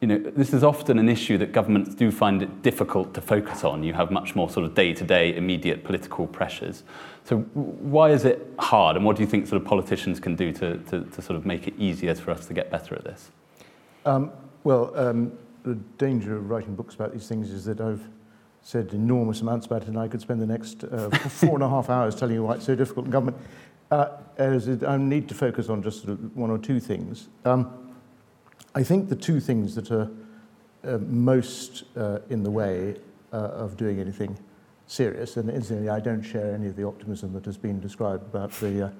You 0.00 0.08
know, 0.08 0.18
this 0.18 0.52
is 0.52 0.62
often 0.62 0.98
an 0.98 1.08
issue 1.08 1.38
that 1.38 1.52
governments 1.52 1.94
do 1.94 2.10
find 2.10 2.42
it 2.42 2.62
difficult 2.62 3.14
to 3.14 3.20
focus 3.20 3.64
on. 3.64 3.82
You 3.82 3.94
have 3.94 4.10
much 4.10 4.34
more 4.34 4.50
sort 4.50 4.66
of 4.66 4.74
day-to-day 4.74 5.36
immediate 5.36 5.84
political 5.84 6.26
pressures. 6.26 6.82
So 7.24 7.38
why 7.38 8.10
is 8.10 8.24
it 8.24 8.46
hard 8.58 8.96
and 8.96 9.04
what 9.04 9.16
do 9.16 9.22
you 9.22 9.28
think 9.28 9.46
sort 9.46 9.60
of 9.60 9.66
politicians 9.66 10.20
can 10.20 10.36
do 10.36 10.52
to, 10.52 10.78
to, 10.78 11.00
to 11.04 11.22
sort 11.22 11.36
of 11.36 11.46
make 11.46 11.66
it 11.66 11.74
easier 11.78 12.14
for 12.14 12.30
us 12.30 12.46
to 12.46 12.54
get 12.54 12.70
better 12.70 12.94
at 12.94 13.04
this? 13.04 13.30
Um, 14.04 14.30
well, 14.64 14.92
um, 14.96 15.32
the 15.64 15.74
danger 15.98 16.36
of 16.36 16.48
writing 16.48 16.74
books 16.74 16.94
about 16.94 17.12
these 17.12 17.26
things 17.26 17.50
is 17.50 17.64
that 17.64 17.80
I've 17.80 18.06
said 18.66 18.92
enormous 18.92 19.42
amounts 19.42 19.64
about 19.64 19.82
it 19.82 19.88
and 19.88 19.96
I 19.96 20.08
could 20.08 20.20
spend 20.20 20.42
the 20.42 20.46
next 20.46 20.82
uh, 20.82 21.08
four 21.28 21.54
and 21.54 21.62
a 21.62 21.68
half 21.68 21.88
hours 21.88 22.16
telling 22.16 22.34
you 22.34 22.42
why 22.42 22.56
it's 22.56 22.66
so 22.66 22.74
difficult 22.74 23.06
in 23.06 23.12
government. 23.12 23.36
Uh, 23.92 24.08
I 24.38 24.96
need 24.96 25.28
to 25.28 25.34
focus 25.34 25.68
on 25.68 25.84
just 25.84 26.08
one 26.34 26.50
or 26.50 26.58
two 26.58 26.80
things. 26.80 27.28
Um, 27.44 27.94
I 28.74 28.82
think 28.82 29.08
the 29.08 29.14
two 29.14 29.38
things 29.38 29.76
that 29.76 29.92
are 29.92 30.10
uh, 30.82 30.98
most 30.98 31.84
uh, 31.96 32.18
in 32.28 32.42
the 32.42 32.50
way 32.50 32.96
uh, 33.32 33.36
of 33.36 33.76
doing 33.76 34.00
anything 34.00 34.36
serious. 34.88 35.36
And 35.36 35.48
incidentally, 35.48 35.88
I 35.88 36.00
don't 36.00 36.22
share 36.22 36.52
any 36.52 36.66
of 36.66 36.74
the 36.74 36.88
optimism 36.88 37.32
that 37.34 37.44
has 37.44 37.56
been 37.56 37.78
described 37.78 38.24
about 38.24 38.50
the 38.58 38.86
uh, 38.86 38.90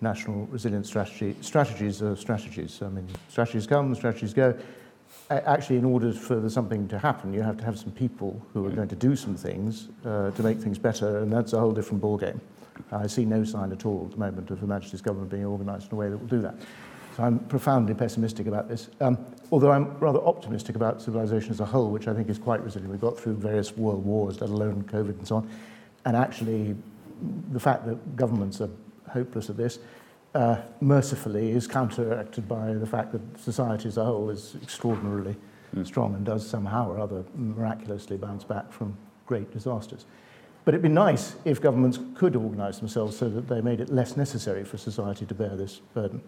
national 0.00 0.46
resilience 0.46 0.88
strategy. 0.88 1.36
Strategies 1.42 2.02
are 2.02 2.16
strategies. 2.16 2.82
I 2.82 2.88
mean, 2.88 3.06
strategies 3.28 3.68
come, 3.68 3.94
strategies 3.94 4.34
go. 4.34 4.58
Actually, 5.28 5.76
in 5.76 5.84
order 5.84 6.12
for 6.12 6.48
something 6.48 6.86
to 6.86 6.98
happen, 6.98 7.32
you 7.32 7.42
have 7.42 7.56
to 7.56 7.64
have 7.64 7.76
some 7.76 7.90
people 7.90 8.40
who 8.52 8.64
are 8.64 8.70
going 8.70 8.86
to 8.86 8.94
do 8.94 9.16
some 9.16 9.34
things 9.34 9.88
uh, 10.04 10.30
to 10.30 10.42
make 10.42 10.58
things 10.58 10.78
better, 10.78 11.18
and 11.18 11.32
that's 11.32 11.52
a 11.52 11.58
whole 11.58 11.72
different 11.72 12.00
ballgame. 12.00 12.38
I 12.92 13.06
see 13.08 13.24
no 13.24 13.42
sign 13.42 13.72
at 13.72 13.84
all 13.86 14.04
at 14.04 14.12
the 14.12 14.18
moment 14.18 14.50
of 14.50 14.60
Her 14.60 14.66
Majesty's 14.66 15.00
government 15.00 15.30
being 15.30 15.44
organised 15.44 15.90
in 15.90 15.96
a 15.96 15.96
way 15.96 16.08
that 16.10 16.16
will 16.16 16.28
do 16.28 16.40
that. 16.42 16.54
So 17.16 17.24
I'm 17.24 17.38
profoundly 17.38 17.94
pessimistic 17.94 18.46
about 18.46 18.68
this. 18.68 18.90
Um, 19.00 19.18
although 19.50 19.72
I'm 19.72 19.98
rather 19.98 20.20
optimistic 20.20 20.76
about 20.76 21.00
civilization 21.00 21.50
as 21.50 21.60
a 21.60 21.64
whole, 21.64 21.90
which 21.90 22.08
I 22.08 22.14
think 22.14 22.28
is 22.28 22.38
quite 22.38 22.62
resilient. 22.62 22.90
We've 22.92 23.00
got 23.00 23.18
through 23.18 23.36
various 23.36 23.76
world 23.76 24.04
wars, 24.04 24.40
let 24.40 24.50
alone 24.50 24.82
COVID 24.82 25.18
and 25.18 25.26
so 25.26 25.36
on. 25.36 25.50
And 26.04 26.14
actually, 26.14 26.76
the 27.52 27.60
fact 27.60 27.86
that 27.86 28.16
governments 28.16 28.60
are 28.60 28.68
hopeless 29.08 29.48
at 29.48 29.56
this, 29.56 29.78
uh, 30.36 30.60
mercifully, 30.80 31.50
is 31.50 31.66
counteracted 31.66 32.46
by 32.46 32.74
the 32.74 32.86
fact 32.86 33.10
that 33.12 33.40
society 33.40 33.88
as 33.88 33.96
a 33.96 34.04
whole 34.04 34.28
is 34.28 34.54
extraordinarily 34.62 35.34
mm. 35.74 35.86
strong 35.86 36.14
and 36.14 36.26
does 36.26 36.46
somehow 36.46 36.90
or 36.90 37.00
other 37.00 37.24
miraculously 37.34 38.18
bounce 38.18 38.44
back 38.44 38.70
from 38.70 38.96
great 39.24 39.50
disasters. 39.50 40.04
But 40.66 40.74
it'd 40.74 40.82
be 40.82 40.88
nice 40.90 41.36
if 41.46 41.60
governments 41.60 41.98
could 42.14 42.36
organise 42.36 42.78
themselves 42.78 43.16
so 43.16 43.30
that 43.30 43.48
they 43.48 43.62
made 43.62 43.80
it 43.80 43.88
less 43.88 44.16
necessary 44.16 44.64
for 44.64 44.76
society 44.76 45.24
to 45.24 45.34
bear 45.34 45.56
this 45.56 45.80
burden. 45.94 46.20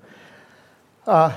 Uh, 1.07 1.37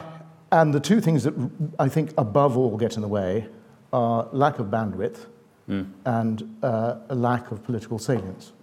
and 0.52 0.74
the 0.74 0.80
two 0.80 1.02
things 1.02 1.24
that 1.24 1.34
I 1.78 1.90
think 1.90 2.14
above 2.18 2.58
all 2.58 2.78
get 2.78 2.96
in 2.96 3.02
the 3.02 3.08
way 3.08 3.48
are 3.92 4.30
lack 4.32 4.60
of 4.60 4.68
bandwidth 4.68 5.26
mm. 5.68 5.92
and 6.06 6.58
uh, 6.64 7.00
a 7.10 7.16
lack 7.16 7.52
of 7.52 7.64
political 7.64 8.00
salience. 8.00 8.54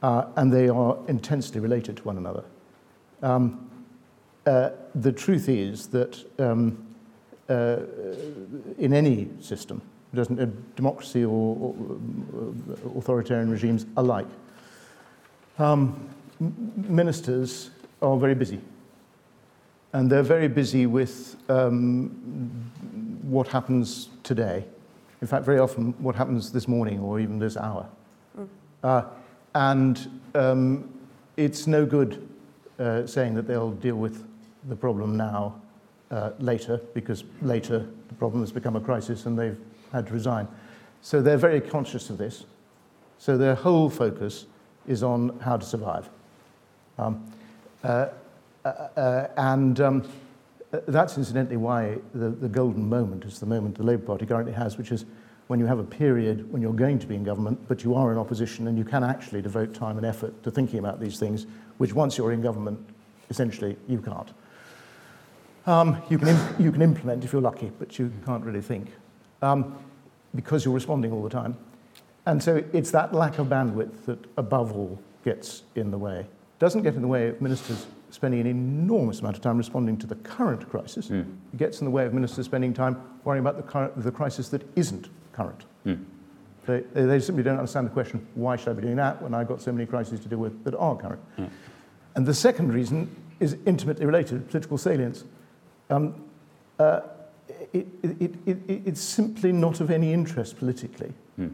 Uh, 0.00 0.26
and 0.36 0.52
they 0.52 0.68
are 0.68 0.98
intensely 1.08 1.60
related 1.60 1.96
to 1.96 2.02
one 2.02 2.18
another. 2.18 2.44
Um, 3.22 3.70
uh, 4.46 4.70
the 4.94 5.12
truth 5.12 5.48
is 5.48 5.86
that 5.88 6.18
um, 6.38 6.76
uh, 7.48 7.78
in 8.78 8.92
any 8.92 9.28
system, 9.40 9.80
doesn't, 10.14 10.38
uh, 10.38 10.46
democracy 10.76 11.24
or, 11.24 11.56
or, 11.56 11.74
authoritarian 12.96 13.50
regimes 13.50 13.86
alike, 13.96 14.26
um, 15.58 16.08
ministers 16.76 17.70
are 18.00 18.16
very 18.16 18.34
busy 18.34 18.60
and 19.92 20.10
they're 20.10 20.22
very 20.22 20.48
busy 20.48 20.86
with 20.86 21.36
um, 21.48 22.08
what 23.22 23.46
happens 23.48 24.08
today. 24.22 24.64
In 25.20 25.28
fact, 25.28 25.44
very 25.44 25.58
often 25.58 25.92
what 25.98 26.14
happens 26.14 26.50
this 26.50 26.66
morning 26.66 26.98
or 26.98 27.20
even 27.20 27.38
this 27.38 27.56
hour. 27.56 27.86
Mm. 28.38 28.48
Uh, 28.82 29.02
and 29.54 30.20
um, 30.34 30.88
it's 31.36 31.66
no 31.66 31.86
good 31.86 32.26
uh, 32.78 33.06
saying 33.06 33.34
that 33.34 33.46
they'll 33.46 33.72
deal 33.72 33.96
with 33.96 34.24
the 34.68 34.76
problem 34.76 35.16
now 35.16 35.60
uh, 36.10 36.30
later 36.38 36.80
because 36.94 37.24
later 37.40 37.86
the 38.08 38.14
problem 38.14 38.42
has 38.42 38.52
become 38.52 38.76
a 38.76 38.80
crisis 38.80 39.26
and 39.26 39.38
they've 39.38 39.58
had 39.92 40.06
to 40.06 40.12
resign. 40.12 40.46
So 41.00 41.20
they're 41.20 41.36
very 41.36 41.60
conscious 41.60 42.10
of 42.10 42.18
this. 42.18 42.44
So 43.18 43.36
their 43.36 43.54
whole 43.54 43.90
focus 43.90 44.46
is 44.86 45.02
on 45.02 45.38
how 45.40 45.56
to 45.56 45.64
survive. 45.64 46.08
Um, 46.98 47.24
uh, 47.82 48.08
uh, 48.64 48.68
uh 48.68 49.28
and 49.36 49.80
um, 49.80 50.08
that's 50.70 51.16
incidentally 51.16 51.56
why 51.56 51.98
the, 52.14 52.30
the 52.30 52.48
golden 52.48 52.88
moment 52.88 53.24
is 53.24 53.38
the 53.40 53.46
moment 53.46 53.76
the 53.76 53.82
Labour 53.82 54.04
Party 54.04 54.26
currently 54.26 54.52
has, 54.52 54.78
which 54.78 54.92
is 54.92 55.04
when 55.52 55.60
you 55.60 55.66
have 55.66 55.78
a 55.78 55.84
period 55.84 56.50
when 56.50 56.62
you're 56.62 56.72
going 56.72 56.98
to 56.98 57.06
be 57.06 57.14
in 57.14 57.22
government, 57.22 57.60
but 57.68 57.84
you 57.84 57.94
are 57.94 58.10
in 58.10 58.16
opposition 58.16 58.68
and 58.68 58.78
you 58.78 58.84
can 58.84 59.04
actually 59.04 59.42
devote 59.42 59.74
time 59.74 59.98
and 59.98 60.06
effort 60.06 60.42
to 60.42 60.50
thinking 60.50 60.78
about 60.78 60.98
these 60.98 61.18
things, 61.18 61.46
which 61.76 61.92
once 61.92 62.16
you're 62.16 62.32
in 62.32 62.40
government, 62.40 62.80
essentially 63.28 63.76
you 63.86 64.00
can't. 64.00 64.30
Um, 65.66 66.00
you, 66.08 66.16
can 66.16 66.38
you 66.58 66.72
can 66.72 66.80
implement 66.80 67.22
if 67.22 67.34
you're 67.34 67.42
lucky, 67.42 67.70
but 67.78 67.98
you 67.98 68.10
can't 68.24 68.42
really 68.42 68.62
think 68.62 68.92
um, 69.42 69.78
because 70.34 70.64
you're 70.64 70.72
responding 70.72 71.12
all 71.12 71.22
the 71.22 71.28
time. 71.28 71.54
And 72.24 72.42
so 72.42 72.64
it's 72.72 72.90
that 72.92 73.12
lack 73.12 73.38
of 73.38 73.48
bandwidth 73.48 74.06
that, 74.06 74.24
above 74.38 74.72
all, 74.72 74.98
gets 75.22 75.64
in 75.74 75.90
the 75.90 75.98
way. 75.98 76.24
Doesn't 76.60 76.80
get 76.80 76.94
in 76.94 77.02
the 77.02 77.08
way 77.08 77.28
of 77.28 77.42
ministers 77.42 77.84
spending 78.08 78.40
an 78.40 78.46
enormous 78.46 79.20
amount 79.20 79.36
of 79.36 79.42
time 79.42 79.58
responding 79.58 79.98
to 79.98 80.06
the 80.06 80.16
current 80.16 80.66
crisis. 80.70 81.08
Mm. 81.08 81.36
It 81.52 81.58
gets 81.58 81.82
in 81.82 81.84
the 81.84 81.90
way 81.90 82.06
of 82.06 82.14
ministers 82.14 82.46
spending 82.46 82.72
time 82.72 82.96
worrying 83.24 83.44
about 83.44 83.58
the, 83.58 83.62
current, 83.62 84.02
the 84.02 84.10
crisis 84.10 84.48
that 84.48 84.62
isn't 84.76 85.10
current. 85.32 85.64
Mm. 85.86 86.04
They, 86.66 86.80
they, 86.94 87.18
simply 87.18 87.42
don't 87.42 87.58
understand 87.58 87.86
the 87.86 87.90
question, 87.90 88.26
why 88.34 88.56
should 88.56 88.68
I 88.68 88.72
be 88.74 88.82
doing 88.82 88.96
that 88.96 89.20
when 89.20 89.34
I've 89.34 89.48
got 89.48 89.60
so 89.60 89.72
many 89.72 89.84
crises 89.84 90.20
to 90.20 90.28
deal 90.28 90.38
with 90.38 90.62
that 90.64 90.76
are 90.76 90.96
current? 90.96 91.20
Mm. 91.36 91.50
And 92.14 92.26
the 92.26 92.34
second 92.34 92.72
reason 92.72 93.14
is 93.40 93.56
intimately 93.66 94.06
related, 94.06 94.48
political 94.48 94.78
salience. 94.78 95.24
Um, 95.90 96.24
uh, 96.78 97.00
it, 97.72 97.86
it, 98.02 98.34
it, 98.46 98.58
it's 98.68 99.00
simply 99.00 99.50
not 99.50 99.80
of 99.80 99.90
any 99.90 100.12
interest 100.12 100.58
politically 100.58 101.12
mm. 101.38 101.52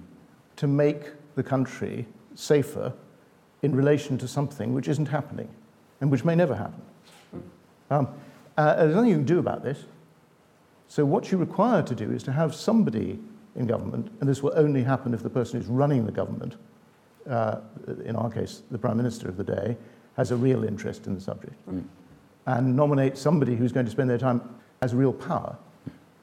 to 0.56 0.66
make 0.66 1.04
the 1.36 1.42
country 1.42 2.06
safer 2.34 2.92
in 3.62 3.74
relation 3.74 4.18
to 4.18 4.28
something 4.28 4.74
which 4.74 4.88
isn't 4.88 5.08
happening 5.08 5.48
and 6.00 6.10
which 6.10 6.24
may 6.24 6.34
never 6.34 6.54
happen. 6.54 6.82
Hmm. 7.30 7.40
Um, 7.90 8.08
uh, 8.56 8.76
there's 8.76 8.94
nothing 8.94 9.10
you 9.10 9.16
can 9.16 9.24
do 9.24 9.38
about 9.38 9.62
this. 9.62 9.84
So, 10.88 11.04
what 11.04 11.30
you 11.30 11.38
require 11.38 11.82
to 11.82 11.94
do 11.94 12.10
is 12.10 12.22
to 12.24 12.32
have 12.32 12.54
somebody 12.54 13.18
in 13.56 13.66
government, 13.66 14.10
and 14.20 14.28
this 14.28 14.42
will 14.42 14.52
only 14.56 14.82
happen 14.82 15.14
if 15.14 15.22
the 15.22 15.30
person 15.30 15.60
who's 15.60 15.68
running 15.68 16.06
the 16.06 16.12
government, 16.12 16.56
uh, 17.28 17.60
in 18.04 18.16
our 18.16 18.30
case, 18.30 18.62
the 18.70 18.78
Prime 18.78 18.96
Minister 18.96 19.28
of 19.28 19.36
the 19.36 19.44
day, 19.44 19.76
has 20.16 20.30
a 20.30 20.36
real 20.36 20.64
interest 20.64 21.06
in 21.06 21.14
the 21.14 21.20
subject, 21.20 21.54
mm. 21.68 21.84
and 22.46 22.76
nominate 22.76 23.16
somebody 23.16 23.54
who's 23.56 23.72
going 23.72 23.86
to 23.86 23.92
spend 23.92 24.10
their 24.10 24.18
time 24.18 24.40
as 24.80 24.94
real 24.94 25.12
power 25.12 25.56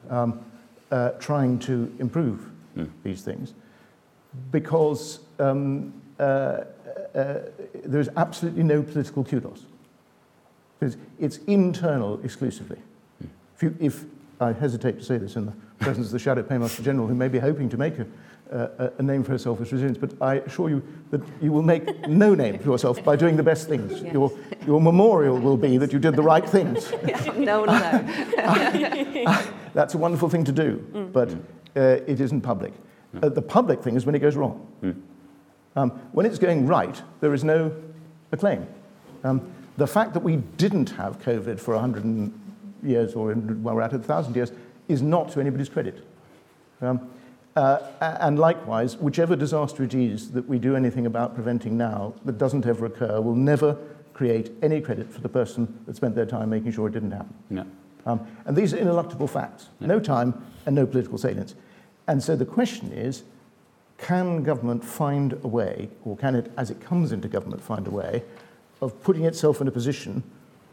um, 0.09 0.43
uh, 0.91 1.09
trying 1.11 1.59
to 1.59 1.93
improve 1.99 2.49
mm. 2.77 2.89
these 3.03 3.21
things. 3.21 3.53
Because 4.51 5.19
um, 5.39 5.93
uh, 6.19 6.63
uh, 7.13 7.39
there's 7.85 8.09
absolutely 8.17 8.63
no 8.63 8.83
political 8.83 9.23
kudos. 9.23 9.63
Because 10.79 10.97
it's 11.19 11.37
internal 11.47 12.19
exclusively. 12.23 12.77
Mm. 13.23 13.29
If, 13.55 13.63
you, 13.63 13.75
if 13.79 14.05
I 14.45 14.53
hesitate 14.53 14.99
to 14.99 15.03
say 15.03 15.17
this 15.17 15.35
in 15.35 15.47
the 15.47 15.53
presence 15.79 16.07
of 16.07 16.11
the 16.13 16.19
Shadow 16.19 16.43
Paymaster 16.43 16.83
General, 16.83 17.07
who 17.07 17.15
may 17.15 17.27
be 17.27 17.39
hoping 17.39 17.67
to 17.69 17.77
make 17.77 17.95
a, 17.97 18.05
uh, 18.51 18.89
a 18.99 19.01
name 19.01 19.23
for 19.23 19.31
herself 19.31 19.59
as 19.59 19.71
resilience, 19.71 19.97
but 19.97 20.13
I 20.21 20.35
assure 20.35 20.69
you 20.69 20.83
that 21.09 21.21
you 21.41 21.51
will 21.51 21.63
make 21.63 22.07
no 22.07 22.35
name 22.35 22.59
for 22.59 22.65
yourself 22.65 23.03
by 23.03 23.15
doing 23.15 23.37
the 23.37 23.43
best 23.43 23.67
things. 23.67 24.03
Yes. 24.03 24.13
Your, 24.13 24.31
your 24.67 24.79
memorial 24.79 25.39
will 25.39 25.57
be 25.57 25.77
that 25.79 25.91
you 25.91 25.97
did 25.97 26.15
the 26.15 26.21
right 26.21 26.47
things. 26.47 26.91
no 27.37 27.61
one 27.61 27.69
know. 27.69 29.43
that's 29.73 29.95
a 29.95 29.97
wonderful 29.97 30.29
thing 30.29 30.43
to 30.43 30.51
do, 30.51 30.87
mm. 30.93 31.11
but 31.11 31.33
uh, 31.75 32.03
it 32.05 32.21
isn't 32.21 32.41
public. 32.41 32.73
Mm. 33.15 33.23
Uh, 33.23 33.29
the 33.29 33.41
public 33.41 33.81
thing 33.81 33.95
is 33.95 34.05
when 34.05 34.13
it 34.13 34.19
goes 34.19 34.35
wrong. 34.35 34.67
Mm. 34.83 35.01
Um, 35.75 35.89
when 36.11 36.27
it's 36.27 36.37
going 36.37 36.67
right, 36.67 37.01
there 37.19 37.33
is 37.33 37.43
no 37.43 37.75
acclaim. 38.31 38.67
Um, 39.23 39.51
the 39.77 39.87
fact 39.87 40.13
that 40.13 40.21
we 40.21 40.37
didn't 40.57 40.91
have 40.91 41.19
COVID 41.19 41.59
for 41.59 41.73
100 41.73 42.05
years, 42.85 43.13
or 43.13 43.33
well, 43.33 43.75
we're 43.75 43.81
at 43.81 43.91
1,000 43.91 44.35
years, 44.35 44.51
is 44.87 45.01
not 45.01 45.31
to 45.31 45.39
anybody's 45.39 45.69
credit. 45.69 46.05
Um, 46.81 47.09
uh, 47.55 47.79
and 48.01 48.37
likewise, 48.37 48.97
whichever 48.97 49.35
disaster 49.35 49.83
it 49.83 49.93
is 49.93 50.31
that 50.31 50.47
we 50.47 50.59
do 50.59 50.75
anything 50.75 51.05
about 51.05 51.35
preventing 51.35 51.77
now 51.77 52.13
that 52.25 52.37
doesn't 52.37 52.65
ever 52.65 52.85
occur 52.85 53.21
will 53.21 53.35
never 53.35 53.77
create 54.13 54.51
any 54.61 54.81
credit 54.81 55.11
for 55.11 55.21
the 55.21 55.29
person 55.29 55.81
that 55.85 55.95
spent 55.95 56.15
their 56.15 56.25
time 56.25 56.49
making 56.49 56.71
sure 56.71 56.87
it 56.87 56.91
didn't 56.91 57.11
happen. 57.11 57.33
No. 57.49 57.65
Um, 58.05 58.27
and 58.45 58.55
these 58.55 58.73
are 58.73 58.77
ineluctable 58.77 59.29
facts. 59.29 59.69
No. 59.79 59.87
no 59.87 59.99
time 59.99 60.45
and 60.65 60.75
no 60.75 60.85
political 60.85 61.17
salience. 61.17 61.55
And 62.07 62.21
so 62.21 62.35
the 62.35 62.45
question 62.45 62.91
is, 62.91 63.23
can 63.97 64.43
government 64.43 64.83
find 64.83 65.33
a 65.43 65.47
way, 65.47 65.89
or 66.03 66.17
can 66.17 66.35
it, 66.35 66.51
as 66.57 66.69
it 66.69 66.81
comes 66.81 67.11
into 67.11 67.27
government, 67.27 67.61
find 67.61 67.87
a 67.87 67.91
way 67.91 68.23
of 68.81 69.01
putting 69.01 69.23
itself 69.23 69.61
in 69.61 69.67
a 69.67 69.71
position 69.71 70.23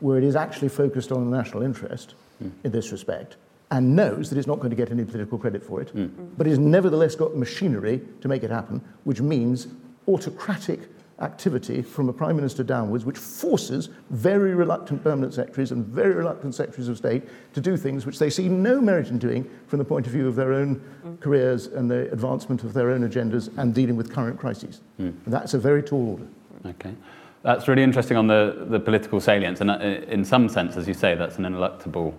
where 0.02 0.18
it 0.18 0.24
is 0.24 0.34
actually 0.34 0.68
focused 0.68 1.12
on 1.12 1.30
the 1.30 1.36
national 1.36 1.62
interest 1.62 2.14
mm. 2.42 2.50
in 2.64 2.72
this 2.72 2.90
respect, 2.90 3.36
and 3.70 3.96
knows 3.96 4.28
that 4.28 4.36
it's 4.36 4.48
not 4.48 4.58
going 4.58 4.70
to 4.70 4.76
get 4.76 4.90
any 4.90 5.04
political 5.04 5.38
credit 5.38 5.62
for 5.62 5.80
it, 5.80 5.94
mm. 5.96 6.10
but 6.36 6.46
has 6.46 6.58
nevertheless 6.58 7.14
got 7.14 7.30
the 7.32 7.38
machinery 7.38 8.00
to 8.20 8.28
make 8.28 8.42
it 8.42 8.50
happen, 8.50 8.82
which 9.04 9.20
means 9.20 9.68
autocratic 10.08 10.80
activity 11.20 11.82
from 11.82 12.08
a 12.08 12.12
prime 12.12 12.34
minister 12.34 12.64
downwards, 12.64 13.04
which 13.04 13.16
forces 13.16 13.90
very 14.10 14.54
reluctant 14.54 15.02
permanent 15.04 15.32
secretaries 15.32 15.70
and 15.70 15.86
very 15.86 16.12
reluctant 16.14 16.52
secretaries 16.52 16.88
of 16.88 16.98
state 16.98 17.22
to 17.54 17.60
do 17.60 17.76
things 17.76 18.04
which 18.04 18.18
they 18.18 18.28
see 18.28 18.48
no 18.48 18.80
merit 18.80 19.08
in 19.08 19.18
doing 19.18 19.48
from 19.68 19.78
the 19.78 19.84
point 19.84 20.04
of 20.04 20.12
view 20.12 20.26
of 20.26 20.34
their 20.34 20.52
own 20.52 20.82
mm. 21.06 21.20
careers 21.20 21.68
and 21.68 21.88
the 21.88 22.10
advancement 22.12 22.64
of 22.64 22.72
their 22.72 22.90
own 22.90 23.08
agendas 23.08 23.56
and 23.56 23.72
dealing 23.72 23.94
with 23.94 24.12
current 24.12 24.38
crises. 24.38 24.80
Mm. 25.00 25.14
That's 25.28 25.54
a 25.54 25.58
very 25.58 25.82
tall 25.82 26.10
order. 26.10 26.26
Okay. 26.66 26.94
That's 27.42 27.66
really 27.66 27.83
interesting 27.83 28.16
on 28.16 28.28
the, 28.28 28.66
the 28.68 28.78
political 28.78 29.20
salience, 29.20 29.61
and 29.61 29.70
uh, 29.70 29.78
in 29.78 30.24
some 30.24 30.48
sense, 30.48 30.76
as 30.76 30.87
you 30.87 30.94
say, 30.94 31.16
that's 31.16 31.38
an 31.38 31.44
ineluctable 31.44 32.14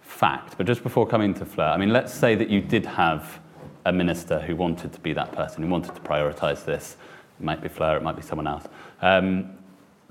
fact. 0.00 0.56
But 0.56 0.66
just 0.66 0.82
before 0.82 1.06
coming 1.06 1.34
to 1.34 1.44
Fleur, 1.44 1.70
I 1.70 1.76
mean, 1.76 1.92
let's 1.92 2.14
say 2.14 2.36
that 2.36 2.48
you 2.48 2.60
did 2.60 2.86
have 2.86 3.40
a 3.84 3.92
minister 3.92 4.38
who 4.38 4.54
wanted 4.54 4.92
to 4.92 5.00
be 5.00 5.12
that 5.14 5.32
person, 5.32 5.62
who 5.62 5.68
wanted 5.68 5.94
to 5.94 6.00
prioritise 6.02 6.64
this. 6.64 6.96
It 7.40 7.44
might 7.44 7.62
be 7.62 7.68
Fleur, 7.68 7.96
it 7.96 8.02
might 8.02 8.16
be 8.16 8.22
someone 8.22 8.46
else. 8.46 8.66
Um, 9.02 9.50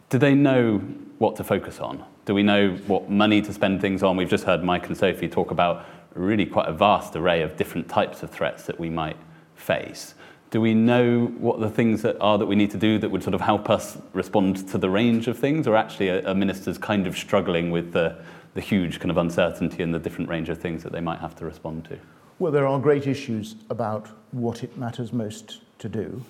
do 0.09 0.17
they 0.17 0.33
know 0.35 0.79
what 1.19 1.35
to 1.37 1.43
focus 1.43 1.79
on? 1.79 2.03
Do 2.25 2.33
we 2.33 2.43
know 2.43 2.71
what 2.87 3.09
money 3.09 3.41
to 3.41 3.53
spend 3.53 3.79
things 3.79 4.03
on? 4.03 4.17
We've 4.17 4.29
just 4.29 4.43
heard 4.43 4.63
Mike 4.63 4.87
and 4.87 4.97
Sophie 4.97 5.29
talk 5.29 5.51
about 5.51 5.85
really 6.15 6.45
quite 6.45 6.67
a 6.67 6.73
vast 6.73 7.15
array 7.15 7.43
of 7.43 7.55
different 7.55 7.87
types 7.87 8.23
of 8.23 8.29
threats 8.29 8.63
that 8.63 8.79
we 8.79 8.89
might 8.89 9.17
face. 9.55 10.15
Do 10.51 10.61
we 10.61 10.73
know 10.73 11.27
what 11.37 11.59
the 11.59 11.69
things 11.69 12.01
that 12.01 12.17
are 12.19 12.37
that 12.37 12.45
we 12.47 12.55
need 12.55 12.71
to 12.71 12.77
do 12.77 12.97
that 12.99 13.09
would 13.09 13.21
sort 13.21 13.35
of 13.35 13.41
help 13.41 13.69
us 13.69 13.97
respond 14.13 14.67
to 14.69 14.77
the 14.77 14.89
range 14.89 15.27
of 15.27 15.37
things, 15.37 15.67
or 15.67 15.75
actually 15.75 16.09
a, 16.09 16.31
a 16.31 16.33
minister's 16.33 16.77
kind 16.77 17.05
of 17.05 17.17
struggling 17.17 17.71
with 17.71 17.93
the 17.93 18.17
the 18.53 18.61
huge 18.61 18.99
kind 18.99 19.11
of 19.11 19.17
uncertainty 19.17 19.83
and 19.83 19.93
the 19.93 19.99
different 19.99 20.29
range 20.29 20.49
of 20.49 20.57
things 20.57 20.83
that 20.83 20.91
they 20.91 20.99
might 20.99 21.19
have 21.19 21.35
to 21.35 21.45
respond 21.45 21.85
to? 21.85 21.97
Well, 22.39 22.51
there 22.51 22.67
are 22.67 22.79
great 22.79 23.07
issues 23.07 23.55
about 23.69 24.07
what 24.31 24.63
it 24.63 24.77
matters 24.77 25.13
most 25.13 25.61
to 25.79 25.89
do. 25.89 26.23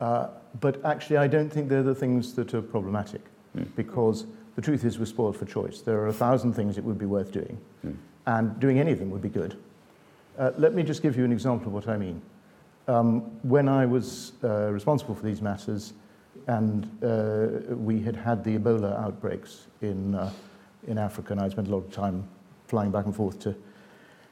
Uh, 0.00 0.28
but 0.60 0.84
actually, 0.84 1.16
I 1.16 1.26
don't 1.26 1.50
think 1.50 1.68
they're 1.68 1.82
the 1.82 1.94
things 1.94 2.34
that 2.34 2.54
are 2.54 2.62
problematic 2.62 3.22
mm. 3.56 3.66
because 3.76 4.26
the 4.56 4.62
truth 4.62 4.84
is 4.84 4.98
we're 4.98 5.06
spoiled 5.06 5.36
for 5.36 5.44
choice. 5.44 5.80
There 5.80 5.98
are 6.00 6.08
a 6.08 6.12
thousand 6.12 6.54
things 6.54 6.78
it 6.78 6.84
would 6.84 6.98
be 6.98 7.06
worth 7.06 7.32
doing, 7.32 7.58
mm. 7.84 7.96
and 8.26 8.58
doing 8.60 8.78
any 8.78 8.92
of 8.92 8.98
them 8.98 9.10
would 9.10 9.22
be 9.22 9.28
good. 9.28 9.56
Uh, 10.38 10.50
let 10.58 10.74
me 10.74 10.82
just 10.82 11.02
give 11.02 11.16
you 11.16 11.24
an 11.24 11.32
example 11.32 11.68
of 11.68 11.74
what 11.74 11.88
I 11.88 11.96
mean. 11.96 12.20
Um, 12.86 13.22
when 13.42 13.68
I 13.68 13.86
was 13.86 14.32
uh, 14.42 14.70
responsible 14.70 15.14
for 15.14 15.24
these 15.24 15.40
matters, 15.40 15.94
and 16.46 16.84
uh, 17.02 17.74
we 17.74 18.00
had 18.00 18.16
had 18.16 18.44
the 18.44 18.58
Ebola 18.58 18.98
outbreaks 19.02 19.68
in 19.80 20.14
uh, 20.14 20.30
in 20.86 20.98
Africa, 20.98 21.32
and 21.32 21.40
I 21.40 21.48
spent 21.48 21.68
a 21.68 21.70
lot 21.70 21.78
of 21.78 21.92
time 21.92 22.28
flying 22.66 22.90
back 22.90 23.06
and 23.06 23.14
forth 23.14 23.38
to 23.40 23.54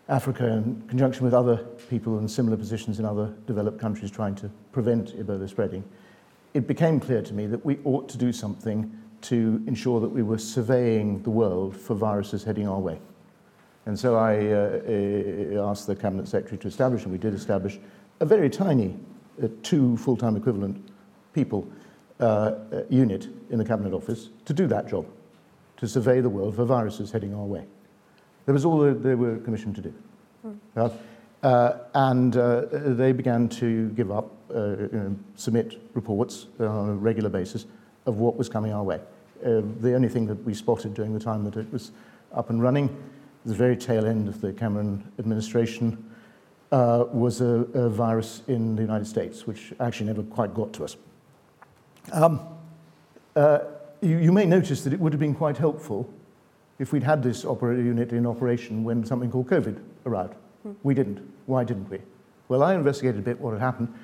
Africa 0.09 0.47
in 0.47 0.83
conjunction 0.89 1.25
with 1.25 1.33
other 1.33 1.57
people 1.89 2.19
in 2.19 2.29
similar 2.29 2.57
positions 2.57 2.99
in 2.99 3.05
other 3.05 3.33
developed 3.47 3.81
countries 3.81 4.11
trying 4.11 4.35
to 4.37 4.51
prevent 4.73 5.17
Ebola 5.17 5.49
spreading. 5.49 5.85
It 6.55 6.67
became 6.67 7.01
clear 7.01 7.23
to 7.23 7.33
me 7.33 7.47
that 7.47 7.65
we 7.65 7.79
ought 7.85 8.09
to 8.11 8.19
do 8.19 8.33
something 8.33 8.91
to 9.23 9.63
ensure 9.67 10.01
that 10.01 10.09
we 10.09 10.23
were 10.23 10.39
surveying 10.39 11.23
the 11.23 11.31
world 11.31 11.77
for 11.77 11.95
viruses 11.95 12.43
heading 12.43 12.69
our 12.69 12.81
way. 12.81 13.01
And 13.87 13.99
so 13.99 14.17
I 14.17 14.37
uh, 14.47 15.63
uh 15.63 15.71
asked 15.71 15.87
the 15.87 15.97
Cabinet 15.97 16.29
Secretary 16.29 16.59
to 16.59 16.69
establish, 16.69 17.05
and 17.05 17.13
we 17.13 17.19
did 17.19 17.35
establish, 17.35 17.79
a 18.23 18.25
very 18.25 18.49
tiny 18.49 18.97
uh, 19.43 19.49
two 19.63 19.97
full 19.97 20.17
time 20.17 20.37
equivalent 20.37 20.77
people 21.33 21.69
uh, 22.21 22.25
uh, 22.25 22.83
unit 22.89 23.27
in 23.51 23.59
the 23.59 23.65
Cabinet 23.65 23.93
Office 23.93 24.31
to 24.45 24.53
do 24.53 24.69
that 24.69 24.89
job 24.89 25.07
to 25.77 25.89
survey 25.89 26.21
the 26.21 26.29
world 26.29 26.55
for 26.55 26.65
viruses 26.65 27.11
heading 27.11 27.35
our 27.35 27.45
way. 27.45 27.65
That 28.47 28.53
was 28.53 28.65
all 28.65 28.79
they 28.79 29.17
were 29.17 29.39
commissioned 29.39 29.75
to 29.75 29.83
do. 29.83 29.95
Mm. 30.47 30.93
Uh, 31.43 31.79
and 31.95 32.37
uh, 32.37 32.67
they 32.71 33.11
began 33.11 33.49
to 33.49 33.89
give 33.91 34.13
up, 34.13 34.31
uh, 34.55 34.77
you 34.77 34.89
know, 34.93 35.17
submit 35.35 35.83
reports 35.95 36.47
on 36.61 36.91
a 36.91 36.95
regular 36.95 37.29
basis 37.29 37.67
of 38.07 38.19
what 38.19 38.37
was 38.37 38.49
coming 38.49 38.73
our 38.73 38.85
way. 38.85 39.01
Uh, 39.45 39.61
the 39.81 39.93
only 39.95 40.09
thing 40.09 40.27
that 40.27 40.41
we 40.45 40.55
spotted 40.55 40.95
during 40.95 41.13
the 41.13 41.19
time 41.19 41.43
that 41.43 41.57
it 41.57 41.71
was 41.73 41.91
up 42.33 42.51
and 42.51 42.63
running 42.63 42.89
the 43.45 43.55
very 43.55 43.77
tail 43.77 44.07
end 44.07 44.29
of 44.29 44.41
the 44.41 44.53
Cameron 44.53 45.11
administration, 45.19 46.12
uh, 46.73 47.05
was 47.13 47.41
a, 47.43 47.67
a, 47.75 47.89
virus 47.89 48.41
in 48.49 48.75
the 48.75 48.83
United 48.83 49.07
States, 49.07 49.47
which 49.47 49.75
actually 49.79 50.07
never 50.07 50.23
quite 50.23 50.55
got 50.55 50.73
to 50.73 50.85
us. 50.85 50.97
Um, 52.11 52.41
uh, 53.37 53.59
you, 54.01 54.17
you, 54.19 54.33
may 54.33 54.47
notice 54.47 54.83
that 54.85 54.93
it 54.93 54.99
would 54.99 55.13
have 55.13 55.21
been 55.21 55.35
quite 55.35 55.59
helpful 55.59 56.09
if 56.79 56.93
we'd 56.93 57.03
had 57.03 57.23
this 57.23 57.45
operator 57.45 57.83
unit 57.83 58.13
in 58.13 58.27
operation 58.27 58.85
when 58.85 59.05
something 59.05 59.31
called 59.31 59.49
COVID 59.49 59.81
arrived. 60.07 60.35
Mm. 60.67 60.75
We 60.83 60.95
didn't. 60.95 61.21
Why 61.47 61.63
didn't 61.63 61.91
we? 61.91 61.99
Well, 62.49 62.63
I 62.63 62.75
investigated 62.75 63.21
a 63.21 63.23
bit 63.23 63.39
what 63.39 63.53
had 63.53 63.61
happened, 63.61 63.95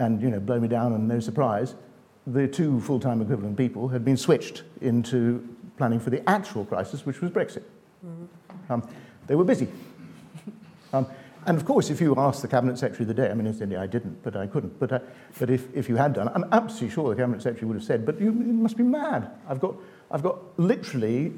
and 0.00 0.20
you 0.20 0.28
know, 0.28 0.40
blow 0.40 0.58
me 0.58 0.68
down, 0.68 0.92
and 0.94 1.06
no 1.06 1.20
surprise, 1.20 1.76
the 2.26 2.48
two 2.48 2.80
full-time 2.80 3.22
equivalent 3.22 3.56
people 3.56 3.88
had 3.88 4.04
been 4.04 4.16
switched 4.16 4.64
into 4.80 5.48
planning 5.76 6.00
for 6.00 6.10
the 6.10 6.28
actual 6.28 6.64
crisis, 6.64 7.06
which 7.06 7.20
was 7.20 7.30
Brexit. 7.30 7.62
Mm. 8.04 8.28
Um, 8.68 8.88
they 9.28 9.36
were 9.36 9.44
busy. 9.44 9.68
Um, 10.94 11.06
and 11.46 11.56
of 11.56 11.64
course, 11.64 11.90
if 11.90 12.00
you 12.00 12.14
asked 12.16 12.42
the 12.42 12.48
Cabinet 12.48 12.78
Secretary 12.78 13.04
the 13.04 13.14
day, 13.14 13.30
I 13.30 13.34
mean, 13.34 13.46
incidentally, 13.46 13.80
I 13.80 13.86
didn't, 13.86 14.22
but 14.22 14.36
I 14.36 14.46
couldn't, 14.46 14.78
but, 14.78 14.92
uh, 14.92 14.98
but 15.38 15.50
if, 15.50 15.66
if 15.74 15.88
you 15.88 15.96
had 15.96 16.14
done, 16.14 16.30
I'm 16.34 16.44
absolutely 16.52 16.90
sure 16.90 17.10
the 17.10 17.20
Cabinet 17.20 17.42
Secretary 17.42 17.66
would 17.66 17.76
have 17.76 17.84
said, 17.84 18.06
but 18.06 18.20
you, 18.20 18.26
you 18.26 18.32
must 18.32 18.76
be 18.76 18.82
mad. 18.82 19.30
I've 19.48 19.60
got, 19.60 19.74
I've 20.10 20.22
got 20.22 20.38
literally, 20.58 21.32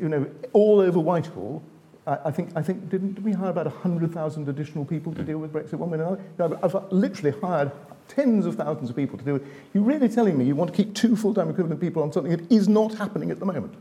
you 0.00 0.08
know, 0.08 0.26
all 0.52 0.80
over 0.80 0.98
Whitehall, 0.98 1.62
I, 2.06 2.18
I 2.26 2.30
think, 2.30 2.50
I 2.56 2.62
think 2.62 2.88
didn't 2.88 3.22
we 3.22 3.32
hire 3.32 3.50
about 3.50 3.66
100,000 3.66 4.48
additional 4.48 4.84
people 4.84 5.12
to 5.14 5.22
deal 5.22 5.38
with 5.38 5.52
Brexit 5.52 5.74
one 5.74 5.90
way 5.90 5.98
or 5.98 6.02
another? 6.02 6.22
No, 6.38 6.58
I've 6.62 6.92
literally 6.92 7.38
hired 7.40 7.72
tens 8.08 8.46
of 8.46 8.54
thousands 8.54 8.90
of 8.90 8.96
people 8.96 9.18
to 9.18 9.24
do 9.24 9.36
it. 9.36 9.42
You're 9.74 9.84
really 9.84 10.08
telling 10.08 10.38
me 10.38 10.44
you 10.44 10.54
want 10.54 10.70
to 10.70 10.76
keep 10.76 10.94
two 10.94 11.16
full-time 11.16 11.50
equivalent 11.50 11.80
people 11.80 12.02
on 12.02 12.12
something 12.12 12.30
that 12.32 12.50
is 12.50 12.68
not 12.68 12.94
happening 12.94 13.30
at 13.30 13.38
the 13.40 13.46
moment? 13.46 13.74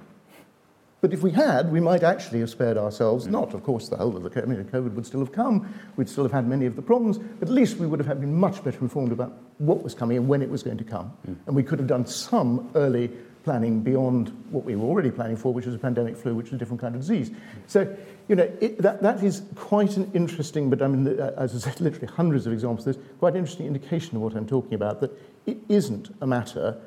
But 1.01 1.13
if 1.13 1.21
we 1.21 1.31
had, 1.31 1.71
we 1.71 1.79
might 1.79 2.03
actually 2.03 2.39
have 2.39 2.49
spared 2.49 2.77
ourselves, 2.77 3.27
not, 3.27 3.53
of 3.53 3.63
course, 3.63 3.89
the 3.89 3.97
whole 3.97 4.15
of 4.17 4.23
the 4.23 4.29
COVID, 4.29 4.43
I 4.43 4.45
mean, 4.45 4.63
COVID 4.63 4.93
would 4.93 5.05
still 5.05 5.19
have 5.19 5.31
come, 5.31 5.71
we'd 5.97 6.10
still 6.10 6.23
have 6.23 6.31
had 6.31 6.47
many 6.47 6.65
of 6.65 6.75
the 6.75 6.81
problems, 6.81 7.17
but 7.17 7.49
at 7.49 7.53
least 7.53 7.77
we 7.77 7.86
would 7.86 8.01
have 8.01 8.19
been 8.19 8.34
much 8.34 8.63
better 8.63 8.79
informed 8.79 9.12
about 9.12 9.38
what 9.60 9.84
was 9.84 9.93
coming 9.93 10.17
and 10.17 10.27
when 10.27 10.41
it 10.41 10.49
was 10.49 10.63
going 10.63 10.77
to 10.77 10.84
come. 10.84 11.13
Mm. 11.27 11.36
And 11.47 11.55
we 11.55 11.63
could 11.63 11.79
have 11.79 11.88
done 11.88 12.08
some 12.08 12.71
early 12.75 13.12
planning 13.43 13.81
beyond 13.81 14.29
what 14.49 14.65
we 14.65 14.75
were 14.75 14.88
already 14.88 15.12
planning 15.12 15.38
for, 15.38 15.53
which 15.53 15.67
was 15.67 15.75
a 15.75 15.77
pandemic 15.77 16.17
flu, 16.17 16.34
which 16.34 16.47
is 16.47 16.53
a 16.53 16.58
different 16.58 16.81
kind 16.81 16.95
of 16.95 17.01
disease. 17.01 17.29
So, 17.67 17.95
you 18.27 18.36
know, 18.36 18.51
it, 18.60 18.79
that, 18.79 19.03
that 19.03 19.23
is 19.23 19.43
quite 19.53 19.97
an 19.97 20.10
interesting, 20.15 20.71
but 20.71 20.81
I 20.81 20.88
mean, 20.88 21.19
uh, 21.19 21.34
as 21.38 21.53
I 21.55 21.60
said, 21.60 21.79
literally 21.79 22.08
hundreds 22.08 22.47
of 22.47 22.53
examples, 22.53 22.86
there's 22.86 22.97
quite 23.19 23.34
an 23.34 23.39
interesting 23.39 23.67
indication 23.67 24.15
of 24.15 24.23
what 24.23 24.34
I'm 24.34 24.47
talking 24.47 24.73
about, 24.73 24.99
that 25.01 25.12
it 25.45 25.58
isn't 25.69 26.15
a 26.21 26.25
matter 26.25 26.81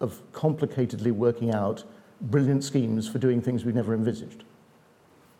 of 0.00 0.20
complicatedly 0.32 1.12
working 1.12 1.54
out 1.54 1.84
brilliant 2.22 2.64
schemes 2.64 3.08
for 3.08 3.18
doing 3.18 3.40
things 3.42 3.64
we 3.64 3.72
never 3.72 3.94
envisaged. 3.94 4.44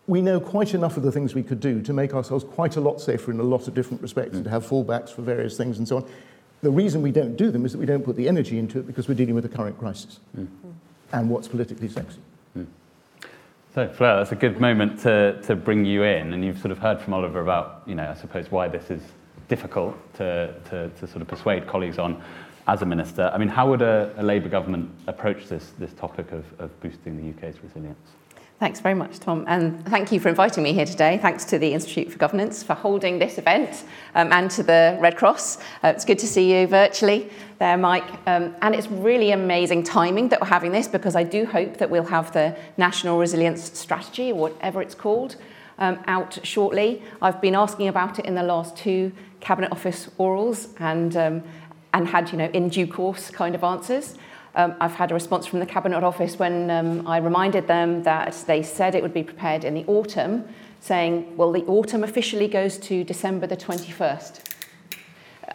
We 0.06 0.20
know 0.20 0.40
quite 0.40 0.74
enough 0.74 0.96
of 0.96 1.04
the 1.04 1.12
things 1.12 1.34
we 1.34 1.42
could 1.42 1.60
do 1.60 1.80
to 1.82 1.92
make 1.92 2.12
ourselves 2.12 2.44
quite 2.44 2.76
a 2.76 2.80
lot 2.80 3.00
safer 3.00 3.30
in 3.30 3.38
a 3.38 3.44
lot 3.44 3.68
of 3.68 3.74
different 3.74 4.02
respects 4.02 4.32
mm. 4.32 4.36
and 4.36 4.44
to 4.44 4.50
have 4.50 4.66
fallbacks 4.66 5.10
for 5.10 5.22
various 5.22 5.56
things 5.56 5.78
and 5.78 5.86
so 5.86 5.98
on. 5.98 6.10
The 6.60 6.70
reason 6.70 7.02
we 7.02 7.12
don't 7.12 7.36
do 7.36 7.50
them 7.50 7.64
is 7.64 7.72
that 7.72 7.78
we 7.78 7.86
don't 7.86 8.04
put 8.04 8.16
the 8.16 8.28
energy 8.28 8.58
into 8.58 8.78
it 8.80 8.86
because 8.86 9.08
we're 9.08 9.14
dealing 9.14 9.34
with 9.34 9.44
the 9.44 9.56
current 9.56 9.78
crisis 9.78 10.20
mm. 10.36 10.48
and 11.12 11.30
what's 11.30 11.48
politically 11.48 11.88
sexy. 11.88 12.18
So, 13.74 13.88
Fleur, 13.88 14.18
that's 14.18 14.32
a 14.32 14.36
good 14.36 14.60
moment 14.60 15.00
to, 15.00 15.40
to 15.44 15.56
bring 15.56 15.86
you 15.86 16.02
in. 16.02 16.34
And 16.34 16.44
you've 16.44 16.58
sort 16.58 16.72
of 16.72 16.78
heard 16.78 17.00
from 17.00 17.14
Oliver 17.14 17.40
about, 17.40 17.82
you 17.86 17.94
know, 17.94 18.06
I 18.10 18.14
suppose 18.14 18.50
why 18.50 18.68
this 18.68 18.90
is 18.90 19.00
difficult 19.48 19.96
to, 20.16 20.54
to, 20.68 20.90
to 20.90 21.06
sort 21.06 21.22
of 21.22 21.28
persuade 21.28 21.66
colleagues 21.66 21.98
on 21.98 22.22
as 22.66 22.82
a 22.82 22.86
minister. 22.86 23.30
I 23.32 23.38
mean, 23.38 23.48
how 23.48 23.68
would 23.70 23.82
a, 23.82 24.12
a 24.16 24.22
Labour 24.22 24.48
government 24.48 24.90
approach 25.06 25.48
this, 25.48 25.72
this 25.78 25.92
topic 25.94 26.32
of, 26.32 26.44
of 26.58 26.80
boosting 26.80 27.16
the 27.16 27.30
UK's 27.30 27.62
resilience? 27.62 27.98
Thanks 28.62 28.78
very 28.78 28.94
much, 28.94 29.18
Tom. 29.18 29.44
And 29.48 29.84
thank 29.86 30.12
you 30.12 30.20
for 30.20 30.28
inviting 30.28 30.62
me 30.62 30.72
here 30.72 30.86
today. 30.86 31.18
Thanks 31.20 31.44
to 31.46 31.58
the 31.58 31.74
Institute 31.74 32.12
for 32.12 32.18
Governance 32.18 32.62
for 32.62 32.74
holding 32.74 33.18
this 33.18 33.36
event 33.36 33.82
um, 34.14 34.32
and 34.32 34.48
to 34.52 34.62
the 34.62 34.96
Red 35.00 35.16
Cross. 35.16 35.56
Uh, 35.82 35.88
it's 35.88 36.04
good 36.04 36.20
to 36.20 36.28
see 36.28 36.56
you 36.56 36.68
virtually 36.68 37.28
there, 37.58 37.76
Mike. 37.76 38.08
Um, 38.28 38.54
and 38.62 38.76
it's 38.76 38.86
really 38.86 39.32
amazing 39.32 39.82
timing 39.82 40.28
that 40.28 40.40
we're 40.40 40.46
having 40.46 40.70
this 40.70 40.86
because 40.86 41.16
I 41.16 41.24
do 41.24 41.44
hope 41.44 41.78
that 41.78 41.90
we'll 41.90 42.04
have 42.04 42.32
the 42.32 42.56
National 42.76 43.18
Resilience 43.18 43.76
Strategy, 43.76 44.32
whatever 44.32 44.80
it's 44.80 44.94
called, 44.94 45.34
um, 45.78 45.98
out 46.06 46.38
shortly. 46.44 47.02
I've 47.20 47.40
been 47.40 47.56
asking 47.56 47.88
about 47.88 48.20
it 48.20 48.26
in 48.26 48.36
the 48.36 48.44
last 48.44 48.76
two 48.76 49.10
Cabinet 49.40 49.72
Office 49.72 50.08
orals, 50.20 50.68
and 50.78 51.16
um, 51.16 51.42
and 51.94 52.08
had, 52.08 52.32
you 52.32 52.38
know, 52.38 52.50
in 52.52 52.68
due 52.68 52.86
course 52.86 53.30
kind 53.30 53.54
of 53.54 53.64
answers. 53.64 54.16
Um, 54.54 54.74
I've 54.80 54.94
had 54.94 55.10
a 55.10 55.14
response 55.14 55.46
from 55.46 55.60
the 55.60 55.66
Cabinet 55.66 56.04
Office 56.04 56.38
when 56.38 56.70
um, 56.70 57.06
I 57.06 57.18
reminded 57.18 57.66
them 57.66 58.02
that 58.02 58.44
they 58.46 58.62
said 58.62 58.94
it 58.94 59.02
would 59.02 59.14
be 59.14 59.22
prepared 59.22 59.64
in 59.64 59.74
the 59.74 59.84
autumn, 59.86 60.44
saying, 60.80 61.36
well, 61.36 61.52
the 61.52 61.64
autumn 61.64 62.04
officially 62.04 62.48
goes 62.48 62.76
to 62.78 63.02
December 63.04 63.46
the 63.46 63.56
21st. 63.56 64.54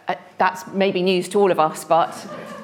Uh, 0.08 0.14
that's 0.38 0.66
maybe 0.68 1.02
news 1.02 1.28
to 1.28 1.38
all 1.38 1.52
of 1.52 1.60
us, 1.60 1.84
but 1.84 2.14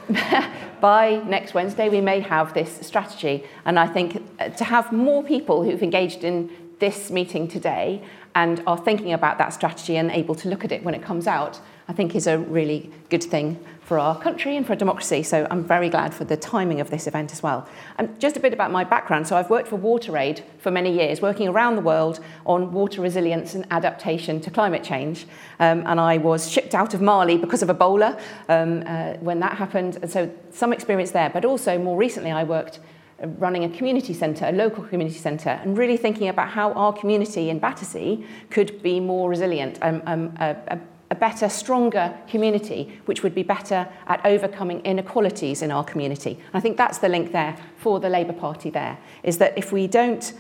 by 0.81 1.23
next 1.27 1.55
Wednesday, 1.55 1.89
we 1.89 2.01
may 2.01 2.21
have 2.21 2.53
this 2.53 2.85
strategy. 2.85 3.45
And 3.65 3.79
I 3.79 3.87
think 3.87 4.23
uh, 4.41 4.49
to 4.51 4.65
have 4.65 4.93
more 4.93 5.23
people 5.23 5.63
who've 5.63 5.83
engaged 5.83 6.25
in 6.25 6.51
this 6.81 7.11
meeting 7.11 7.47
today 7.47 8.03
and 8.35 8.61
are 8.67 8.79
thinking 8.79 9.13
about 9.13 9.39
that 9.39 9.53
strategy 9.53 9.97
and 9.97 10.11
able 10.11 10.35
to 10.35 10.49
look 10.49 10.65
at 10.65 10.73
it 10.73 10.83
when 10.83 10.95
it 10.95 11.03
comes 11.03 11.27
out 11.29 11.61
I 11.89 11.93
think 11.93 12.15
is 12.15 12.27
a 12.27 12.39
really 12.39 12.91
good 13.11 13.23
thing 13.23 13.59
for 13.85 13.99
our 13.99 14.19
country 14.19 14.57
and 14.57 14.67
for 14.67 14.75
democracy. 14.75 15.23
So 15.23 15.47
I'm 15.51 15.63
very 15.63 15.91
glad 15.91 16.15
for 16.15 16.25
the 16.25 16.39
timing 16.39 16.81
of 16.81 16.89
this 16.89 17.07
event 17.07 17.33
as 17.33 17.43
well. 17.43 17.69
And 17.99 18.19
just 18.19 18.37
a 18.37 18.41
bit 18.41 18.55
about 18.55 18.73
my 18.73 18.83
background. 18.83 19.29
So 19.29 19.37
I've 19.37 19.51
worked 19.51 19.69
for 19.69 19.79
WaterAid 19.79 20.43
for 20.59 20.71
many 20.71 20.91
years, 20.91 21.21
working 21.21 21.49
around 21.49 21.77
the 21.77 21.83
world 21.83 22.21
on 22.47 22.73
water 22.73 23.03
resilience 23.03 23.55
and 23.55 23.67
adaptation 23.71 24.41
to 24.41 24.51
climate 24.51 24.83
change. 24.83 25.27
Um, 25.61 25.85
and 25.87 26.01
I 26.01 26.17
was 26.17 26.51
shipped 26.51 26.75
out 26.75 26.95
of 26.95 27.03
Mali 27.03 27.37
because 27.37 27.63
of 27.63 27.69
Ebola 27.69 28.19
um, 28.49 28.83
uh, 28.87 29.15
when 29.21 29.41
that 29.41 29.59
happened. 29.59 29.99
And 30.01 30.11
so 30.11 30.33
some 30.51 30.73
experience 30.73 31.11
there. 31.11 31.29
But 31.29 31.45
also 31.45 31.79
more 31.79 31.99
recently, 31.99 32.31
I 32.31 32.45
worked 32.45 32.81
uh, 33.23 33.27
running 33.27 33.65
a 33.65 33.69
community 33.69 34.15
centre, 34.15 34.47
a 34.47 34.53
local 34.53 34.83
community 34.85 35.19
centre, 35.19 35.61
and 35.63 35.77
really 35.77 35.99
thinking 35.99 36.31
about 36.31 36.49
how 36.49 36.73
our 36.73 36.95
community 36.95 37.51
in 37.51 37.59
Battersea 37.59 38.25
could 38.49 38.83
be 38.83 38.99
more 38.99 39.29
resilient. 39.29 39.79
Um, 39.83 40.03
um, 40.07 40.81
a 41.11 41.15
better, 41.15 41.49
stronger 41.49 42.17
community, 42.29 43.01
which 43.05 43.23
would 43.23 43.35
be 43.35 43.43
better 43.43 43.89
at 44.07 44.25
overcoming 44.25 44.81
inequalities 44.81 45.63
in 45.63 45.71
our 45.71 45.85
community. 45.85 46.31
And 46.31 46.55
I 46.55 46.61
think 46.61 46.77
that's 46.77 46.99
the 46.99 47.09
link 47.09 47.33
there 47.33 47.57
for 47.77 48.01
the 48.01 48.09
Labour 48.09 48.33
Party 48.33 48.71
there, 48.71 48.99
is 49.23 49.39
that 49.39 49.57
if 49.57 49.73
we 49.73 49.87
don't, 49.87 50.33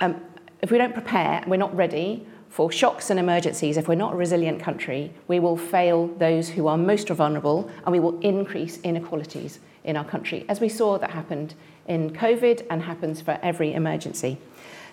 um, 0.00 0.20
if 0.62 0.70
we 0.70 0.78
don't 0.78 0.94
prepare, 0.94 1.44
we're 1.46 1.56
not 1.56 1.74
ready 1.76 2.26
for 2.48 2.72
shocks 2.72 3.10
and 3.10 3.20
emergencies, 3.20 3.76
if 3.76 3.86
we're 3.86 3.94
not 3.94 4.14
a 4.14 4.16
resilient 4.16 4.60
country, 4.60 5.12
we 5.28 5.38
will 5.38 5.56
fail 5.56 6.08
those 6.18 6.48
who 6.48 6.66
are 6.66 6.76
most 6.76 7.08
vulnerable 7.08 7.70
and 7.84 7.92
we 7.92 8.00
will 8.00 8.18
increase 8.20 8.80
inequalities 8.80 9.60
in 9.84 9.96
our 9.96 10.04
country, 10.04 10.44
as 10.48 10.60
we 10.60 10.68
saw 10.68 10.98
that 10.98 11.10
happened 11.10 11.54
in 11.86 12.10
COVID 12.10 12.66
and 12.68 12.82
happens 12.82 13.20
for 13.20 13.38
every 13.42 13.72
emergency. 13.72 14.38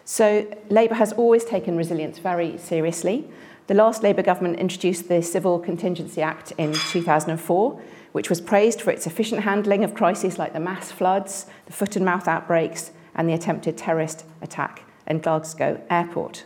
So 0.06 0.48
Labour 0.70 0.96
has 0.96 1.12
always 1.14 1.44
taken 1.44 1.76
resilience 1.76 2.20
very 2.20 2.58
seriously. 2.58 3.28
The 3.68 3.74
last 3.74 4.02
Labour 4.02 4.24
government 4.24 4.60
introduced 4.60 5.10
the 5.10 5.22
Civil 5.22 5.60
Contingency 5.60 6.22
Act 6.22 6.54
in 6.58 6.74
2004, 6.74 7.82
which 8.14 8.30
was 8.30 8.40
praised 8.40 8.82
for 8.82 8.92
its 8.92 9.06
efficient 9.06 9.42
handling 9.42 9.84
of 9.84 9.94
crises 9.94 10.40
like 10.40 10.54
the 10.54 10.60
mass 10.62 10.90
floods, 10.90 11.48
the 11.66 11.74
foot 11.74 11.98
and 11.98 12.06
mouth 12.06 12.30
outbreaks, 12.30 12.92
and 13.14 13.28
the 13.28 13.34
attempted 13.34 13.78
terrorist 13.78 14.24
attack 14.42 14.84
in 15.06 15.20
Glasgow 15.20 15.82
Airport. 15.90 16.46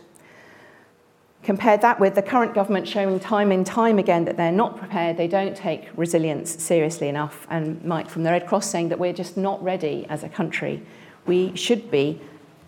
Compare 1.44 1.76
that 1.76 2.00
with 2.00 2.16
the 2.16 2.22
current 2.22 2.54
government 2.54 2.88
showing 2.88 3.20
time 3.20 3.52
and 3.52 3.64
time 3.64 4.00
again 4.00 4.24
that 4.24 4.36
they're 4.36 4.50
not 4.50 4.76
prepared, 4.76 5.16
they 5.16 5.28
don't 5.28 5.56
take 5.56 5.90
resilience 5.96 6.60
seriously 6.60 7.08
enough, 7.08 7.46
and 7.48 7.84
Mike 7.84 8.10
from 8.10 8.24
the 8.24 8.30
Red 8.30 8.48
Cross 8.48 8.68
saying 8.68 8.88
that 8.88 8.98
we're 8.98 9.12
just 9.12 9.36
not 9.36 9.62
ready 9.62 10.06
as 10.08 10.24
a 10.24 10.28
country. 10.28 10.84
We 11.24 11.54
should 11.54 11.88
be 11.88 12.20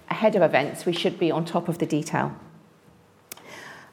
ahead 0.08 0.36
of 0.36 0.42
events, 0.42 0.86
we 0.86 0.92
should 0.92 1.18
be 1.18 1.32
on 1.32 1.44
top 1.44 1.68
of 1.68 1.78
the 1.78 1.86
detail. 1.86 2.36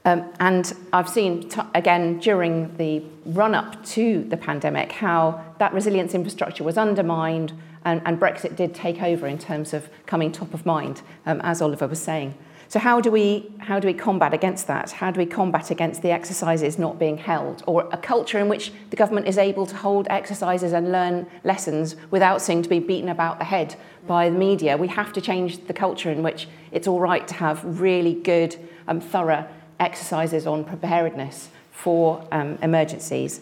Um, 0.03 0.31
and 0.39 0.73
I've 0.93 1.09
seen, 1.09 1.47
t- 1.47 1.61
again, 1.75 2.19
during 2.19 2.75
the 2.77 3.03
run 3.25 3.53
up 3.53 3.83
to 3.85 4.23
the 4.23 4.37
pandemic, 4.37 4.91
how 4.91 5.43
that 5.59 5.73
resilience 5.73 6.15
infrastructure 6.15 6.63
was 6.63 6.77
undermined 6.77 7.53
and, 7.85 8.01
and 8.05 8.19
Brexit 8.19 8.55
did 8.55 8.73
take 8.73 9.01
over 9.01 9.27
in 9.27 9.37
terms 9.37 9.73
of 9.73 9.89
coming 10.05 10.31
top 10.31 10.53
of 10.53 10.65
mind, 10.65 11.01
um, 11.25 11.41
as 11.41 11.61
Oliver 11.61 11.87
was 11.87 12.01
saying. 12.01 12.35
So, 12.67 12.79
how 12.79 13.01
do, 13.01 13.11
we, 13.11 13.51
how 13.57 13.79
do 13.79 13.87
we 13.87 13.93
combat 13.93 14.33
against 14.33 14.67
that? 14.67 14.91
How 14.91 15.11
do 15.11 15.19
we 15.19 15.25
combat 15.25 15.71
against 15.71 16.01
the 16.01 16.11
exercises 16.11 16.79
not 16.79 16.97
being 16.97 17.17
held, 17.17 17.63
or 17.67 17.89
a 17.91 17.97
culture 17.97 18.39
in 18.39 18.47
which 18.47 18.71
the 18.91 18.95
government 18.95 19.27
is 19.27 19.37
able 19.37 19.65
to 19.65 19.75
hold 19.75 20.07
exercises 20.09 20.71
and 20.71 20.89
learn 20.89 21.27
lessons 21.43 21.97
without 22.11 22.41
seeming 22.41 22.63
to 22.63 22.69
be 22.69 22.79
beaten 22.79 23.09
about 23.09 23.39
the 23.39 23.45
head 23.45 23.75
by 24.07 24.29
the 24.29 24.37
media? 24.37 24.77
We 24.77 24.87
have 24.87 25.11
to 25.13 25.21
change 25.21 25.67
the 25.67 25.73
culture 25.73 26.11
in 26.11 26.23
which 26.23 26.47
it's 26.71 26.87
all 26.87 27.01
right 27.01 27.27
to 27.27 27.33
have 27.33 27.81
really 27.81 28.13
good, 28.13 28.55
um, 28.87 29.01
thorough 29.01 29.45
exercises 29.81 30.47
on 30.47 30.63
preparedness 30.63 31.49
for 31.71 32.25
um, 32.31 32.57
emergencies. 32.61 33.41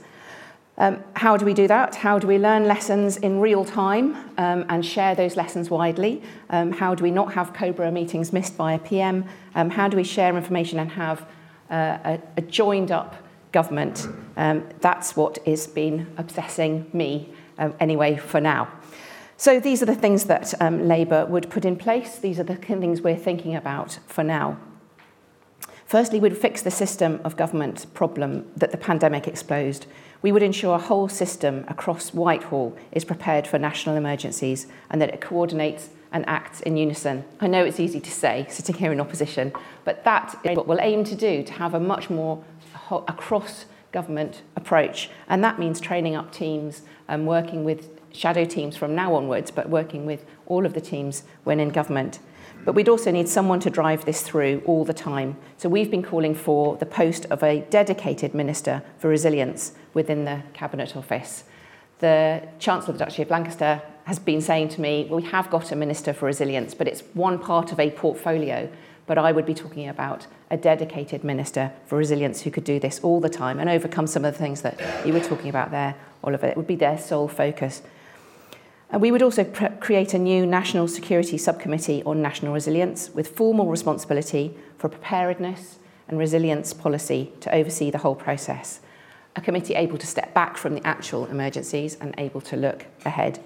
Um, 0.80 1.04
how 1.14 1.36
do 1.36 1.46
we 1.46 1.54
do 1.54 1.68
that? 1.68 1.96
How 1.96 2.18
do 2.20 2.26
we 2.26 2.38
learn 2.40 2.66
lessons 2.66 3.18
in 3.18 3.42
real 3.42 3.66
time 3.66 4.16
um, 4.38 4.66
and 4.70 4.86
share 4.86 5.14
those 5.14 5.36
lessons 5.36 5.70
widely? 5.70 6.24
Um, 6.50 6.72
how 6.72 6.96
do 6.96 7.04
we 7.04 7.12
not 7.12 7.34
have 7.34 7.52
COBRA 7.54 7.92
meetings 7.92 8.32
missed 8.32 8.56
by 8.56 8.74
a 8.74 8.80
PM? 8.80 9.26
Um, 9.56 9.70
how 9.70 9.90
do 9.90 9.98
we 9.98 10.06
share 10.06 10.38
information 10.38 10.80
and 10.80 10.90
have 10.92 11.28
uh, 11.70 11.98
a, 12.06 12.20
a 12.38 12.42
joined 12.42 12.92
up 12.92 13.16
government? 13.52 14.08
Um, 14.38 14.64
that's 14.80 15.18
what 15.18 15.38
has 15.46 15.68
been 15.68 16.08
obsessing 16.18 16.90
me 16.94 17.34
um, 17.58 17.74
anyway 17.82 18.16
for 18.16 18.40
now. 18.40 18.70
So 19.36 19.60
these 19.60 19.82
are 19.84 19.86
the 19.86 19.96
things 19.96 20.26
that 20.26 20.54
um, 20.62 20.88
Labour 20.88 21.26
would 21.26 21.50
put 21.50 21.66
in 21.66 21.76
place. 21.76 22.20
These 22.20 22.40
are 22.40 22.44
the 22.44 22.56
things 22.56 23.02
we're 23.02 23.18
thinking 23.18 23.54
about 23.54 24.00
for 24.08 24.24
now. 24.24 24.58
Firstly, 25.90 26.20
we'd 26.20 26.38
fix 26.38 26.62
the 26.62 26.70
system 26.70 27.20
of 27.24 27.36
government 27.36 27.88
problem 27.96 28.46
that 28.56 28.70
the 28.70 28.78
pandemic 28.78 29.28
exposed. 29.28 29.88
We 30.22 30.32
would 30.32 30.44
ensure 30.44 30.76
a 30.76 30.78
whole 30.78 31.10
system 31.10 31.66
across 31.68 32.14
Whitehall 32.14 32.78
is 32.92 33.04
prepared 33.04 33.48
for 33.48 33.58
national 33.58 33.96
emergencies 33.96 34.68
and 34.92 35.02
that 35.02 35.10
it 35.10 35.20
coordinates 35.20 35.90
and 36.12 36.30
acts 36.30 36.62
in 36.62 36.78
unison. 36.78 37.26
I 37.40 37.48
know 37.48 37.66
it's 37.66 37.80
easy 37.80 38.00
to 38.02 38.12
say, 38.12 38.46
sitting 38.50 38.76
here 38.76 38.92
in 38.92 39.02
opposition, 39.02 39.52
but 39.84 40.04
that 40.04 40.40
is 40.44 40.56
what 40.56 40.68
we'll 40.68 40.80
aim 40.80 41.06
to 41.06 41.16
do, 41.16 41.42
to 41.42 41.54
have 41.54 41.74
a 41.74 41.80
much 41.80 42.12
more 42.12 42.44
across 42.92 43.66
government 43.92 44.44
approach. 44.56 45.10
And 45.28 45.44
that 45.44 45.58
means 45.58 45.82
training 45.82 46.16
up 46.16 46.32
teams 46.32 46.84
and 47.08 47.26
working 47.26 47.64
with 47.64 48.00
shadow 48.14 48.46
teams 48.46 48.78
from 48.78 48.94
now 48.94 49.16
onwards, 49.16 49.50
but 49.50 49.70
working 49.70 50.06
with 50.06 50.24
all 50.46 50.68
of 50.68 50.76
the 50.76 50.82
teams 50.82 51.24
when 51.46 51.60
in 51.60 51.70
government. 51.70 52.20
But 52.66 52.74
we'd 52.74 52.90
also 52.90 53.12
need 53.12 53.28
someone 53.28 53.60
to 53.62 53.70
drive 53.70 54.06
this 54.06 54.22
through 54.22 54.62
all 54.66 54.86
the 54.86 54.94
time. 54.94 55.38
So 55.58 55.70
we've 55.70 55.90
been 55.90 56.04
calling 56.04 56.36
for 56.36 56.76
the 56.78 56.86
post 56.86 57.26
of 57.26 57.42
a 57.42 57.62
dedicated 57.70 58.34
Minister 58.34 58.84
for 58.98 59.10
Resilience 59.10 59.74
within 59.94 60.26
the 60.26 60.44
Cabinet 60.54 60.96
Office. 60.96 61.46
The 62.00 62.48
Chancellor 62.60 62.94
of 62.94 63.00
the 63.00 63.06
Duchy 63.06 63.24
of 63.24 63.30
Lancaster 63.30 63.82
has 64.06 64.20
been 64.20 64.42
saying 64.42 64.70
to 64.70 64.82
me, 64.82 65.06
well, 65.10 65.20
we 65.20 65.28
have 65.28 65.50
got 65.50 65.72
a 65.72 65.76
Minister 65.76 66.14
for 66.14 66.26
Resilience, 66.26 66.74
but 66.74 66.88
it's 66.88 67.02
one 67.14 67.40
part 67.40 67.72
of 67.72 67.80
a 67.80 67.92
portfolio. 67.92 68.70
But 69.06 69.18
I 69.18 69.32
would 69.32 69.46
be 69.46 69.54
talking 69.54 69.88
about 69.88 70.28
a 70.52 70.58
dedicated 70.58 71.24
Minister 71.24 71.72
for 71.86 71.98
Resilience 71.98 72.42
who 72.42 72.52
could 72.52 72.64
do 72.64 72.80
this 72.80 73.00
all 73.02 73.20
the 73.20 73.30
time 73.30 73.60
and 73.60 73.70
overcome 73.70 74.08
some 74.08 74.26
of 74.26 74.34
the 74.34 74.40
things 74.40 74.62
that 74.62 74.80
you 75.06 75.14
were 75.14 75.20
talking 75.20 75.50
about 75.50 75.72
there, 75.72 75.96
Oliver. 76.24 76.48
It 76.48 76.58
would 76.58 76.68
be 76.68 76.76
their 76.76 76.98
sole 76.98 77.28
focus. 77.28 77.82
And 78.92 79.02
we 79.02 79.12
would 79.12 79.22
also 79.22 79.44
create 79.44 80.14
a 80.16 80.20
new 80.20 80.48
National 80.48 80.88
Security 80.88 81.38
Subcommittee 81.38 82.02
on 82.04 82.22
National 82.22 82.54
Resilience 82.54 83.12
with 83.12 83.28
formal 83.28 83.68
responsibility 83.68 84.56
for 84.78 84.90
preparedness 84.90 85.78
and 86.08 86.18
resilience 86.18 86.74
policy 86.74 87.32
to 87.42 87.54
oversee 87.54 87.92
the 87.92 88.00
whole 88.00 88.16
process. 88.16 88.80
A 89.36 89.42
committee 89.42 89.76
able 89.76 90.00
to 90.00 90.08
step 90.08 90.34
back 90.34 90.58
from 90.58 90.74
the 90.74 90.86
actual 90.88 91.28
emergencies 91.28 91.98
and 92.02 92.16
able 92.18 92.42
to 92.42 92.58
look 92.58 92.88
ahead. 93.06 93.40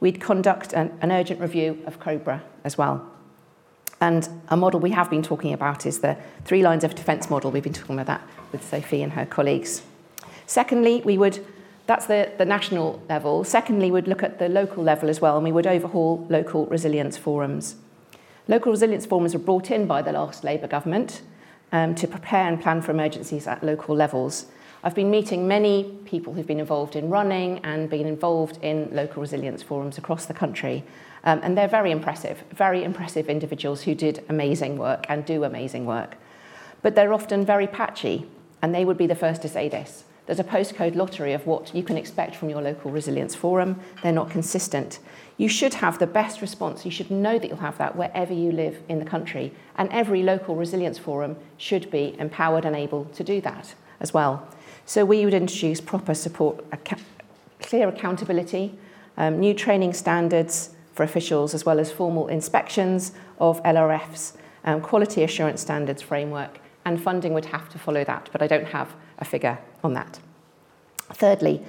We'd 0.00 0.20
conduct 0.20 0.72
an, 0.72 0.98
an 1.00 1.12
urgent 1.12 1.40
review 1.40 1.80
of 1.86 2.00
COBRA 2.00 2.42
as 2.64 2.76
well. 2.76 3.06
And 4.00 4.28
a 4.48 4.56
model 4.56 4.80
we 4.80 4.90
have 4.90 5.08
been 5.08 5.22
talking 5.22 5.52
about 5.52 5.86
is 5.86 6.00
the 6.00 6.16
three 6.44 6.62
lines 6.62 6.82
of 6.82 6.96
defence 6.96 7.30
model. 7.30 7.52
We've 7.52 7.62
been 7.62 7.72
talking 7.72 7.94
about 7.94 8.06
that 8.06 8.28
with 8.50 8.68
Sophie 8.68 9.02
and 9.02 9.12
her 9.12 9.26
colleagues. 9.26 9.82
Secondly, 10.46 11.00
we 11.04 11.16
would 11.16 11.44
that's 11.90 12.06
the, 12.06 12.30
the 12.38 12.44
national 12.44 13.02
level. 13.08 13.42
Secondly, 13.42 13.90
we'd 13.90 14.06
look 14.06 14.22
at 14.22 14.38
the 14.38 14.48
local 14.48 14.80
level 14.84 15.08
as 15.08 15.20
well, 15.20 15.34
and 15.34 15.42
we 15.42 15.50
would 15.50 15.66
overhaul 15.66 16.24
local 16.30 16.66
resilience 16.66 17.16
forums. 17.16 17.74
Local 18.46 18.70
resilience 18.70 19.06
forums 19.06 19.34
were 19.34 19.40
brought 19.40 19.72
in 19.72 19.88
by 19.88 20.00
the 20.00 20.12
last 20.12 20.44
Labour 20.44 20.68
government 20.68 21.22
um, 21.72 21.96
to 21.96 22.06
prepare 22.06 22.46
and 22.46 22.62
plan 22.62 22.80
for 22.80 22.92
emergencies 22.92 23.48
at 23.48 23.64
local 23.64 23.96
levels. 23.96 24.46
I've 24.84 24.94
been 24.94 25.10
meeting 25.10 25.48
many 25.48 25.82
people 26.04 26.32
who've 26.32 26.46
been 26.46 26.60
involved 26.60 26.94
in 26.94 27.10
running 27.10 27.58
and 27.64 27.90
been 27.90 28.06
involved 28.06 28.62
in 28.62 28.88
local 28.92 29.20
resilience 29.22 29.60
forums 29.60 29.98
across 29.98 30.26
the 30.26 30.34
country. 30.34 30.84
Um, 31.24 31.40
and 31.42 31.58
they're 31.58 31.66
very 31.66 31.90
impressive, 31.90 32.44
very 32.52 32.84
impressive 32.84 33.28
individuals 33.28 33.82
who 33.82 33.96
did 33.96 34.24
amazing 34.28 34.78
work 34.78 35.06
and 35.08 35.24
do 35.24 35.42
amazing 35.42 35.86
work. 35.86 36.14
But 36.82 36.94
they're 36.94 37.12
often 37.12 37.44
very 37.44 37.66
patchy, 37.66 38.28
and 38.62 38.72
they 38.72 38.84
would 38.84 38.96
be 38.96 39.08
the 39.08 39.16
first 39.16 39.42
to 39.42 39.48
say 39.48 39.68
this. 39.68 40.04
There's 40.30 40.38
a 40.38 40.44
postcode 40.44 40.94
lottery 40.94 41.32
of 41.32 41.44
what 41.44 41.74
you 41.74 41.82
can 41.82 41.96
expect 41.96 42.36
from 42.36 42.48
your 42.50 42.62
local 42.62 42.92
resilience 42.92 43.34
forum. 43.34 43.80
They're 44.00 44.12
not 44.12 44.30
consistent. 44.30 45.00
You 45.38 45.48
should 45.48 45.74
have 45.74 45.98
the 45.98 46.06
best 46.06 46.40
response. 46.40 46.84
You 46.84 46.92
should 46.92 47.10
know 47.10 47.36
that 47.36 47.48
you'll 47.48 47.56
have 47.56 47.78
that 47.78 47.96
wherever 47.96 48.32
you 48.32 48.52
live 48.52 48.80
in 48.88 49.00
the 49.00 49.04
country. 49.04 49.52
And 49.74 49.90
every 49.90 50.22
local 50.22 50.54
resilience 50.54 50.98
forum 50.98 51.36
should 51.56 51.90
be 51.90 52.14
empowered 52.16 52.64
and 52.64 52.76
able 52.76 53.06
to 53.06 53.24
do 53.24 53.40
that 53.40 53.74
as 53.98 54.14
well. 54.14 54.48
So 54.86 55.04
we 55.04 55.24
would 55.24 55.34
introduce 55.34 55.80
proper 55.80 56.14
support, 56.14 56.64
clear 57.58 57.88
accountability, 57.88 58.78
um, 59.16 59.40
new 59.40 59.52
training 59.52 59.94
standards 59.94 60.70
for 60.94 61.02
officials, 61.02 61.54
as 61.54 61.66
well 61.66 61.80
as 61.80 61.90
formal 61.90 62.28
inspections 62.28 63.10
of 63.40 63.60
LRFs, 63.64 64.34
um, 64.64 64.80
quality 64.80 65.24
assurance 65.24 65.60
standards 65.60 66.02
framework, 66.02 66.60
and 66.84 67.02
funding 67.02 67.34
would 67.34 67.46
have 67.46 67.68
to 67.70 67.80
follow 67.80 68.04
that, 68.04 68.28
but 68.30 68.42
I 68.42 68.46
don't 68.46 68.66
have 68.66 68.94
a 69.20 69.24
figure 69.24 69.58
on 69.82 69.94
that. 69.94 70.20
Thirdly, 71.12 71.62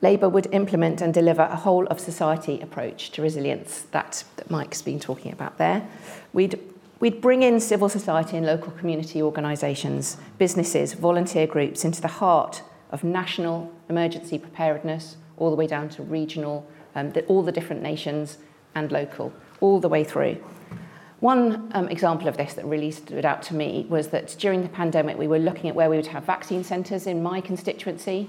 Labour 0.00 0.28
would 0.28 0.48
implement 0.52 1.00
and 1.00 1.14
deliver 1.14 1.42
a 1.42 1.56
whole 1.56 1.86
of 1.86 2.00
society 2.00 2.60
approach 2.60 3.12
to 3.12 3.22
resilience 3.22 3.82
that, 3.92 4.24
that 4.36 4.50
Mike's 4.50 4.82
been 4.82 4.98
talking 4.98 5.32
about 5.32 5.58
there. 5.58 5.88
We'd, 6.32 6.58
we'd 6.98 7.20
bring 7.20 7.44
in 7.44 7.60
civil 7.60 7.88
society 7.88 8.36
and 8.36 8.44
local 8.44 8.72
community 8.72 9.22
organisations, 9.22 10.16
businesses, 10.38 10.94
volunteer 10.94 11.46
groups 11.46 11.84
into 11.84 12.02
the 12.02 12.08
heart 12.08 12.62
of 12.90 13.04
national 13.04 13.72
emergency 13.88 14.38
preparedness, 14.38 15.16
all 15.36 15.50
the 15.50 15.56
way 15.56 15.68
down 15.68 15.88
to 15.90 16.02
regional, 16.02 16.66
um, 16.96 17.12
the, 17.12 17.24
all 17.26 17.42
the 17.42 17.52
different 17.52 17.80
nations 17.82 18.38
and 18.74 18.90
local, 18.90 19.32
all 19.60 19.78
the 19.78 19.88
way 19.88 20.02
through. 20.02 20.36
One 21.22 21.70
um, 21.74 21.88
example 21.88 22.26
of 22.26 22.36
this 22.36 22.54
that 22.54 22.64
really 22.64 22.90
stood 22.90 23.24
out 23.24 23.42
to 23.44 23.54
me 23.54 23.86
was 23.88 24.08
that 24.08 24.34
during 24.40 24.60
the 24.64 24.68
pandemic, 24.68 25.16
we 25.16 25.28
were 25.28 25.38
looking 25.38 25.70
at 25.70 25.76
where 25.76 25.88
we 25.88 25.94
would 25.94 26.08
have 26.08 26.24
vaccine 26.24 26.64
centres 26.64 27.06
in 27.06 27.22
my 27.22 27.40
constituency. 27.40 28.28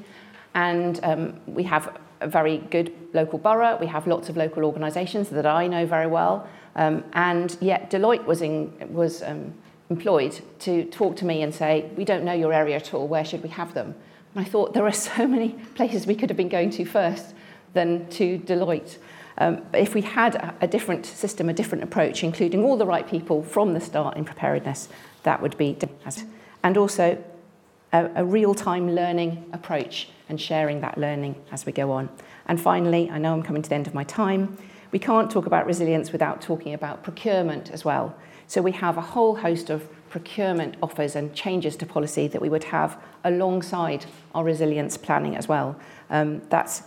And 0.54 1.00
um, 1.02 1.40
we 1.48 1.64
have 1.64 1.98
a 2.22 2.28
very 2.28 2.60
good 2.60 2.94
local 3.14 3.40
borough. 3.40 3.80
We 3.82 3.88
have 3.88 4.06
lots 4.06 4.30
of 4.30 4.38
local 4.38 4.64
organisations 4.64 5.30
that 5.30 5.48
I 5.48 5.66
know 5.66 5.88
very 5.88 6.06
well. 6.06 6.48
Um, 6.76 7.04
and 7.14 7.58
yet 7.60 7.90
Deloitte 7.90 8.26
was, 8.26 8.44
in, 8.44 8.72
was 8.94 9.24
um, 9.24 9.56
employed 9.90 10.40
to 10.60 10.86
talk 10.92 11.16
to 11.16 11.26
me 11.26 11.42
and 11.42 11.52
say, 11.52 11.90
we 11.98 12.06
don't 12.06 12.24
know 12.24 12.34
your 12.34 12.54
area 12.54 12.76
at 12.76 12.94
all. 12.94 13.08
Where 13.08 13.26
should 13.26 13.42
we 13.42 13.50
have 13.50 13.74
them? 13.74 13.96
And 14.36 14.46
I 14.46 14.48
thought 14.48 14.76
there 14.76 14.86
are 14.86 14.92
so 14.92 15.26
many 15.26 15.50
places 15.74 16.06
we 16.06 16.14
could 16.14 16.30
have 16.30 16.38
been 16.38 16.48
going 16.48 16.70
to 16.70 16.86
first 16.86 17.34
than 17.74 18.08
to 18.12 18.38
Deloitte. 18.38 18.98
Um, 19.38 19.62
but 19.72 19.82
if 19.82 19.94
we 19.94 20.02
had 20.02 20.36
a, 20.36 20.56
a 20.62 20.68
different 20.68 21.06
system, 21.06 21.50
a 21.50 21.54
different 21.54 21.84
approach, 21.84 22.24
including 22.24 22.64
all 22.64 22.78
the 22.78 22.86
right 22.86 23.08
people 23.08 23.44
from 23.44 23.74
the 23.74 23.82
start 23.82 24.18
in 24.18 24.26
preparedness, 24.26 24.90
that 25.24 25.42
would 25.42 25.58
be, 25.58 25.78
and 26.64 26.78
also 26.78 27.24
a, 27.92 28.10
a 28.16 28.26
real-time 28.26 28.94
learning 28.94 29.50
approach 29.54 30.10
and 30.30 30.40
sharing 30.40 30.82
that 30.82 30.98
learning 30.98 31.36
as 31.52 31.66
we 31.66 31.72
go 31.72 31.92
on. 31.92 32.10
And 32.48 32.60
finally, 32.60 33.10
I 33.10 33.18
know 33.18 33.34
I'm 33.34 33.44
coming 33.44 33.62
to 33.62 33.70
the 33.70 33.76
end 33.76 33.88
of 33.88 33.94
my 33.94 34.04
time, 34.04 34.58
we 34.92 35.00
can't 35.00 35.32
talk 35.32 35.48
about 35.48 35.66
resilience 35.66 36.12
without 36.12 36.40
talking 36.40 36.74
about 36.74 37.04
procurement 37.04 37.72
as 37.72 37.84
well. 37.84 38.16
So 38.48 38.62
we 38.62 38.72
have 38.74 38.98
a 38.98 39.02
whole 39.02 39.36
host 39.36 39.72
of 39.72 39.90
procurement 40.10 40.76
offers 40.84 41.16
and 41.16 41.34
changes 41.34 41.76
to 41.78 41.86
policy 41.88 42.28
that 42.28 42.40
we 42.40 42.48
would 42.48 42.66
have 42.66 43.02
alongside 43.24 44.06
our 44.36 44.44
resilience 44.44 44.96
planning 44.96 45.36
as 45.36 45.48
well. 45.48 45.76
Um, 46.12 46.44
that's 46.50 46.84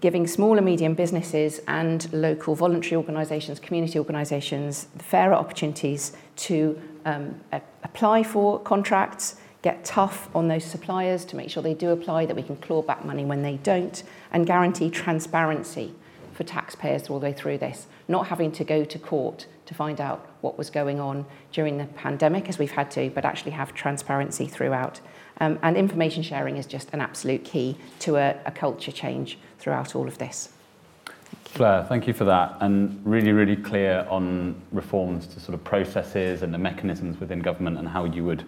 giving 0.00 0.26
small 0.26 0.56
and 0.56 0.64
medium 0.64 0.94
businesses 0.94 1.60
and 1.66 2.12
local 2.12 2.54
voluntary 2.54 2.96
organisations, 2.96 3.58
community 3.58 3.98
organisations, 3.98 4.86
fairer 4.98 5.34
opportunities 5.34 6.12
to 6.36 6.80
um, 7.04 7.40
apply 7.82 8.22
for 8.22 8.60
contracts, 8.60 9.36
get 9.62 9.84
tough 9.84 10.28
on 10.34 10.46
those 10.48 10.64
suppliers 10.64 11.24
to 11.24 11.36
make 11.36 11.50
sure 11.50 11.62
they 11.62 11.74
do 11.74 11.90
apply, 11.90 12.26
that 12.26 12.36
we 12.36 12.42
can 12.42 12.56
claw 12.56 12.80
back 12.80 13.04
money 13.04 13.24
when 13.24 13.42
they 13.42 13.56
don't, 13.58 14.04
and 14.30 14.46
guarantee 14.46 14.88
transparency 14.88 15.92
for 16.32 16.44
taxpayers 16.44 17.10
all 17.10 17.18
the 17.18 17.26
way 17.26 17.32
through 17.32 17.58
this 17.58 17.88
not 18.08 18.26
having 18.26 18.50
to 18.52 18.64
go 18.64 18.84
to 18.84 18.98
court 18.98 19.46
to 19.66 19.74
find 19.74 20.00
out 20.00 20.26
what 20.40 20.56
was 20.56 20.70
going 20.70 20.98
on 20.98 21.26
during 21.52 21.76
the 21.76 21.84
pandemic, 21.84 22.48
as 22.48 22.58
we've 22.58 22.70
had 22.70 22.90
to, 22.90 23.10
but 23.10 23.24
actually 23.24 23.52
have 23.52 23.74
transparency 23.74 24.46
throughout. 24.46 25.00
Um, 25.40 25.58
and 25.62 25.76
information 25.76 26.22
sharing 26.22 26.56
is 26.56 26.66
just 26.66 26.88
an 26.92 27.00
absolute 27.00 27.44
key 27.44 27.76
to 28.00 28.16
a, 28.16 28.36
a 28.46 28.50
culture 28.50 28.90
change 28.90 29.38
throughout 29.58 29.94
all 29.94 30.08
of 30.08 30.18
this. 30.18 30.48
Claire, 31.54 31.84
thank 31.84 32.06
you 32.06 32.12
for 32.12 32.24
that, 32.24 32.56
and 32.60 33.00
really, 33.04 33.32
really 33.32 33.56
clear 33.56 34.06
on 34.08 34.60
reforms 34.72 35.26
to 35.28 35.40
sort 35.40 35.54
of 35.54 35.62
processes 35.64 36.42
and 36.42 36.52
the 36.52 36.58
mechanisms 36.58 37.20
within 37.20 37.40
government 37.40 37.78
and 37.78 37.88
how 37.88 38.04
you 38.04 38.24
would 38.24 38.44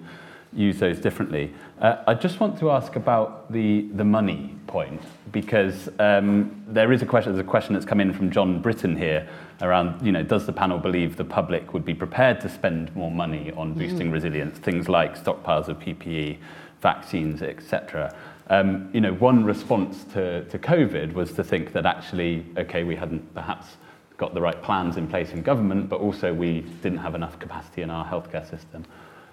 use 0.52 0.78
those 0.78 0.98
differently. 0.98 1.52
Uh, 1.80 2.02
I 2.06 2.14
just 2.14 2.40
want 2.40 2.58
to 2.58 2.70
ask 2.70 2.96
about 2.96 3.50
the, 3.52 3.82
the 3.94 4.04
money 4.04 4.56
point 4.66 5.02
because 5.32 5.88
um, 5.98 6.62
there 6.66 6.92
is 6.92 7.02
a 7.02 7.06
question, 7.06 7.32
there's 7.32 7.44
a 7.44 7.48
question 7.48 7.74
that's 7.74 7.86
come 7.86 8.00
in 8.00 8.12
from 8.12 8.30
John 8.30 8.60
Britton 8.60 8.96
here 8.96 9.28
around, 9.62 10.04
you 10.04 10.12
know, 10.12 10.22
does 10.22 10.46
the 10.46 10.52
panel 10.52 10.78
believe 10.78 11.16
the 11.16 11.24
public 11.24 11.72
would 11.72 11.84
be 11.84 11.94
prepared 11.94 12.40
to 12.40 12.48
spend 12.48 12.94
more 12.96 13.10
money 13.10 13.52
on 13.52 13.74
boosting 13.74 14.10
mm. 14.10 14.12
resilience, 14.12 14.58
things 14.58 14.88
like 14.88 15.22
stockpiles 15.22 15.68
of 15.68 15.78
PPE, 15.78 16.38
vaccines, 16.80 17.42
etc. 17.42 18.14
Um, 18.48 18.90
you 18.92 19.00
know, 19.00 19.14
one 19.14 19.44
response 19.44 20.04
to, 20.12 20.44
to 20.44 20.58
COVID 20.58 21.12
was 21.12 21.32
to 21.34 21.44
think 21.44 21.72
that 21.72 21.86
actually, 21.86 22.44
okay, 22.56 22.82
we 22.82 22.96
hadn't 22.96 23.34
perhaps 23.34 23.76
got 24.16 24.34
the 24.34 24.40
right 24.40 24.60
plans 24.62 24.96
in 24.96 25.06
place 25.06 25.30
in 25.30 25.42
government, 25.42 25.88
but 25.88 26.00
also 26.00 26.34
we 26.34 26.60
didn't 26.82 26.98
have 26.98 27.14
enough 27.14 27.38
capacity 27.38 27.82
in 27.82 27.90
our 27.90 28.04
healthcare 28.04 28.48
system. 28.48 28.84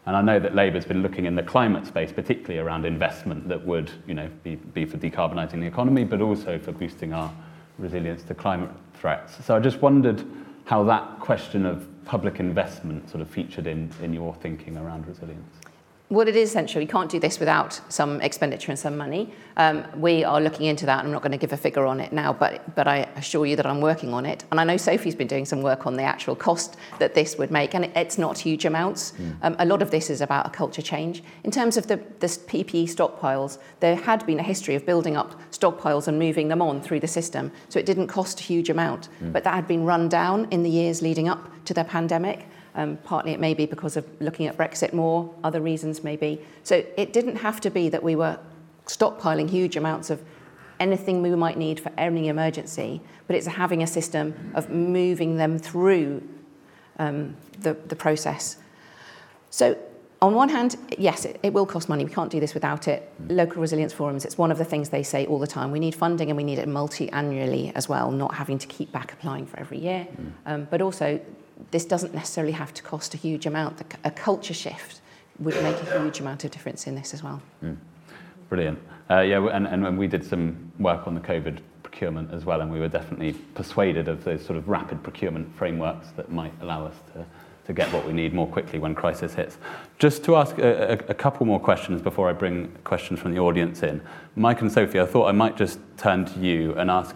And 0.08 0.16
I 0.16 0.22
know 0.22 0.40
that 0.40 0.56
Labour's 0.56 0.86
been 0.86 1.04
looking 1.04 1.26
in 1.26 1.36
the 1.36 1.44
climate 1.44 1.86
space, 1.86 2.14
particularly 2.14 2.60
around 2.60 2.86
investment 2.86 3.50
that 3.50 3.68
would 3.68 3.92
you 4.08 4.14
know, 4.14 4.30
be, 4.42 4.56
be 4.56 4.86
for 4.86 4.98
decarbonising 4.98 5.60
the 5.60 5.66
economy, 5.68 6.06
but 6.06 6.22
also 6.22 6.58
for 6.58 6.72
boosting 6.72 7.12
our 7.12 7.30
resilience 7.78 8.24
to 8.24 8.34
climate 8.34 8.70
threats. 8.94 9.44
So 9.46 9.54
I 9.54 9.60
just 9.60 9.82
wondered 9.82 10.24
how 10.64 10.86
that 10.86 11.20
question 11.20 11.66
of 11.66 11.86
public 12.06 12.40
investment 12.40 13.10
sort 13.10 13.20
of 13.20 13.30
featured 13.30 13.68
in, 13.68 13.92
in 14.02 14.14
your 14.14 14.34
thinking 14.36 14.78
around 14.78 15.06
resilience. 15.06 15.57
Well, 16.10 16.26
it 16.30 16.38
is 16.38 16.52
essential. 16.52 16.82
You 16.82 16.88
can't 16.88 17.12
do 17.12 17.20
this 17.20 17.38
without 17.38 17.82
some 17.90 18.22
expenditure 18.22 18.72
and 18.72 18.80
some 18.80 18.96
money. 18.96 19.34
Um, 19.58 19.86
we 19.98 20.24
are 20.24 20.40
looking 20.40 20.68
into 20.68 20.86
that. 20.86 21.04
I'm 21.04 21.12
not 21.12 21.22
going 21.22 21.34
to 21.34 21.38
give 21.38 21.52
a 21.52 21.58
figure 21.58 21.86
on 21.86 22.00
it 22.00 22.14
now, 22.14 22.32
but, 22.32 22.74
but 22.76 22.88
I 22.88 23.00
assure 23.18 23.46
you 23.46 23.58
that 23.58 23.66
I'm 23.66 23.82
working 23.82 24.14
on 24.14 24.26
it. 24.26 24.46
And 24.50 24.60
I 24.62 24.64
know 24.64 24.78
Sophie's 24.78 25.16
been 25.16 25.28
doing 25.28 25.44
some 25.44 25.62
work 25.62 25.86
on 25.86 25.98
the 25.98 26.04
actual 26.04 26.34
cost 26.34 26.78
that 27.00 27.14
this 27.14 27.38
would 27.38 27.52
make, 27.52 27.76
and 27.76 27.84
it, 27.84 27.92
it's 27.94 28.18
not 28.18 28.38
huge 28.38 28.64
amounts. 28.64 29.12
Mm. 29.12 29.38
Um, 29.42 29.56
a 29.60 29.66
lot 29.66 29.82
of 29.82 29.92
this 29.92 30.10
is 30.10 30.22
about 30.22 30.48
a 30.48 30.50
culture 30.50 30.82
change. 30.82 31.24
In 31.44 31.52
terms 31.52 31.76
of 31.76 31.88
the, 31.88 31.98
the 32.20 32.28
PPE 32.28 32.86
stockpiles, 32.86 33.58
there 33.82 33.98
had 33.98 34.26
been 34.26 34.40
a 34.40 34.44
history 34.44 34.76
of 34.76 34.86
building 34.86 35.18
up 35.18 35.38
stockpiles 35.52 36.08
and 36.08 36.18
moving 36.18 36.48
them 36.48 36.62
on 36.62 36.82
through 36.82 37.02
the 37.02 37.08
system, 37.08 37.52
so 37.68 37.80
it 37.80 37.86
didn't 37.86 38.08
cost 38.08 38.40
a 38.40 38.44
huge 38.44 38.70
amount. 38.70 39.10
Mm. 39.22 39.34
But 39.34 39.44
that 39.44 39.56
had 39.56 39.68
been 39.68 39.84
run 39.84 40.08
down 40.08 40.48
in 40.52 40.64
the 40.64 40.70
years 40.70 41.02
leading 41.02 41.28
up 41.28 41.52
to 41.66 41.74
the 41.74 41.84
pandemic. 41.84 42.48
Um, 42.78 42.98
partly 43.04 43.34
it 43.34 43.40
may 43.40 43.56
be 43.56 43.66
because 43.66 43.98
of 43.98 44.06
looking 44.22 44.46
at 44.46 44.56
Brexit 44.56 44.94
more, 44.94 45.34
other 45.44 45.60
reasons 45.60 46.04
maybe. 46.04 46.40
So 46.64 46.86
it 46.96 47.12
didn't 47.12 47.38
have 47.38 47.60
to 47.62 47.72
be 47.72 47.90
that 47.90 48.04
we 48.04 48.16
were 48.16 48.40
stockpiling 48.86 49.50
huge 49.50 49.76
amounts 49.76 50.10
of 50.12 50.22
anything 50.80 51.24
we 51.24 51.32
might 51.32 51.58
need 51.58 51.80
for 51.80 51.92
any 51.98 52.28
emergency, 52.28 53.02
but 53.26 53.36
it's 53.36 53.48
having 53.48 53.82
a 53.82 53.88
system 53.88 54.52
of 54.54 54.70
moving 54.70 55.38
them 55.38 55.58
through 55.58 56.22
um, 57.00 57.36
the, 57.60 57.74
the 57.74 57.96
process. 57.96 58.58
So 59.50 59.76
on 60.22 60.36
one 60.36 60.50
hand, 60.50 60.78
yes, 61.00 61.26
it, 61.26 61.40
it 61.42 61.54
will 61.54 61.66
cost 61.66 61.90
money. 61.90 62.06
We 62.06 62.12
can't 62.12 62.32
do 62.32 62.40
this 62.40 62.54
without 62.54 62.88
it. 62.88 63.12
Local 63.28 63.60
resilience 63.60 63.92
forums, 63.92 64.24
it's 64.24 64.38
one 64.38 64.52
of 64.52 64.60
the 64.60 64.66
things 64.66 64.90
they 64.90 65.04
say 65.04 65.26
all 65.26 65.40
the 65.40 65.48
time. 65.48 65.72
We 65.72 65.80
need 65.80 65.96
funding 65.96 66.30
and 66.30 66.38
we 66.38 66.44
need 66.44 66.60
it 66.60 66.68
multi-annually 66.68 67.72
as 67.74 67.90
well, 67.90 68.12
not 68.12 68.36
having 68.36 68.60
to 68.60 68.68
keep 68.68 68.92
back 68.92 69.14
applying 69.14 69.48
for 69.48 69.60
every 69.60 69.80
year. 69.80 70.08
Um, 70.46 70.68
but 70.70 70.82
also 70.82 71.20
this 71.72 71.86
doesn't 71.86 72.14
necessarily 72.14 72.54
have 72.54 72.74
to 72.74 72.84
cost 72.84 73.14
a 73.14 73.18
huge 73.18 73.46
amount. 73.46 73.82
A 74.04 74.12
culture 74.12 74.54
shift 74.54 75.02
would 75.40 75.56
make 75.64 75.76
a 75.82 76.00
huge 76.00 76.20
amount 76.20 76.44
of 76.44 76.52
difference 76.52 76.88
in 76.88 76.96
this 76.96 77.14
as 77.14 77.24
well. 77.24 77.42
Mm. 77.64 77.78
Brilliant. 78.50 78.80
Uh, 79.10 79.22
yeah, 79.22 79.46
and, 79.48 79.68
and 79.68 79.98
we 79.98 80.08
did 80.08 80.24
some 80.24 80.72
work 80.80 81.08
on 81.08 81.14
the 81.14 81.22
COVID 81.22 81.60
procurement 81.84 82.34
as 82.34 82.46
well, 82.46 82.62
and 82.62 82.72
we 82.72 82.80
were 82.80 82.88
definitely 82.88 83.34
persuaded 83.34 84.08
of 84.08 84.24
those 84.24 84.46
sort 84.46 84.58
of 84.58 84.68
rapid 84.68 85.02
procurement 85.04 85.56
frameworks 85.56 86.10
that 86.16 86.32
might 86.32 86.54
allow 86.62 86.86
us 86.86 86.96
to, 87.14 87.26
to 87.66 87.74
get 87.74 87.92
what 87.94 88.06
we 88.06 88.14
need 88.14 88.34
more 88.34 88.48
quickly 88.48 88.80
when 88.80 88.94
crisis 88.94 89.34
hits. 89.34 89.58
Just 89.98 90.24
to 90.26 90.36
ask 90.36 90.58
a, 90.58 90.92
a, 90.92 90.94
a 91.10 91.14
couple 91.14 91.46
more 91.46 91.60
questions 91.60 92.02
before 92.02 92.30
I 92.30 92.34
bring 92.34 92.72
questions 92.84 93.20
from 93.20 93.34
the 93.34 93.40
audience 93.40 93.84
in. 93.84 94.02
Mike 94.36 94.62
and 94.62 94.72
Sophie, 94.72 95.00
I 95.00 95.06
thought 95.06 95.28
I 95.28 95.32
might 95.32 95.58
just 95.58 95.80
turn 95.98 96.26
to 96.26 96.40
you 96.40 96.74
and 96.76 96.92
ask 96.92 97.16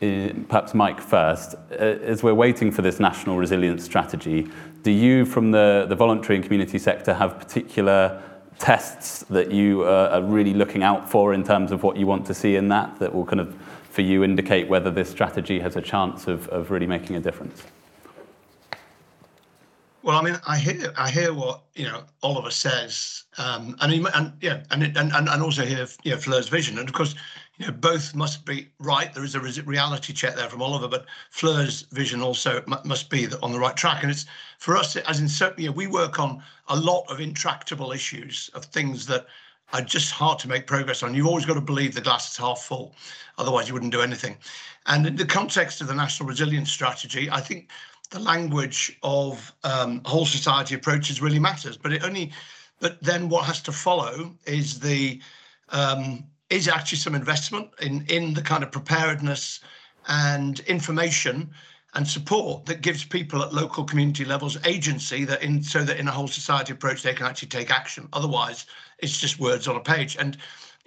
perhaps 0.00 0.74
Mike 0.74 1.00
first, 1.00 1.54
uh, 1.72 1.74
as 1.74 2.22
we're 2.22 2.34
waiting 2.34 2.70
for 2.70 2.82
this 2.82 3.00
national 3.00 3.36
resilience 3.36 3.84
strategy, 3.84 4.48
do 4.82 4.90
you 4.90 5.24
from 5.24 5.50
the, 5.50 5.86
the 5.88 5.96
voluntary 5.96 6.36
and 6.36 6.44
community 6.44 6.78
sector 6.78 7.14
have 7.14 7.38
particular 7.38 8.22
tests 8.58 9.24
that 9.30 9.50
you 9.50 9.82
uh, 9.82 10.10
are 10.12 10.22
really 10.22 10.54
looking 10.54 10.82
out 10.82 11.08
for 11.08 11.34
in 11.34 11.44
terms 11.44 11.72
of 11.72 11.82
what 11.82 11.96
you 11.96 12.06
want 12.06 12.26
to 12.26 12.34
see 12.34 12.56
in 12.56 12.68
that, 12.68 12.98
that 12.98 13.14
will 13.14 13.24
kind 13.24 13.40
of, 13.40 13.54
for 13.90 14.02
you, 14.02 14.22
indicate 14.24 14.68
whether 14.68 14.90
this 14.90 15.08
strategy 15.08 15.58
has 15.60 15.76
a 15.76 15.82
chance 15.82 16.26
of, 16.26 16.48
of 16.48 16.70
really 16.70 16.86
making 16.86 17.16
a 17.16 17.20
difference? 17.20 17.64
Well, 20.02 20.16
I 20.16 20.22
mean, 20.22 20.40
I 20.46 20.58
hear 20.58 20.92
I 20.96 21.10
hear 21.10 21.34
what 21.34 21.62
you 21.74 21.84
know 21.84 22.04
Oliver 22.22 22.50
says, 22.50 23.24
um, 23.36 23.76
and, 23.80 23.92
he, 23.92 24.06
and 24.14 24.32
yeah, 24.40 24.62
and, 24.70 24.82
and 24.96 25.12
and 25.12 25.42
also 25.42 25.66
hear 25.66 25.86
you 26.02 26.12
know 26.12 26.16
Fleur's 26.16 26.48
vision, 26.48 26.78
and 26.78 26.88
of 26.88 26.94
course, 26.94 27.14
you 27.58 27.66
know, 27.66 27.72
both 27.72 28.14
must 28.14 28.44
be 28.44 28.68
right. 28.78 29.12
There 29.12 29.24
is 29.24 29.34
a 29.34 29.62
reality 29.62 30.12
check 30.12 30.36
there 30.36 30.48
from 30.48 30.62
Oliver, 30.62 30.86
but 30.86 31.06
Fleur's 31.30 31.82
vision 31.90 32.22
also 32.22 32.62
must 32.84 33.10
be 33.10 33.26
that 33.26 33.42
on 33.42 33.52
the 33.52 33.58
right 33.58 33.76
track. 33.76 34.02
And 34.02 34.12
it's 34.12 34.26
for 34.58 34.76
us, 34.76 34.94
as 34.96 35.20
in 35.20 35.28
certainly, 35.28 35.64
you 35.64 35.70
know, 35.70 35.76
we 35.76 35.88
work 35.88 36.20
on 36.20 36.42
a 36.68 36.76
lot 36.76 37.04
of 37.08 37.20
intractable 37.20 37.90
issues 37.90 38.48
of 38.54 38.64
things 38.64 39.06
that 39.06 39.26
are 39.72 39.82
just 39.82 40.12
hard 40.12 40.38
to 40.38 40.48
make 40.48 40.66
progress 40.66 41.02
on. 41.02 41.14
You've 41.14 41.26
always 41.26 41.44
got 41.44 41.54
to 41.54 41.60
believe 41.60 41.94
the 41.94 42.00
glass 42.00 42.30
is 42.30 42.36
half 42.36 42.60
full, 42.60 42.94
otherwise 43.38 43.66
you 43.66 43.74
wouldn't 43.74 43.92
do 43.92 44.02
anything. 44.02 44.36
And 44.86 45.06
in 45.06 45.16
the 45.16 45.26
context 45.26 45.80
of 45.80 45.88
the 45.88 45.94
National 45.94 46.28
Resilience 46.28 46.70
Strategy, 46.70 47.28
I 47.30 47.40
think 47.40 47.70
the 48.10 48.20
language 48.20 48.96
of 49.02 49.52
um, 49.64 50.00
whole 50.06 50.26
society 50.26 50.76
approaches 50.76 51.20
really 51.20 51.40
matters. 51.40 51.76
But 51.76 51.92
it 51.92 52.04
only, 52.04 52.32
but 52.78 53.02
then 53.02 53.28
what 53.28 53.44
has 53.44 53.60
to 53.62 53.72
follow 53.72 54.34
is 54.46 54.78
the 54.78 55.20
um, 55.70 56.24
is 56.50 56.68
actually 56.68 56.98
some 56.98 57.14
investment 57.14 57.68
in 57.80 58.04
in 58.08 58.34
the 58.34 58.42
kind 58.42 58.62
of 58.62 58.72
preparedness 58.72 59.60
and 60.08 60.60
information 60.60 61.50
and 61.94 62.06
support 62.06 62.66
that 62.66 62.80
gives 62.80 63.04
people 63.04 63.42
at 63.42 63.52
local 63.52 63.84
community 63.84 64.24
levels 64.24 64.58
agency 64.64 65.24
that 65.24 65.42
in 65.42 65.62
so 65.62 65.82
that 65.82 65.98
in 65.98 66.08
a 66.08 66.10
whole 66.10 66.28
society 66.28 66.72
approach 66.72 67.02
they 67.02 67.14
can 67.14 67.26
actually 67.26 67.48
take 67.48 67.70
action. 67.70 68.08
Otherwise 68.12 68.66
it's 68.98 69.18
just 69.18 69.38
words 69.40 69.68
on 69.68 69.76
a 69.76 69.80
page. 69.80 70.16
And 70.18 70.36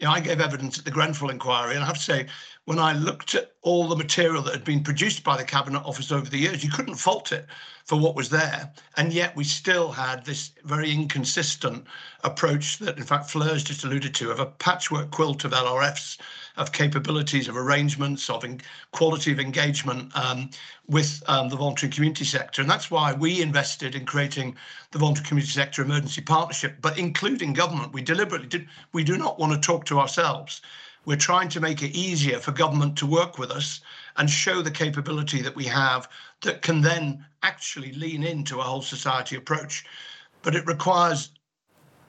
you 0.02 0.08
know 0.08 0.14
i 0.14 0.20
gave 0.20 0.42
evidence 0.42 0.80
at 0.80 0.86
the 0.86 0.92
grenfell 0.92 1.30
inquiry 1.30 1.76
and 1.76 1.84
i 1.84 1.86
have 1.86 1.98
to 1.98 2.02
say 2.02 2.26
when 2.72 2.80
I 2.80 2.94
looked 2.94 3.36
at 3.36 3.52
all 3.64 3.90
the 3.90 3.98
material 3.98 4.42
that 4.44 4.54
had 4.54 4.64
been 4.64 4.82
produced 4.82 5.26
by 5.26 5.36
the 5.36 5.44
Cabinet 5.44 5.82
Office 5.84 6.10
over 6.10 6.30
the 6.30 6.38
years, 6.38 6.64
you 6.64 6.72
couldn't 6.72 6.96
fault 6.96 7.34
it 7.34 7.46
for 7.84 8.00
what 8.00 8.16
was 8.16 8.30
there. 8.30 8.72
And 8.96 9.12
yet 9.12 9.36
we 9.36 9.44
still 9.44 9.92
had 9.92 10.24
this 10.24 10.52
very 10.64 10.90
inconsistent 10.90 11.84
approach 12.24 12.78
that, 12.78 12.98
in 12.98 13.04
fact, 13.04 13.30
Fleur's 13.30 13.66
just 13.66 13.84
alluded 13.84 14.16
to 14.16 14.32
of 14.32 14.40
a 14.40 14.46
patchwork 14.46 15.12
quilt 15.12 15.44
of 15.44 15.52
LRFs, 15.52 16.18
of 16.56 16.72
capabilities, 16.72 17.50
of 17.50 17.58
arrangements, 17.58 18.30
of 18.30 18.46
quality 18.92 19.34
of 19.34 19.40
engagement 19.42 20.16
um, 20.16 20.50
with 20.88 21.22
um, 21.28 21.50
the 21.50 21.58
voluntary 21.58 21.92
community 21.92 22.24
sector. 22.24 22.62
And 22.62 22.72
that's 22.72 22.90
why 22.90 23.12
we 23.12 23.42
invested 23.42 23.96
in 23.96 24.06
creating 24.06 24.56
the 24.92 25.00
voluntary 25.00 25.28
community 25.28 25.52
sector 25.52 25.82
emergency 25.82 26.22
partnership, 26.22 26.78
but 26.80 26.98
including 26.98 27.52
government. 27.52 27.92
We 27.92 28.02
deliberately 28.02 28.48
did, 28.48 28.70
we 28.94 29.04
do 29.04 29.18
not 29.18 29.40
want 29.40 29.52
to 29.52 29.60
talk 29.60 29.84
to 29.88 30.00
ourselves 30.00 30.62
we're 31.06 31.18
trying 31.18 31.50
to 31.50 31.60
make 31.60 31.82
it 31.82 31.96
easier 31.96 32.40
for 32.40 32.52
government 32.52 32.98
to 32.98 33.06
work 33.06 33.38
with 33.38 33.52
us 33.52 33.82
and 34.18 34.30
show 34.30 34.62
the 34.62 34.72
capability 34.72 35.42
that 35.42 35.56
we 35.56 35.66
have 35.66 36.08
that 36.42 36.62
can 36.62 36.82
then 36.82 37.26
actually 37.44 37.92
lean 37.94 38.24
into 38.24 38.60
a 38.60 38.64
whole 38.64 38.82
society 38.82 39.36
approach. 39.36 39.86
But 40.44 40.56
it 40.56 40.66
requires 40.68 41.32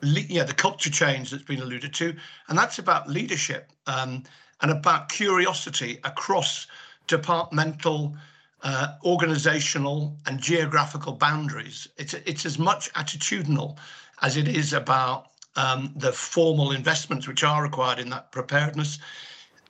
yeah, 0.02 0.44
the 0.44 0.54
culture 0.54 0.90
change 0.90 1.30
that's 1.30 1.44
been 1.44 1.62
alluded 1.62 1.94
to, 1.94 2.14
and 2.48 2.58
that's 2.58 2.78
about 2.78 3.08
leadership 3.08 3.70
um, 3.86 4.24
and 4.60 4.70
about 4.70 5.08
curiosity 5.08 6.00
across 6.04 6.66
departmental, 7.06 8.16
uh, 8.62 8.94
organizational, 9.04 10.16
and 10.26 10.40
geographical 10.40 11.12
boundaries. 11.12 11.86
It's 11.98 12.14
it's 12.14 12.44
as 12.44 12.58
much 12.58 12.92
attitudinal 12.94 13.78
as 14.22 14.36
it 14.36 14.48
is 14.48 14.72
about 14.72 15.31
um, 15.56 15.92
the 15.96 16.12
formal 16.12 16.72
investments 16.72 17.26
which 17.28 17.44
are 17.44 17.62
required 17.62 17.98
in 17.98 18.10
that 18.10 18.32
preparedness, 18.32 18.98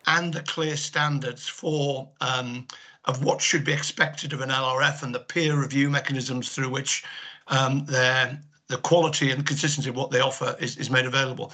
and 0.06 0.34
the 0.34 0.42
clear 0.42 0.76
standards 0.76 1.46
for 1.46 2.08
um, 2.20 2.66
of 3.06 3.24
what 3.24 3.40
should 3.40 3.64
be 3.64 3.72
expected 3.72 4.32
of 4.32 4.40
an 4.40 4.50
LRF 4.50 5.02
and 5.02 5.14
the 5.14 5.20
peer 5.20 5.60
review 5.60 5.90
mechanisms 5.90 6.50
through 6.50 6.70
which 6.70 7.04
um, 7.48 7.84
their 7.86 8.40
the 8.68 8.78
quality 8.78 9.30
and 9.30 9.46
consistency 9.46 9.90
of 9.90 9.96
what 9.96 10.10
they 10.10 10.20
offer 10.20 10.56
is, 10.58 10.76
is 10.78 10.88
made 10.88 11.04
available. 11.04 11.52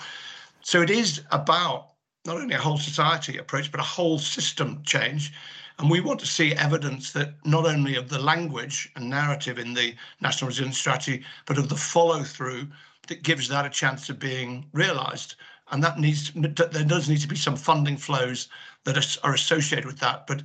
So 0.63 0.83
it 0.83 0.91
is 0.91 1.23
about 1.33 1.89
not 2.25 2.37
only 2.37 2.55
a 2.55 2.61
whole 2.61 2.79
society 2.79 3.39
approach, 3.39 3.73
but 3.73 3.81
a 3.81 3.85
whole 3.85 4.19
system 4.19 4.83
change. 4.85 5.33
And 5.79 5.91
we 5.91 6.01
want 6.01 6.21
to 6.21 6.27
see 6.27 6.55
evidence 6.55 7.13
that 7.13 7.35
not 7.45 7.65
only 7.65 7.97
of 7.97 8.09
the 8.09 8.19
language 8.19 8.91
and 8.95 9.09
narrative 9.09 9.59
in 9.59 9.75
the 9.75 9.95
National 10.21 10.49
Resilience 10.49 10.79
Strategy, 10.79 11.25
but 11.47 11.59
of 11.59 11.69
the 11.69 11.77
follow 11.77 12.23
through 12.23 12.69
that 13.09 13.23
gives 13.23 13.49
that 13.49 13.67
a 13.67 13.71
chance 13.71 14.09
of 14.09 14.19
being 14.19 14.67
realised. 14.73 15.35
And 15.71 15.83
that 15.83 15.99
needs 15.99 16.33
there 16.33 16.85
does 16.85 17.09
need 17.09 17.21
to 17.21 17.29
be 17.29 17.37
some 17.37 17.57
funding 17.57 17.97
flows 17.97 18.49
that 18.85 18.97
are, 18.97 19.29
are 19.29 19.35
associated 19.35 19.85
with 19.85 19.99
that. 19.99 20.27
But 20.27 20.43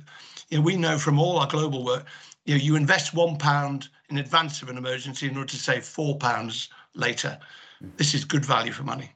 you 0.50 0.58
know, 0.58 0.64
we 0.64 0.76
know 0.76 0.98
from 0.98 1.18
all 1.18 1.38
our 1.38 1.46
global 1.46 1.84
work, 1.84 2.06
you 2.44 2.54
know, 2.54 2.62
you 2.62 2.76
invest 2.76 3.14
one 3.14 3.36
pound 3.38 3.88
in 4.10 4.18
advance 4.18 4.60
of 4.60 4.68
an 4.68 4.76
emergency 4.76 5.26
in 5.26 5.36
order 5.36 5.48
to 5.48 5.56
save 5.56 5.84
four 5.84 6.16
pounds 6.18 6.68
later. 6.94 7.38
This 7.96 8.14
is 8.14 8.24
good 8.24 8.44
value 8.44 8.72
for 8.72 8.82
money. 8.82 9.10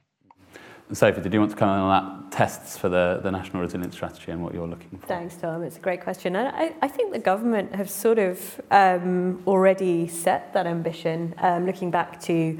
Sophie, 0.91 1.21
did 1.21 1.31
you 1.31 1.39
want 1.39 1.51
to 1.51 1.57
comment 1.57 1.81
on 1.81 1.89
that 1.89 2.31
tests 2.31 2.75
for 2.75 2.89
the, 2.89 3.19
the 3.21 3.29
National 3.29 3.61
Resilience 3.61 3.93
Strategy 3.93 4.31
and 4.31 4.43
what 4.43 4.55
you're 4.55 4.67
looking 4.67 4.97
for? 4.97 5.05
Thanks, 5.05 5.35
Tom. 5.35 5.61
It's 5.61 5.77
a 5.77 5.79
great 5.79 6.01
question. 6.01 6.35
And 6.35 6.47
I, 6.47 6.73
I 6.81 6.87
think 6.87 7.13
the 7.13 7.19
government 7.19 7.75
have 7.75 7.91
sort 7.91 8.17
of 8.17 8.59
um, 8.71 9.43
already 9.45 10.07
set 10.07 10.51
that 10.53 10.65
ambition, 10.65 11.35
um, 11.37 11.67
looking 11.67 11.91
back 11.91 12.19
to 12.21 12.57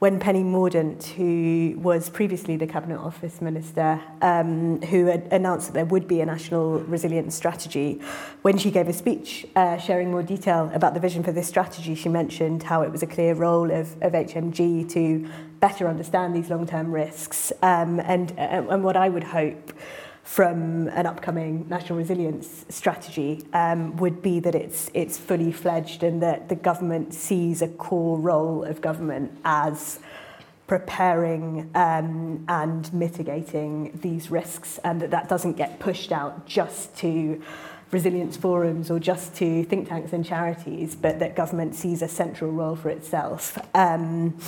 when 0.00 0.18
Penny 0.18 0.42
Mordaunt, 0.42 1.08
who 1.08 1.78
was 1.78 2.08
previously 2.08 2.56
the 2.56 2.66
Cabinet 2.66 2.98
Office 2.98 3.42
Minister, 3.42 4.00
um, 4.22 4.80
who 4.80 5.04
had 5.04 5.28
announced 5.30 5.66
that 5.68 5.74
there 5.74 5.84
would 5.84 6.08
be 6.08 6.22
a 6.22 6.26
national 6.26 6.80
resilience 6.80 7.34
strategy, 7.34 8.00
when 8.40 8.56
she 8.56 8.70
gave 8.70 8.88
a 8.88 8.94
speech 8.94 9.46
uh, 9.56 9.76
sharing 9.76 10.10
more 10.10 10.22
detail 10.22 10.70
about 10.72 10.94
the 10.94 11.00
vision 11.00 11.22
for 11.22 11.32
this 11.32 11.46
strategy, 11.46 11.94
she 11.94 12.08
mentioned 12.08 12.62
how 12.62 12.80
it 12.80 12.90
was 12.90 13.02
a 13.02 13.06
clear 13.06 13.34
role 13.34 13.70
of, 13.70 13.92
of 14.02 14.14
HMG 14.14 14.90
to 14.90 15.28
better 15.60 15.86
understand 15.86 16.34
these 16.34 16.48
long-term 16.48 16.90
risks 16.90 17.52
um, 17.60 18.00
and, 18.00 18.32
uh, 18.38 18.64
and 18.70 18.82
what 18.82 18.96
I 18.96 19.10
would 19.10 19.24
hope 19.24 19.70
from 20.30 20.86
an 20.90 21.06
upcoming 21.06 21.66
national 21.68 21.98
resilience 21.98 22.64
strategy 22.68 23.44
um, 23.52 23.96
would 23.96 24.22
be 24.22 24.38
that 24.38 24.54
it's 24.54 24.88
it's 24.94 25.18
fully 25.18 25.50
fledged 25.50 26.04
and 26.04 26.22
that 26.22 26.48
the 26.48 26.54
government 26.54 27.12
sees 27.12 27.62
a 27.62 27.66
core 27.66 28.16
role 28.16 28.62
of 28.62 28.80
government 28.80 29.28
as 29.44 29.98
preparing 30.68 31.68
um, 31.74 32.44
and 32.46 32.94
mitigating 32.94 33.90
these 34.02 34.30
risks 34.30 34.78
and 34.84 35.02
that 35.02 35.10
that 35.10 35.28
doesn't 35.28 35.54
get 35.54 35.80
pushed 35.80 36.12
out 36.12 36.46
just 36.46 36.96
to 36.96 37.42
resilience 37.90 38.36
forums 38.36 38.88
or 38.88 39.00
just 39.00 39.34
to 39.34 39.64
think 39.64 39.88
tanks 39.88 40.12
and 40.12 40.24
charities 40.24 40.94
but 40.94 41.18
that 41.18 41.34
government 41.34 41.74
sees 41.74 42.02
a 42.02 42.08
central 42.08 42.52
role 42.52 42.76
for 42.76 42.88
itself. 42.88 43.58
Um, 43.74 44.38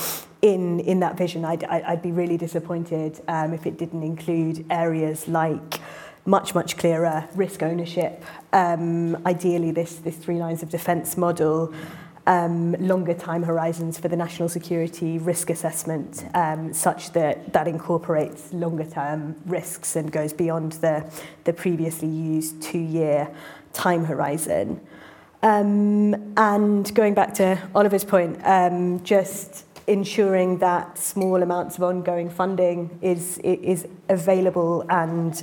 in, 0.42 0.80
in 0.80 1.00
that 1.00 1.16
vision, 1.16 1.44
I'd, 1.44 1.62
I'd 1.64 2.02
be 2.02 2.10
really 2.10 2.36
disappointed 2.36 3.20
um, 3.28 3.54
if 3.54 3.64
it 3.64 3.78
didn't 3.78 4.02
include 4.02 4.66
areas 4.70 5.28
like 5.28 5.80
much, 6.26 6.54
much 6.54 6.76
clearer 6.76 7.28
risk 7.34 7.62
ownership, 7.62 8.24
um, 8.52 9.16
ideally 9.26 9.70
this, 9.70 9.96
this 9.96 10.16
three 10.16 10.38
lines 10.38 10.62
of 10.62 10.68
defence 10.68 11.16
model, 11.16 11.72
um, 12.26 12.72
longer 12.74 13.14
time 13.14 13.42
horizons 13.42 13.98
for 13.98 14.08
the 14.08 14.16
national 14.16 14.48
security 14.48 15.18
risk 15.18 15.50
assessment, 15.50 16.24
um, 16.34 16.72
such 16.72 17.12
that 17.12 17.52
that 17.52 17.66
incorporates 17.66 18.52
longer 18.52 18.84
term 18.84 19.34
risks 19.46 19.96
and 19.96 20.12
goes 20.12 20.32
beyond 20.32 20.72
the, 20.72 21.04
the 21.44 21.52
previously 21.52 22.08
used 22.08 22.62
two 22.62 22.78
year 22.78 23.28
time 23.72 24.04
horizon. 24.04 24.80
Um, 25.42 26.34
and 26.36 26.94
going 26.94 27.14
back 27.14 27.34
to 27.34 27.58
Oliver's 27.74 28.04
point, 28.04 28.40
um, 28.44 29.02
just 29.02 29.64
ensuring 29.86 30.58
that 30.58 30.98
small 30.98 31.42
amounts 31.42 31.76
of 31.76 31.82
ongoing 31.82 32.30
funding 32.30 32.98
is, 33.02 33.38
is 33.38 33.86
available 34.08 34.84
and 34.88 35.42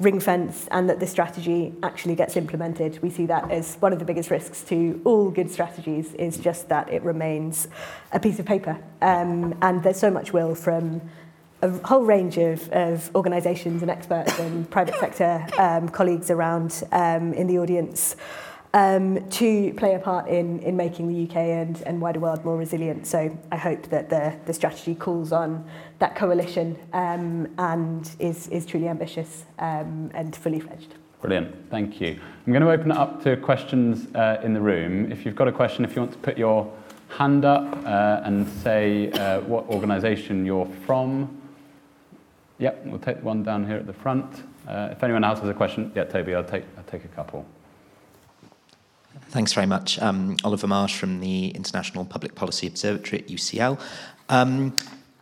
ring 0.00 0.18
fence 0.18 0.68
and 0.70 0.88
that 0.88 1.00
the 1.00 1.06
strategy 1.06 1.72
actually 1.82 2.14
gets 2.14 2.36
implemented. 2.36 3.00
We 3.02 3.10
see 3.10 3.26
that 3.26 3.50
as 3.50 3.76
one 3.76 3.92
of 3.92 3.98
the 3.98 4.04
biggest 4.04 4.30
risks 4.30 4.62
to 4.64 5.00
all 5.04 5.30
good 5.30 5.50
strategies 5.50 6.14
is 6.14 6.36
just 6.38 6.68
that 6.68 6.92
it 6.92 7.02
remains 7.02 7.68
a 8.12 8.18
piece 8.18 8.38
of 8.38 8.46
paper. 8.46 8.78
Um, 9.00 9.56
and 9.62 9.82
there's 9.82 9.98
so 9.98 10.10
much 10.10 10.32
will 10.32 10.54
from 10.54 11.00
a 11.62 11.70
whole 11.86 12.02
range 12.02 12.36
of, 12.36 12.68
of 12.70 13.14
organisations 13.14 13.82
and 13.82 13.90
experts 13.90 14.38
and 14.38 14.68
private 14.70 14.96
sector 14.96 15.46
um, 15.58 15.88
colleagues 15.88 16.30
around 16.30 16.82
um, 16.92 17.32
in 17.32 17.46
the 17.46 17.58
audience. 17.58 18.16
Um, 18.74 19.26
to 19.30 19.72
play 19.74 19.94
a 19.94 20.00
part 20.00 20.28
in, 20.28 20.58
in 20.58 20.76
making 20.76 21.08
the 21.08 21.24
UK 21.24 21.36
and, 21.36 21.80
and 21.82 22.00
wider 22.00 22.18
world 22.18 22.44
more 22.44 22.56
resilient. 22.56 23.06
So 23.06 23.36
I 23.50 23.56
hope 23.56 23.88
that 23.88 24.10
the, 24.10 24.36
the 24.46 24.52
strategy 24.52 24.96
calls 24.96 25.32
on 25.32 25.64
that 26.00 26.16
coalition 26.16 26.76
um, 26.92 27.48
and 27.56 28.10
is, 28.18 28.48
is 28.48 28.66
truly 28.66 28.88
ambitious 28.88 29.44
um, 29.60 30.10
and 30.12 30.34
fully 30.34 30.58
fledged. 30.58 30.94
Brilliant, 31.22 31.70
thank 31.70 32.00
you. 32.00 32.18
I'm 32.46 32.52
going 32.52 32.62
to 32.62 32.70
open 32.70 32.90
it 32.90 32.96
up 32.96 33.22
to 33.22 33.36
questions 33.36 34.12
uh, 34.14 34.40
in 34.42 34.52
the 34.52 34.60
room. 34.60 35.10
If 35.10 35.24
you've 35.24 35.36
got 35.36 35.48
a 35.48 35.52
question, 35.52 35.84
if 35.84 35.94
you 35.94 36.02
want 36.02 36.12
to 36.12 36.18
put 36.18 36.36
your 36.36 36.70
hand 37.08 37.44
up 37.44 37.76
uh, 37.86 38.22
and 38.24 38.48
say 38.48 39.10
uh, 39.12 39.40
what 39.42 39.66
organisation 39.68 40.44
you're 40.44 40.66
from. 40.84 41.40
Yep, 42.58 42.86
we'll 42.86 42.98
take 42.98 43.22
one 43.22 43.44
down 43.44 43.66
here 43.66 43.76
at 43.76 43.86
the 43.86 43.92
front. 43.92 44.42
Uh, 44.66 44.88
if 44.90 45.02
anyone 45.04 45.22
else 45.22 45.38
has 45.38 45.48
a 45.48 45.54
question, 45.54 45.92
yeah, 45.94 46.04
Toby, 46.04 46.34
I'll 46.34 46.42
take, 46.42 46.64
I'll 46.76 46.84
take 46.84 47.04
a 47.04 47.08
couple. 47.08 47.46
Thanks 49.34 49.52
very 49.52 49.66
much. 49.66 49.98
Um, 49.98 50.36
Oliver 50.44 50.68
Marsh 50.68 50.96
from 50.96 51.18
the 51.18 51.48
International 51.48 52.04
Public 52.04 52.36
Policy 52.36 52.68
Observatory 52.68 53.22
at 53.22 53.26
UCL. 53.26 53.80
Um, 54.28 54.76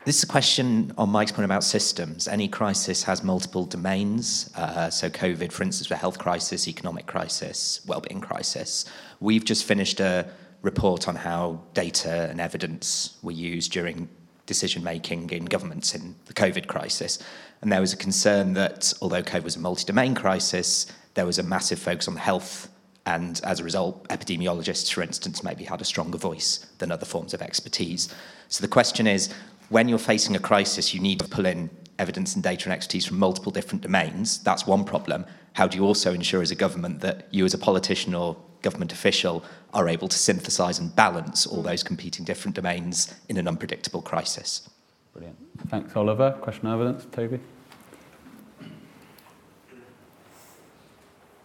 this 0.05 0.19
is 0.19 0.25
a 0.25 0.27
question 0.27 0.93
on 0.99 1.09
Mike's 1.09 1.33
point 1.33 1.47
about 1.47 1.65
systems. 1.65 2.29
Any 2.29 2.47
crisis 2.47 3.05
has 3.05 3.25
multiple 3.25 3.65
domains. 3.65 4.51
Uh, 4.55 4.91
so, 4.91 5.09
COVID, 5.09 5.51
for 5.51 5.63
instance, 5.63 5.91
a 5.91 5.97
health 5.97 6.19
crisis, 6.19 6.69
economic 6.69 7.07
crisis, 7.07 7.81
well-being 7.87 8.21
crisis. 8.21 8.85
We've 9.21 9.47
just 9.47 9.65
finished 9.65 9.99
a 9.99 10.29
report 10.61 11.09
on 11.09 11.17
how 11.17 11.63
data 11.73 12.29
and 12.29 12.39
evidence 12.39 13.17
were 13.23 13.33
used 13.33 13.73
during 13.73 14.11
decision 14.45 14.85
making 14.85 15.31
in 15.31 15.47
governments 15.47 15.95
in 15.95 16.17
the 16.27 16.35
COVID 16.35 16.67
crisis. 16.67 17.19
And 17.63 17.73
there 17.73 17.81
was 17.81 17.95
a 17.95 17.97
concern 17.97 18.53
that 18.53 18.93
although 19.01 19.23
COVID 19.23 19.45
was 19.45 19.57
a 19.57 19.61
multi 19.61 19.87
domain 19.87 20.15
crisis, 20.15 20.87
there 21.15 21.25
was 21.25 21.39
a 21.39 21.43
massive 21.43 21.79
focus 21.79 22.09
on 22.09 22.17
health 22.17 22.69
and 23.07 23.41
as 23.45 23.61
a 23.61 23.65
result, 23.65 24.07
epidemiologists, 24.09 24.93
for 24.93 25.03
instance, 25.03 25.43
maybe 25.43 25.65
had 25.65 25.81
a 25.81 25.85
stronger 25.85 26.19
voice 26.19 26.67
than 26.79 26.93
other 26.93 27.07
forms 27.07 27.35
of 27.35 27.43
expertise. 27.43 28.09
So 28.49 28.63
the 28.63 28.69
question 28.69 29.07
is 29.07 29.33
when 29.71 29.89
you're 29.89 29.99
facing 29.99 30.37
a 30.37 30.39
crisis, 30.39 30.95
you 30.95 31.01
need 31.01 31.19
to 31.21 31.29
pull 31.29 31.47
in 31.47 31.71
evidence 31.99 32.35
and 32.35 32.43
data 32.43 32.67
and 32.67 32.73
expertise 32.73 33.07
from 33.07 33.19
multiple 33.19 33.51
different 33.51 33.83
domains. 33.83 34.39
That's 34.43 34.67
one 34.67 34.85
problem. 34.85 35.25
How 35.55 35.67
do 35.67 35.77
you 35.77 35.85
also 35.85 36.15
ensure 36.15 36.43
as 36.43 36.51
a 36.51 36.55
government 36.55 37.01
that 37.01 37.27
you, 37.31 37.45
as 37.45 37.55
a 37.55 37.59
politician 37.59 38.15
or 38.15 38.37
government 38.63 38.93
official, 38.93 39.45
are 39.75 39.89
able 39.89 40.09
to 40.09 40.19
synthesize 40.19 40.79
and 40.79 40.95
balance 40.95 41.47
all 41.47 41.63
those 41.63 41.83
competing 41.83 42.25
different 42.25 42.55
domains 42.55 43.15
in 43.29 43.37
an 43.37 43.49
unpredictable 43.49 44.03
crisis? 44.03 44.69
Brilliant. 45.13 45.37
Thanks, 45.69 45.95
Oliver. 45.97 46.33
Question 46.41 46.69
evidence, 46.69 47.07
Toby. 47.13 47.41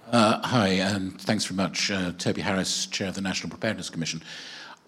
Uh, 0.09 0.39
hi, 0.41 0.67
and 0.69 1.19
thanks 1.19 1.43
very 1.43 1.57
much, 1.57 1.91
uh, 1.91 2.13
Toby 2.17 2.39
Harris, 2.39 2.85
Chair 2.85 3.09
of 3.09 3.15
the 3.15 3.21
National 3.21 3.49
Preparedness 3.49 3.89
Commission. 3.89 4.23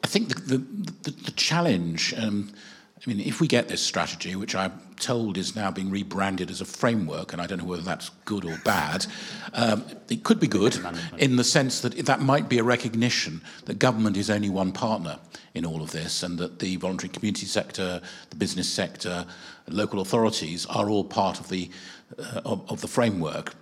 I 0.01 0.07
think 0.07 0.30
the, 0.30 0.36
the, 0.36 0.57
the, 1.03 1.11
the 1.11 1.32
challenge, 1.32 2.13
um, 2.17 2.53
I 2.95 3.09
mean, 3.09 3.20
if 3.20 3.41
we 3.41 3.47
get 3.47 3.67
this 3.67 3.82
strategy, 3.82 4.38
which 4.38 4.55
I'm 4.55 4.80
told 4.97 5.38
is 5.38 5.57
now 5.57 5.72
being 5.72 5.91
rebranded 5.91 6.49
as 6.49 6.61
a 6.61 6.65
framework, 6.65 7.34
and 7.34 7.41
I 7.41 7.47
don't 7.47 7.57
know 7.57 7.65
whether 7.65 7.82
that's 7.82 8.11
good 8.24 8.45
or 8.45 8.57
bad, 8.63 9.07
um, 9.53 9.84
it 10.09 10.24
could 10.24 10.39
be 10.39 10.47
good 10.47 10.80
in 11.17 11.36
the 11.36 11.43
sense 11.43 11.82
that 11.82 11.97
that 12.05 12.22
might 12.22 12.47
be 12.47 12.57
a 12.57 12.63
recognition 12.63 13.41
that 13.65 13.78
government 13.78 14.15
is 14.15 14.30
only 14.30 14.49
one 14.49 14.72
partner 14.72 15.20
in 15.53 15.65
all 15.65 15.82
of 15.82 15.91
this, 15.91 16.24
and 16.24 16.39
that 16.39 16.59
the 16.59 16.78
voluntary 16.78 17.09
community 17.09 17.45
sector, 17.45 18.01
the 18.30 18.36
business 18.38 18.70
sector, 18.70 19.26
local 19.67 19.99
authorities 19.99 20.65
are 20.67 20.89
all 20.89 21.03
part 21.03 21.41
of 21.41 21.49
the, 21.49 21.70
uh, 22.17 22.39
of, 22.45 22.72
of 22.72 22.80
the 22.80 22.88
framework 22.88 23.53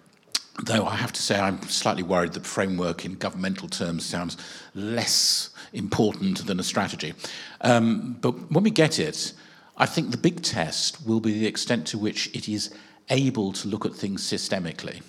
though 0.63 0.85
I 0.85 0.95
have 0.95 1.13
to 1.13 1.21
say 1.21 1.39
I'm 1.39 1.61
slightly 1.63 2.03
worried 2.03 2.33
that 2.33 2.45
framework 2.45 3.05
in 3.05 3.15
governmental 3.15 3.67
terms 3.67 4.05
sounds 4.05 4.37
less 4.73 5.49
important 5.73 6.45
than 6.45 6.59
a 6.59 6.63
strategy. 6.63 7.13
Um, 7.61 8.17
but 8.21 8.51
when 8.51 8.63
we 8.63 8.71
get 8.71 8.99
it, 8.99 9.33
I 9.77 9.85
think 9.85 10.11
the 10.11 10.17
big 10.17 10.41
test 10.41 11.05
will 11.05 11.19
be 11.19 11.37
the 11.37 11.45
extent 11.45 11.85
to 11.87 11.97
which 11.97 12.27
it 12.35 12.49
is 12.49 12.73
able 13.09 13.53
to 13.53 13.67
look 13.67 13.85
at 13.85 13.93
things 13.93 14.23
systemically 14.23 15.01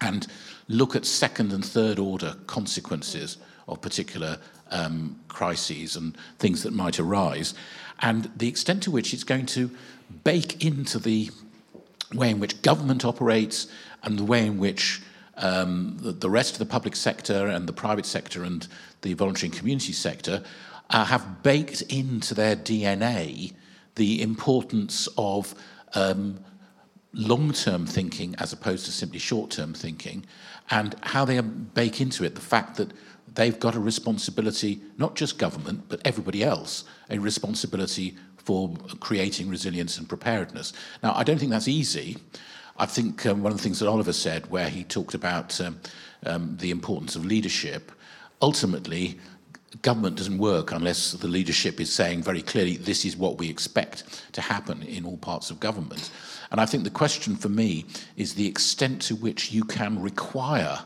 and 0.00 0.26
look 0.68 0.94
at 0.94 1.04
second 1.04 1.52
and 1.52 1.64
third 1.64 1.98
order 1.98 2.36
consequences 2.46 3.38
of 3.68 3.80
particular 3.80 4.38
um, 4.70 5.18
crises 5.28 5.96
and 5.96 6.16
things 6.38 6.62
that 6.62 6.72
might 6.72 6.98
arise, 6.98 7.54
and 8.00 8.30
the 8.36 8.48
extent 8.48 8.82
to 8.84 8.90
which 8.90 9.12
it's 9.12 9.24
going 9.24 9.46
to 9.46 9.70
bake 10.24 10.64
into 10.64 10.98
the 10.98 11.30
way 12.14 12.30
in 12.30 12.40
which 12.40 12.62
government 12.62 13.04
operates 13.04 13.68
and 14.02 14.18
the 14.18 14.24
way 14.24 14.46
in 14.46 14.58
which 14.58 15.02
um, 15.36 15.96
the, 16.00 16.12
the, 16.12 16.30
rest 16.30 16.52
of 16.52 16.58
the 16.58 16.66
public 16.66 16.94
sector 16.94 17.46
and 17.46 17.66
the 17.66 17.72
private 17.72 18.06
sector 18.06 18.44
and 18.44 18.68
the 19.02 19.14
voluntary 19.14 19.50
community 19.50 19.92
sector 19.92 20.42
uh, 20.90 21.04
have 21.04 21.42
baked 21.42 21.82
into 21.82 22.34
their 22.34 22.56
DNA 22.56 23.54
the 23.94 24.22
importance 24.22 25.08
of 25.16 25.54
um, 25.94 26.38
long 27.12 27.52
term 27.52 27.86
thinking 27.86 28.34
as 28.38 28.52
opposed 28.52 28.84
to 28.86 28.92
simply 28.92 29.18
short 29.18 29.50
term 29.50 29.74
thinking, 29.74 30.24
and 30.70 30.94
how 31.02 31.24
they 31.24 31.40
bake 31.40 32.00
into 32.00 32.24
it 32.24 32.34
the 32.34 32.40
fact 32.40 32.76
that 32.76 32.92
they've 33.34 33.60
got 33.60 33.74
a 33.74 33.80
responsibility, 33.80 34.80
not 34.98 35.14
just 35.14 35.38
government, 35.38 35.84
but 35.88 36.00
everybody 36.04 36.42
else, 36.42 36.84
a 37.08 37.18
responsibility 37.18 38.16
for 38.36 38.74
creating 39.00 39.48
resilience 39.48 39.98
and 39.98 40.08
preparedness. 40.08 40.72
Now, 41.02 41.14
I 41.14 41.22
don't 41.22 41.38
think 41.38 41.50
that's 41.50 41.68
easy. 41.68 42.16
I 42.80 42.86
think 42.86 43.26
um, 43.26 43.42
one 43.42 43.52
of 43.52 43.58
the 43.58 43.62
things 43.62 43.78
that 43.80 43.88
Oliver 43.88 44.14
said, 44.14 44.50
where 44.50 44.70
he 44.70 44.84
talked 44.84 45.12
about 45.12 45.60
um, 45.60 45.78
um, 46.24 46.56
the 46.58 46.70
importance 46.70 47.14
of 47.14 47.26
leadership, 47.26 47.92
ultimately, 48.40 49.18
government 49.82 50.16
doesn't 50.16 50.38
work 50.38 50.72
unless 50.72 51.12
the 51.12 51.28
leadership 51.28 51.78
is 51.78 51.94
saying 51.94 52.22
very 52.22 52.40
clearly, 52.40 52.78
this 52.78 53.04
is 53.04 53.18
what 53.18 53.36
we 53.36 53.50
expect 53.50 54.24
to 54.32 54.40
happen 54.40 54.82
in 54.84 55.04
all 55.04 55.18
parts 55.18 55.50
of 55.50 55.60
government. 55.60 56.10
And 56.50 56.58
I 56.58 56.64
think 56.64 56.84
the 56.84 56.90
question 56.90 57.36
for 57.36 57.50
me 57.50 57.84
is 58.16 58.32
the 58.32 58.48
extent 58.48 59.02
to 59.02 59.14
which 59.14 59.52
you 59.52 59.64
can 59.64 60.00
require 60.00 60.78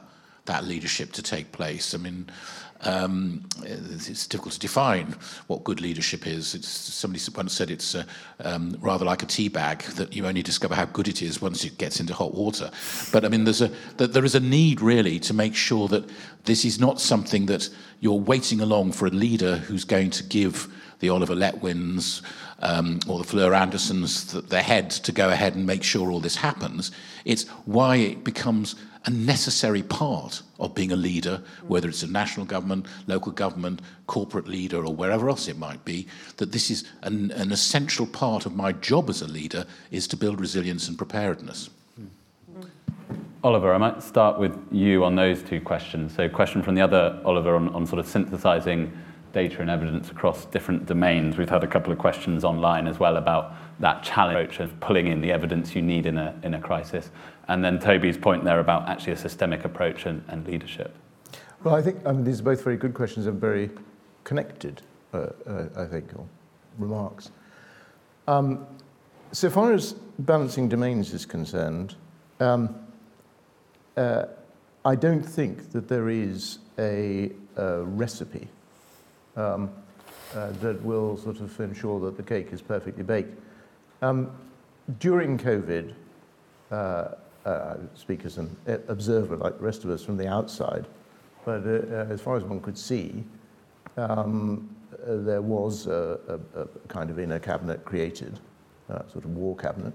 that 0.47 0.65
leadership 0.65 1.13
to 1.13 1.23
take 1.23 1.53
place. 1.53 1.95
I 1.95 1.99
mean, 1.99 2.27
um, 2.85 3.45
it's 3.63 4.27
difficult 4.27 4.55
to 4.55 4.61
define 4.61 5.17
what 5.47 5.65
good 5.65 5.81
leadership 5.81 6.27
is. 6.27 6.55
It's, 6.55 6.69
somebody 6.69 7.23
once 7.35 7.53
said 7.53 7.71
it's 7.71 7.95
uh, 7.95 8.05
um, 8.41 8.77
rather 8.81 9.05
like 9.05 9.23
a 9.23 9.27
tea 9.27 9.49
bag 9.49 9.83
that 9.97 10.15
you 10.15 10.27
only 10.27 10.43
discover 10.43 10.75
how 10.75 10.85
good 10.87 11.09
it 11.09 11.23
is 11.23 11.41
once 11.41 11.65
it 11.65 11.79
gets 11.79 12.01
into 12.01 12.15
hot 12.15 12.35
water. 12.35 12.71
But 13.13 13.25
I 13.25 13.29
mean, 13.29 13.45
there's 13.45 13.63
a 13.63 13.69
there 13.97 14.25
is 14.25 14.35
a 14.35 14.41
need 14.41 14.81
really 14.81 15.19
to 15.21 15.35
make 15.35 15.55
sure 15.55 15.89
that 15.89 16.09
this 16.45 16.65
is 16.65 16.79
not 16.79 17.01
something 17.01 17.47
that 17.47 17.69
you're 18.01 18.15
waiting 18.15 18.61
along 18.61 18.93
for 18.93 19.07
a 19.07 19.11
leader 19.11 19.57
who's 19.57 19.85
going 19.85 20.11
to 20.11 20.23
give 20.25 20.69
the 21.01 21.09
Oliver 21.09 21.35
Letwins 21.35 22.23
um, 22.61 23.01
or 23.09 23.19
the 23.19 23.25
Fleur 23.25 23.55
Andersons 23.55 24.33
the, 24.33 24.41
the 24.41 24.63
head 24.63 24.91
to 24.91 25.13
go 25.13 25.31
ahead 25.31 25.55
and 25.55 25.67
make 25.67 25.83
sure 25.83 26.11
all 26.11 26.21
this 26.21 26.37
happens. 26.37 26.91
It's 27.25 27.49
why 27.67 27.97
it 27.97 28.25
becomes 28.25 28.77
a 29.07 29.11
necessary 29.11 29.83
part 29.83 30.43
of 30.59 30.75
being 30.75 30.93
a 30.93 30.97
leader, 30.97 31.43
whether 31.67 31.89
it's 31.89 32.03
a 32.03 32.11
national 32.11 32.47
government, 32.47 32.87
local 33.07 33.33
government, 33.33 33.81
corporate 34.07 34.49
leader, 34.49 34.85
or 34.85 34.95
wherever 34.95 35.29
else 35.29 35.47
it 35.49 35.59
might 35.59 35.85
be, 35.85 36.07
that 36.39 36.53
this 36.53 36.71
is 36.71 36.85
an, 37.03 37.31
an 37.33 37.53
essential 37.53 38.07
part 38.07 38.47
of 38.47 38.57
my 38.57 38.73
job 38.73 39.11
as 39.11 39.21
a 39.21 39.29
leader 39.29 39.67
is 39.91 40.09
to 40.09 40.17
build 40.17 40.41
resilience 40.41 40.89
and 40.89 40.97
preparedness. 40.97 41.71
Oliver, 43.43 43.75
I 43.75 43.79
might 43.79 44.03
start 44.03 44.39
with 44.39 44.59
you 44.73 45.05
on 45.05 45.17
those 45.17 45.43
two 45.43 45.61
questions. 45.61 46.15
So, 46.15 46.31
question 46.31 46.63
from 46.63 46.75
the 46.75 46.81
other 46.81 47.21
Oliver 47.27 47.57
on, 47.57 47.69
on 47.75 47.87
sort 47.87 47.99
of 47.99 48.07
synthesizing 48.07 48.91
data 49.35 49.61
and 49.61 49.69
evidence 49.69 50.11
across 50.11 50.47
different 50.47 50.87
domains. 50.87 51.37
We've 51.37 51.51
had 51.51 51.63
a 51.63 51.67
couple 51.67 51.93
of 51.93 51.99
questions 51.99 52.43
online 52.43 52.87
as 52.87 52.99
well 52.99 53.19
about 53.19 53.53
that 53.81 54.03
challenge 54.03 54.61
of 54.61 54.79
pulling 54.81 55.09
in 55.09 55.21
the 55.21 55.33
evidence 55.33 55.75
you 55.75 55.83
need 55.83 56.07
in 56.07 56.19
a, 56.19 56.35
in 56.43 56.55
a 56.55 56.61
crisis. 56.61 57.11
And 57.49 57.65
then 57.65 57.79
Toby's 57.79 58.17
point 58.17 58.45
there 58.45 58.61
about 58.61 58.89
actually 58.89 59.13
a 59.13 59.17
systemic 59.17 59.65
approach 59.65 60.07
and, 60.07 60.25
and 60.29 60.47
leadership. 60.47 60.95
Well, 61.63 61.75
I 61.75 61.83
think 61.83 62.07
I 62.07 62.13
mean, 62.13 62.25
these 62.25 62.41
are 62.41 62.45
both 62.45 62.63
very 62.63 62.77
good 62.77 62.95
questions 62.95 63.27
and 63.27 63.41
very 63.41 63.71
connected, 64.23 64.83
uh, 65.13 65.29
uh, 65.47 65.69
I 65.77 65.85
think, 65.87 66.11
or 66.15 66.27
remarks. 66.79 67.31
Um, 68.29 68.67
so 69.33 69.51
far 69.51 69.73
as 69.73 69.95
balancing 70.19 70.69
domains 70.69 71.13
is 71.13 71.27
concerned, 71.27 71.97
um, 72.41 72.75
uh, 73.97 74.27
I 74.85 74.95
don't 74.95 75.23
think 75.23 75.73
that 75.73 75.89
there 75.89 76.09
is 76.09 76.59
a, 76.79 77.33
a 77.57 77.83
recipe 77.83 78.49
um, 79.37 79.71
uh, 80.35 80.51
that 80.61 80.83
will 80.83 81.17
sort 81.17 81.41
of 81.41 81.59
ensure 81.61 82.01
that 82.01 82.17
the 82.17 82.23
cake 82.23 82.53
is 82.53 82.61
perfectly 82.61 83.03
baked. 83.03 83.41
Um, 84.03 84.31
during 84.99 85.39
COVID, 85.39 85.95
uh, 86.71 87.09
uh, 87.45 87.77
speak 87.95 88.25
as 88.25 88.39
an 88.39 88.57
observer 88.89 89.37
like 89.37 89.59
the 89.59 89.65
rest 89.65 89.85
of 89.85 89.91
us 89.91 90.03
from 90.03 90.17
the 90.17 90.27
outside, 90.27 90.87
but 91.45 91.67
uh, 91.67 92.07
as 92.11 92.21
far 92.21 92.37
as 92.37 92.45
one 92.45 92.61
could 92.61 92.79
see, 92.79 93.25
um, 93.97 94.75
uh, 94.93 95.17
there 95.17 95.43
was 95.43 95.87
a, 95.87 96.19
a, 96.29 96.61
a, 96.61 96.67
kind 96.89 97.11
of 97.11 97.19
inner 97.19 97.39
cabinet 97.39 97.85
created, 97.85 98.41
uh, 98.89 99.07
sort 99.13 99.25
of 99.25 99.37
war 99.37 99.55
cabinet, 99.57 99.93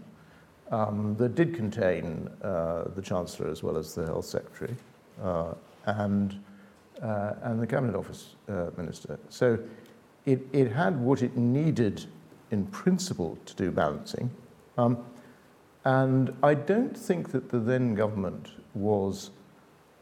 um, 0.72 1.16
that 1.18 1.34
did 1.34 1.56
contain 1.56 2.30
uh, 2.44 2.84
the 2.96 3.02
Chancellor 3.02 3.50
as 3.50 3.64
well 3.64 3.78
as 3.78 3.96
the 3.96 4.06
Health 4.06 4.26
Secretary 4.26 4.76
uh, 5.24 5.54
and, 5.86 6.40
and 7.02 7.60
the 7.60 7.66
Cabinet 7.66 7.96
Office 7.96 8.36
Minister. 8.78 9.18
So 9.30 9.58
it, 10.28 10.42
it 10.54 10.72
had 10.72 11.00
what 11.00 11.24
it 11.24 11.36
needed 11.36 12.06
in 12.52 12.66
principle 12.68 13.38
to 13.46 13.56
do 13.56 13.72
balancing. 13.72 14.30
Um, 14.78 15.06
and 15.86 16.34
I 16.44 16.54
don't 16.54 16.98
think 16.98 17.32
that 17.32 17.50
the 17.50 17.60
then 17.60 17.96
government 17.96 18.50
was 18.74 19.32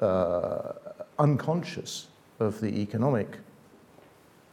uh, 0.02 0.74
unconscious 1.20 2.08
of 2.40 2.60
the 2.60 2.82
economic 2.82 3.38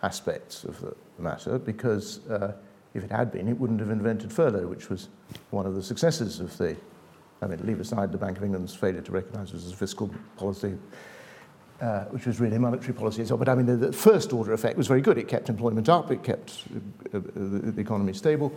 aspects 0.03 0.65
of 0.65 0.81
the 0.81 0.95
matter 1.19 1.59
because 1.59 2.27
uh, 2.29 2.53
if 2.95 3.05
it 3.05 3.11
had 3.11 3.33
been, 3.33 3.49
it 3.49 3.59
wouldn't 3.59 3.81
have 3.81 3.91
invented 3.91 4.33
furlough, 4.33 4.67
which 4.67 4.89
was 4.89 5.09
one 5.51 5.67
of 5.67 5.75
the 5.75 5.83
successes 5.83 6.41
of 6.41 6.57
the, 6.59 6.77
I 7.43 7.47
mean, 7.47 7.65
leave 7.67 7.81
aside 7.81 8.13
the 8.13 8.19
Bank 8.19 8.37
of 8.37 8.45
England's 8.45 8.75
failure 8.75 9.01
to 9.01 9.13
recognize 9.13 9.51
it 9.51 9.57
as 9.57 9.73
a 9.73 9.77
fiscal 9.77 10.11
policy, 10.37 10.79
uh, 11.81 12.05
which 12.05 12.27
was 12.27 12.41
really 12.41 12.59
monetary 12.59 12.93
policy. 12.93 13.25
So, 13.25 13.37
but 13.37 13.49
I 13.49 13.55
mean, 13.55 13.67
the, 13.67 13.77
the, 13.77 13.93
first 13.93 14.33
order 14.33 14.53
effect 14.53 14.77
was 14.77 14.87
very 14.87 15.01
good. 15.01 15.19
It 15.19 15.29
kept 15.29 15.49
employment 15.49 15.89
up, 15.89 16.11
it 16.11 16.23
kept 16.23 16.65
uh, 17.13 17.19
uh 17.19 17.21
the 17.35 17.81
economy 17.81 18.13
stable, 18.13 18.53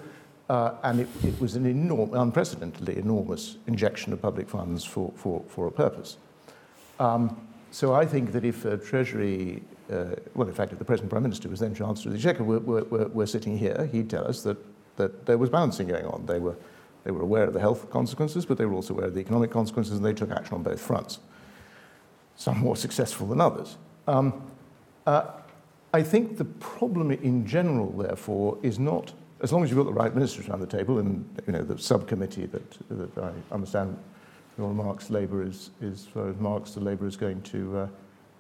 uh, 0.50 0.76
and 0.84 1.02
it, 1.02 1.08
it, 1.24 1.40
was 1.42 1.56
an 1.56 1.66
enorm- 1.66 2.14
unprecedentedly 2.14 2.98
enormous 2.98 3.58
injection 3.68 4.14
of 4.14 4.22
public 4.22 4.48
funds 4.48 4.86
for, 4.86 5.12
for, 5.16 5.44
for 5.48 5.68
a 5.68 5.72
purpose. 5.72 6.18
Um, 7.00 7.48
so 7.72 7.94
I 7.94 8.06
think 8.06 8.32
that 8.32 8.46
if 8.46 8.66
uh, 8.66 8.78
Treasury, 8.78 9.62
uh, 9.92 10.16
well, 10.36 10.48
in 10.48 10.54
fact, 10.54 10.72
if 10.72 10.80
the 10.80 10.86
present 10.86 11.10
Prime 11.10 11.24
Minister 11.24 11.50
was 11.50 11.60
then 11.60 11.76
Chancellor 11.76 12.14
of 12.14 12.22
the 12.22 12.30
Exchequer, 12.30 12.44
were, 12.44 12.60
were, 12.60 13.08
were 13.08 13.28
sitting 13.28 13.58
here, 13.58 13.90
he'd 13.92 14.10
tell 14.10 14.26
us 14.28 14.44
that, 14.44 14.58
that 14.96 15.26
there 15.26 15.38
was 15.38 15.50
balancing 15.50 15.88
going 15.88 16.06
on. 16.06 16.26
They 16.26 16.40
were, 16.40 16.56
they 17.04 17.12
were 17.12 17.22
aware 17.22 17.44
of 17.44 17.54
the 17.54 17.60
health 17.60 17.90
consequences, 17.90 18.46
but 18.46 18.58
they 18.58 18.66
were 18.66 18.74
also 18.74 18.94
aware 18.94 19.08
of 19.08 19.16
the 19.16 19.22
economic 19.22 19.52
consequences, 19.52 19.98
and 19.98 20.06
they 20.06 20.14
took 20.14 20.32
action 20.32 20.56
on 20.56 20.64
both 20.64 20.80
fronts. 20.80 21.20
Some 22.38 22.60
more 22.60 22.78
successful 22.78 23.28
than 23.28 23.42
others. 23.42 23.78
Um, 24.08 24.50
uh, 25.06 25.32
I 25.94 26.04
think 26.04 26.38
the 26.38 26.46
problem 26.46 27.12
in 27.12 27.46
general, 27.46 27.92
therefore, 27.92 28.58
is 28.62 28.80
not 28.80 29.14
as 29.42 29.54
long 29.54 29.64
as 29.64 29.70
you've 29.70 29.78
got 29.78 29.86
the 29.86 29.94
right 29.94 30.14
ministers 30.14 30.48
around 30.50 30.62
the 30.62 30.68
table 30.68 31.00
and 31.00 31.28
you 31.46 31.54
know 31.54 31.62
the 31.62 31.78
subcommittee 31.78 32.48
that, 32.48 32.90
that 32.90 33.24
I 33.24 33.32
understand 33.54 33.98
your 34.58 34.68
remarks 34.70 35.10
Labour 35.10 35.44
is, 35.44 35.70
is 35.82 36.06
for 36.06 36.26
remarks 36.26 36.72
the 36.72 36.80
Labour 36.80 37.08
is 37.08 37.16
going 37.16 37.42
to 37.44 37.78
uh, 37.78 37.88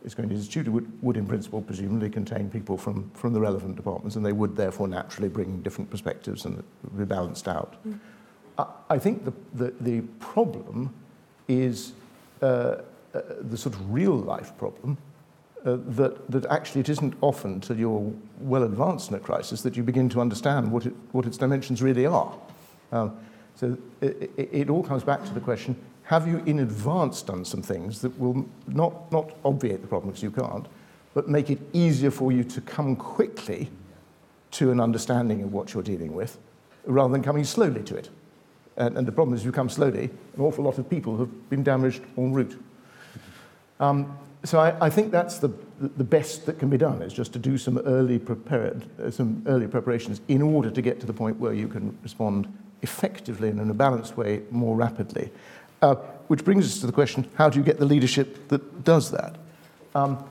is 0.04 0.16
going 0.16 0.30
to 0.30 0.36
institute 0.36 0.68
would, 0.68 1.04
would 1.04 1.18
in 1.18 1.26
principle 1.26 1.62
presumably 1.62 2.10
contain 2.10 2.50
people 2.50 2.78
from, 2.78 3.10
from 3.14 3.34
the 3.34 3.40
relevant 3.40 3.76
departments 3.76 4.16
and 4.16 4.26
they 4.26 4.32
would 4.32 4.56
therefore 4.56 4.88
naturally 4.88 5.28
bring 5.28 5.62
different 5.62 5.90
perspectives 5.90 6.46
and 6.46 6.64
be 6.98 7.04
balanced 7.04 7.48
out. 7.48 7.76
Mm. 7.86 8.00
I, 8.58 8.66
I 8.92 9.00
think 9.00 9.26
the, 9.26 9.34
the, 9.54 9.74
the 9.82 10.02
problem 10.20 10.94
is 11.48 11.94
uh, 12.42 12.78
uh, 13.18 13.22
the 13.42 13.58
sort 13.58 13.76
of 13.76 13.94
real 13.94 14.16
life 14.16 14.58
problem 14.58 14.98
uh, 15.66 15.78
that, 15.88 16.30
that 16.32 16.46
actually 16.48 16.82
it 16.82 16.90
isn't 16.90 17.14
often 17.22 17.54
until 17.54 17.78
you're 17.78 18.14
well 18.40 18.64
advanced 18.64 19.10
in 19.10 19.16
a 19.16 19.20
crisis 19.20 19.62
that 19.62 19.76
you 19.76 19.84
begin 19.84 20.10
to 20.10 20.22
understand 20.22 20.72
what, 20.72 20.86
it, 20.86 20.94
what 21.12 21.26
its 21.26 21.38
dimensions 21.38 21.82
really 21.82 22.06
are. 22.06 22.34
Um, 22.92 23.18
so 23.56 23.78
it, 24.02 24.32
it, 24.38 24.50
it 24.52 24.70
all 24.70 24.84
comes 24.84 25.04
back 25.04 25.26
to 25.26 25.34
the 25.34 25.40
question, 25.40 25.76
have 26.04 26.28
you 26.28 26.42
in 26.46 26.60
advance 26.60 27.22
done 27.22 27.44
some 27.44 27.62
things 27.62 28.02
that 28.02 28.18
will 28.18 28.46
not, 28.68 29.12
not 29.12 29.36
obviate 29.44 29.82
the 29.82 29.88
problem 29.88 30.12
because 30.12 30.24
you 30.24 30.32
can't, 30.32 30.68
but 31.14 31.28
make 31.28 31.50
it 31.50 31.60
easier 31.74 32.12
for 32.12 32.32
you 32.32 32.44
to 32.44 32.62
come 32.62 32.96
quickly 32.96 33.70
to 34.52 34.72
an 34.72 34.80
understanding 34.80 35.44
of 35.44 35.52
what 35.52 35.74
you're 35.74 35.84
dealing 35.84 36.14
with, 36.14 36.38
rather 36.86 37.12
than 37.12 37.24
coming 37.24 37.44
slowly 37.44 37.84
to 37.84 37.96
it. 37.96 38.10
And, 38.78 38.98
and 38.98 39.08
the 39.08 39.12
problem 39.12 39.34
is, 39.34 39.42
if 39.42 39.46
you 39.46 39.52
come 39.52 39.70
slowly, 39.70 40.10
an 40.36 40.42
awful 40.42 40.64
lot 40.64 40.78
of 40.78 40.90
people 40.90 41.18
have 41.18 41.50
been 41.50 41.64
damaged 41.64 42.04
en 42.18 42.32
route. 42.32 42.58
Um, 43.80 44.18
so 44.44 44.60
I, 44.60 44.86
I, 44.86 44.90
think 44.90 45.12
that's 45.12 45.40
the, 45.40 45.50
the 45.80 46.04
best 46.04 46.46
that 46.46 46.60
can 46.60 46.70
be 46.70 46.78
done 46.78 47.02
is 47.02 47.14
just 47.14 47.34
to 47.34 47.40
do 47.40 47.58
some 47.58 47.78
early 47.80 48.18
prepared, 48.18 48.86
uh, 49.02 49.12
some 49.12 49.44
early 49.48 49.68
preparations 49.68 50.22
in 50.28 50.42
order 50.42 50.72
to 50.72 50.82
get 50.82 51.00
to 51.02 51.06
the 51.06 51.14
point 51.14 51.38
where 51.40 51.54
you 51.54 51.68
can 51.68 51.98
respond 52.02 52.48
effectively 52.82 53.50
and 53.50 53.60
in 53.60 53.70
a 53.70 53.74
balanced 53.74 54.18
way 54.18 54.44
more 54.52 54.76
rapidly. 54.76 55.30
Uh, 55.82 55.96
which 56.28 56.44
brings 56.44 56.66
us 56.66 56.80
to 56.80 56.88
the 56.88 56.92
question, 56.92 57.30
how 57.36 57.50
do 57.50 57.60
you 57.60 57.66
get 57.66 57.78
the 57.78 57.86
leadership 57.86 58.48
that 58.48 58.84
does 58.84 59.12
that? 59.12 59.36
Um, 59.96 60.24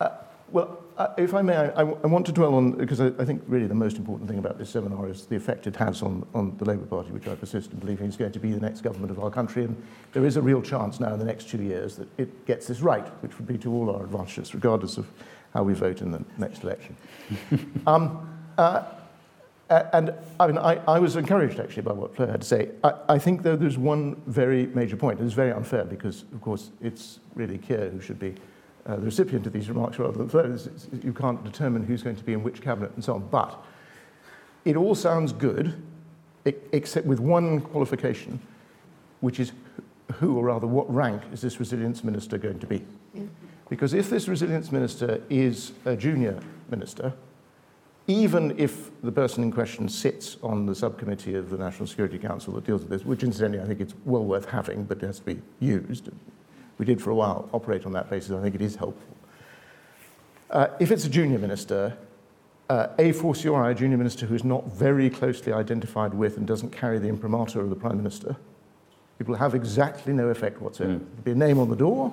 uh, 0.00 0.10
well, 0.52 0.77
uh, 0.98 1.14
if 1.16 1.32
I 1.32 1.42
may, 1.42 1.56
I, 1.56 1.82
I, 1.82 1.84
want 1.84 2.26
to 2.26 2.32
dwell 2.32 2.56
on, 2.56 2.72
because 2.72 3.00
I, 3.00 3.06
I, 3.20 3.24
think 3.24 3.42
really 3.46 3.68
the 3.68 3.74
most 3.74 3.98
important 3.98 4.28
thing 4.28 4.38
about 4.38 4.58
this 4.58 4.68
seminar 4.68 5.08
is 5.08 5.26
the 5.26 5.36
effect 5.36 5.68
it 5.68 5.76
has 5.76 6.02
on, 6.02 6.26
on 6.34 6.56
the 6.58 6.64
Labour 6.64 6.86
Party, 6.86 7.12
which 7.12 7.28
I 7.28 7.36
persist 7.36 7.70
in 7.72 7.78
believing 7.78 8.08
is 8.08 8.16
going 8.16 8.32
to 8.32 8.40
be 8.40 8.50
the 8.50 8.60
next 8.60 8.80
government 8.80 9.12
of 9.12 9.20
our 9.20 9.30
country. 9.30 9.62
And 9.62 9.80
there 10.12 10.26
is 10.26 10.36
a 10.36 10.42
real 10.42 10.60
chance 10.60 10.98
now 10.98 11.12
in 11.12 11.20
the 11.20 11.24
next 11.24 11.48
two 11.48 11.62
years 11.62 11.94
that 11.96 12.08
it 12.18 12.46
gets 12.46 12.66
this 12.66 12.80
right, 12.80 13.06
which 13.22 13.38
would 13.38 13.46
be 13.46 13.56
to 13.58 13.72
all 13.72 13.94
our 13.94 14.02
advantages, 14.02 14.52
regardless 14.54 14.98
of 14.98 15.06
how 15.54 15.62
we 15.62 15.72
vote 15.72 16.02
in 16.02 16.10
the 16.10 16.24
next 16.36 16.64
election. 16.64 16.96
um, 17.86 18.28
uh, 18.58 18.82
and 19.70 20.12
I, 20.40 20.46
mean, 20.48 20.58
I, 20.58 20.80
I, 20.88 20.98
was 20.98 21.14
encouraged 21.14 21.60
actually 21.60 21.82
by 21.82 21.92
what 21.92 22.16
Fleur 22.16 22.26
had 22.26 22.40
to 22.40 22.46
say. 22.46 22.70
I, 22.82 22.94
I 23.10 23.18
think, 23.20 23.44
though, 23.44 23.54
there's 23.54 23.78
one 23.78 24.20
very 24.26 24.66
major 24.66 24.96
point. 24.96 25.20
It's 25.20 25.32
very 25.34 25.52
unfair 25.52 25.84
because, 25.84 26.22
of 26.34 26.40
course, 26.40 26.70
it's 26.80 27.20
really 27.36 27.58
Keir 27.58 27.90
who 27.90 28.00
should 28.00 28.18
be 28.18 28.34
uh, 28.88 28.96
the 28.96 29.02
recipient 29.02 29.46
of 29.46 29.52
these 29.52 29.68
remarks 29.68 29.98
rather 29.98 30.24
than 30.24 30.28
those. 30.28 30.88
You 31.04 31.12
can't 31.12 31.44
determine 31.44 31.84
who's 31.84 32.02
going 32.02 32.16
to 32.16 32.24
be 32.24 32.32
in 32.32 32.42
which 32.42 32.62
cabinet 32.62 32.90
and 32.94 33.04
so 33.04 33.14
on. 33.14 33.28
But 33.28 33.62
it 34.64 34.76
all 34.76 34.94
sounds 34.94 35.32
good, 35.32 35.80
except 36.72 37.06
with 37.06 37.20
one 37.20 37.60
qualification, 37.60 38.40
which 39.20 39.38
is 39.38 39.52
who, 40.14 40.38
or 40.38 40.44
rather, 40.44 40.66
what 40.66 40.92
rank 40.92 41.22
is 41.32 41.42
this 41.42 41.60
resilience 41.60 42.02
minister 42.02 42.38
going 42.38 42.58
to 42.60 42.66
be? 42.66 42.82
Because 43.68 43.92
if 43.92 44.08
this 44.08 44.26
resilience 44.26 44.72
minister 44.72 45.20
is 45.28 45.72
a 45.84 45.94
junior 45.94 46.40
minister, 46.70 47.12
even 48.06 48.58
if 48.58 48.90
the 49.02 49.12
person 49.12 49.42
in 49.44 49.52
question 49.52 49.86
sits 49.86 50.38
on 50.42 50.64
the 50.64 50.74
subcommittee 50.74 51.34
of 51.34 51.50
the 51.50 51.58
National 51.58 51.86
Security 51.86 52.18
Council 52.18 52.54
that 52.54 52.64
deals 52.64 52.80
with 52.80 52.88
this, 52.88 53.04
which 53.04 53.22
incidentally 53.22 53.62
I 53.62 53.66
think 53.66 53.80
it's 53.80 53.94
well 54.06 54.24
worth 54.24 54.48
having, 54.48 54.84
but 54.84 55.02
it 55.02 55.06
has 55.06 55.18
to 55.18 55.26
be 55.26 55.42
used, 55.60 56.08
we 56.78 56.86
did 56.86 57.02
for 57.02 57.10
a 57.10 57.14
while 57.14 57.48
operate 57.52 57.84
on 57.84 57.92
that 57.92 58.08
basis. 58.08 58.30
I 58.30 58.40
think 58.40 58.54
it 58.54 58.62
is 58.62 58.76
helpful. 58.76 59.16
Uh, 60.50 60.68
if 60.80 60.90
it's 60.90 61.04
a 61.04 61.10
junior 61.10 61.38
minister, 61.38 61.96
uh, 62.70 62.88
a 62.98 63.12
fortiori, 63.12 63.72
a 63.72 63.74
junior 63.74 63.98
minister 63.98 64.26
who 64.26 64.34
is 64.34 64.44
not 64.44 64.64
very 64.72 65.10
closely 65.10 65.52
identified 65.52 66.14
with 66.14 66.36
and 66.36 66.46
doesn't 66.46 66.70
carry 66.70 66.98
the 66.98 67.08
imprimatur 67.08 67.60
of 67.60 67.70
the 67.70 67.76
Prime 67.76 67.96
Minister, 67.96 68.36
it 69.18 69.26
will 69.26 69.36
have 69.36 69.54
exactly 69.54 70.12
no 70.12 70.28
effect 70.28 70.60
whatsoever. 70.62 70.94
Mm. 70.94 70.98
There'll 70.98 71.24
be 71.24 71.30
a 71.32 71.34
name 71.34 71.58
on 71.58 71.68
the 71.68 71.76
door, 71.76 72.12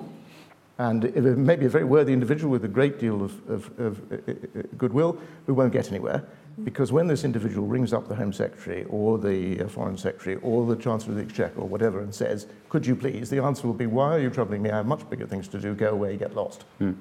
and 0.78 1.04
if 1.04 1.16
it 1.16 1.36
may 1.36 1.56
be 1.56 1.66
a 1.66 1.70
very 1.70 1.84
worthy 1.84 2.12
individual 2.12 2.50
with 2.50 2.64
a 2.64 2.68
great 2.68 2.98
deal 2.98 3.22
of, 3.22 3.50
of, 3.50 3.78
of 3.78 4.12
uh, 4.12 4.16
uh, 4.28 4.32
uh 4.32 4.62
goodwill, 4.76 5.18
we 5.46 5.54
won't 5.54 5.72
get 5.72 5.88
anywhere. 5.88 6.26
Because 6.64 6.90
when 6.90 7.06
this 7.06 7.22
individual 7.22 7.66
rings 7.66 7.92
up 7.92 8.08
the 8.08 8.14
Home 8.14 8.32
Secretary 8.32 8.84
or 8.88 9.18
the 9.18 9.60
uh, 9.60 9.68
Foreign 9.68 9.98
Secretary 9.98 10.36
or 10.36 10.64
the 10.64 10.76
Chancellor 10.76 11.10
of 11.12 11.16
the 11.16 11.22
Exchequer 11.22 11.60
or 11.60 11.68
whatever 11.68 12.00
and 12.00 12.14
says, 12.14 12.46
Could 12.70 12.86
you 12.86 12.96
please? 12.96 13.28
the 13.28 13.42
answer 13.42 13.66
will 13.66 13.74
be, 13.74 13.86
Why 13.86 14.16
are 14.16 14.18
you 14.18 14.30
troubling 14.30 14.62
me? 14.62 14.70
I 14.70 14.76
have 14.76 14.86
much 14.86 15.08
bigger 15.10 15.26
things 15.26 15.48
to 15.48 15.60
do. 15.60 15.74
Go 15.74 15.90
away, 15.90 16.16
get 16.16 16.34
lost. 16.34 16.64
Mm. 16.80 16.96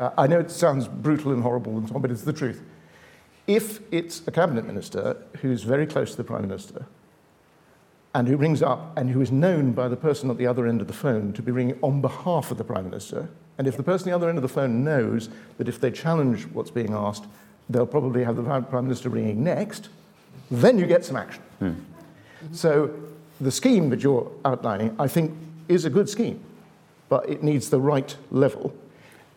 Uh, 0.00 0.10
I 0.18 0.26
know 0.26 0.40
it 0.40 0.50
sounds 0.50 0.88
brutal 0.88 1.32
and 1.32 1.42
horrible 1.42 1.78
and 1.78 1.88
so 1.88 1.94
on, 1.94 2.02
but 2.02 2.10
it's 2.10 2.22
the 2.22 2.32
truth. 2.32 2.62
If 3.46 3.80
it's 3.92 4.26
a 4.26 4.30
cabinet 4.30 4.66
minister 4.66 5.16
who's 5.40 5.62
very 5.62 5.86
close 5.86 6.10
to 6.12 6.16
the 6.16 6.24
Prime 6.24 6.42
Minister 6.42 6.86
and 8.14 8.26
who 8.26 8.36
rings 8.36 8.62
up 8.62 8.96
and 8.98 9.10
who 9.10 9.20
is 9.20 9.30
known 9.30 9.72
by 9.72 9.88
the 9.88 9.96
person 9.96 10.28
at 10.28 10.38
the 10.38 10.46
other 10.46 10.66
end 10.66 10.80
of 10.80 10.86
the 10.86 10.92
phone 10.92 11.32
to 11.34 11.42
be 11.42 11.52
ringing 11.52 11.78
on 11.82 12.00
behalf 12.00 12.50
of 12.50 12.58
the 12.58 12.64
Prime 12.64 12.84
Minister, 12.84 13.28
and 13.58 13.66
if 13.66 13.76
the 13.76 13.82
person 13.82 14.08
at 14.08 14.10
the 14.10 14.16
other 14.16 14.28
end 14.28 14.38
of 14.38 14.42
the 14.42 14.48
phone 14.48 14.84
knows 14.84 15.28
that 15.56 15.68
if 15.68 15.80
they 15.80 15.90
challenge 15.90 16.46
what's 16.46 16.70
being 16.70 16.92
asked, 16.92 17.24
they'll 17.70 17.86
probably 17.86 18.24
have 18.24 18.36
the 18.36 18.42
Prime 18.42 18.84
Minister 18.84 19.08
ringing 19.08 19.44
next, 19.44 19.88
then 20.50 20.78
you 20.78 20.86
get 20.86 21.04
some 21.04 21.16
action. 21.16 21.42
Hmm. 21.58 21.72
So 22.52 22.90
the 23.40 23.50
scheme 23.50 23.90
that 23.90 24.02
you're 24.02 24.30
outlining, 24.44 24.94
I 24.98 25.08
think, 25.08 25.36
is 25.68 25.84
a 25.84 25.90
good 25.90 26.08
scheme, 26.08 26.40
but 27.08 27.28
it 27.28 27.42
needs 27.42 27.70
the 27.70 27.80
right 27.80 28.16
level. 28.30 28.74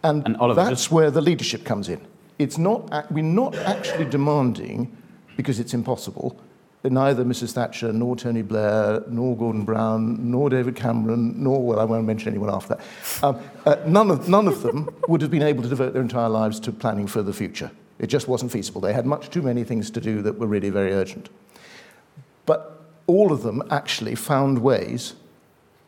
And, 0.03 0.25
and 0.25 0.38
Oliver, 0.38 0.63
that's 0.63 0.82
just... 0.82 0.91
where 0.91 1.11
the 1.11 1.21
leadership 1.21 1.65
comes 1.65 1.89
in. 1.89 2.01
It's 2.39 2.57
not, 2.57 3.11
we're 3.11 3.23
not 3.23 3.55
actually 3.55 4.05
demanding, 4.05 4.95
because 5.38 5.59
it's 5.59 5.73
impossible, 5.73 6.39
that 6.82 6.91
neither 6.91 7.23
Mrs. 7.23 7.51
Thatcher, 7.51 7.93
nor 7.93 8.15
Tony 8.15 8.41
Blair, 8.41 9.03
nor 9.07 9.38
Gordon 9.38 9.63
Brown, 9.63 10.32
nor 10.32 10.49
David 10.49 10.75
Cameron, 10.75 11.43
nor, 11.43 11.61
well, 11.61 11.79
I 11.79 11.84
won't 11.84 12.05
mention 12.05 12.29
anyone 12.29 12.49
after 12.49 12.75
that, 12.75 13.23
um, 13.23 13.39
uh, 13.65 13.75
none, 13.86 14.09
of, 14.09 14.27
none 14.27 14.47
of 14.47 14.63
them 14.63 14.89
would 15.07 15.21
have 15.21 15.29
been 15.29 15.43
able 15.43 15.61
to 15.61 15.69
devote 15.69 15.93
their 15.93 16.01
entire 16.01 16.29
lives 16.29 16.59
to 16.61 16.71
planning 16.71 17.05
for 17.05 17.21
the 17.21 17.34
future. 17.34 17.69
It 18.02 18.08
just 18.08 18.28
wasn't 18.28 18.52
feasible. 18.52 18.82
They 18.82 18.93
had 18.93 19.06
much 19.06 19.30
too 19.30 19.43
many 19.43 19.64
things 19.64 19.91
to 19.91 20.02
do 20.02 20.24
that 20.24 20.39
were 20.39 20.47
really 20.47 20.72
very 20.72 20.91
urgent. 20.91 21.30
But 22.47 22.82
all 23.06 23.32
of 23.32 23.43
them 23.43 23.62
actually 23.70 24.16
found 24.16 24.60
ways 24.60 25.14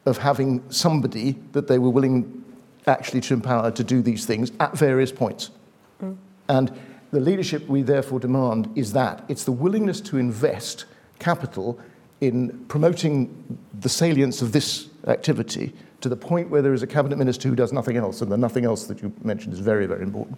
of 0.05 0.19
having 0.19 0.63
somebody 0.69 1.35
that 1.53 1.67
they 1.67 1.79
were 1.79 1.89
willing 1.89 2.43
actually 2.85 3.21
to 3.21 3.33
empower 3.33 3.71
to 3.71 3.83
do 3.83 4.03
these 4.03 4.25
things 4.25 4.51
at 4.59 4.77
various 4.77 5.11
points. 5.11 5.49
Mm. 6.03 6.17
And 6.49 6.79
the 7.11 7.19
leadership 7.19 7.67
we 7.67 7.81
therefore 7.81 8.19
demand 8.19 8.69
is 8.75 8.93
that 8.93 9.23
it's 9.27 9.45
the 9.45 9.51
willingness 9.51 9.99
to 10.01 10.17
invest 10.17 10.85
capital 11.17 11.79
in 12.21 12.65
promoting 12.67 13.57
the 13.79 13.89
salience 13.89 14.41
of 14.43 14.51
this 14.51 14.87
activity 15.07 15.73
to 16.01 16.09
the 16.09 16.15
point 16.15 16.49
where 16.49 16.61
there 16.61 16.73
is 16.73 16.83
a 16.83 16.87
cabinet 16.87 17.17
minister 17.17 17.49
who 17.49 17.55
does 17.55 17.73
nothing 17.73 17.97
else, 17.97 18.21
and 18.21 18.31
the 18.31 18.37
nothing 18.37 18.65
else 18.65 18.85
that 18.85 19.01
you 19.01 19.11
mentioned 19.23 19.53
is 19.53 19.59
very, 19.59 19.87
very 19.87 20.03
important. 20.03 20.37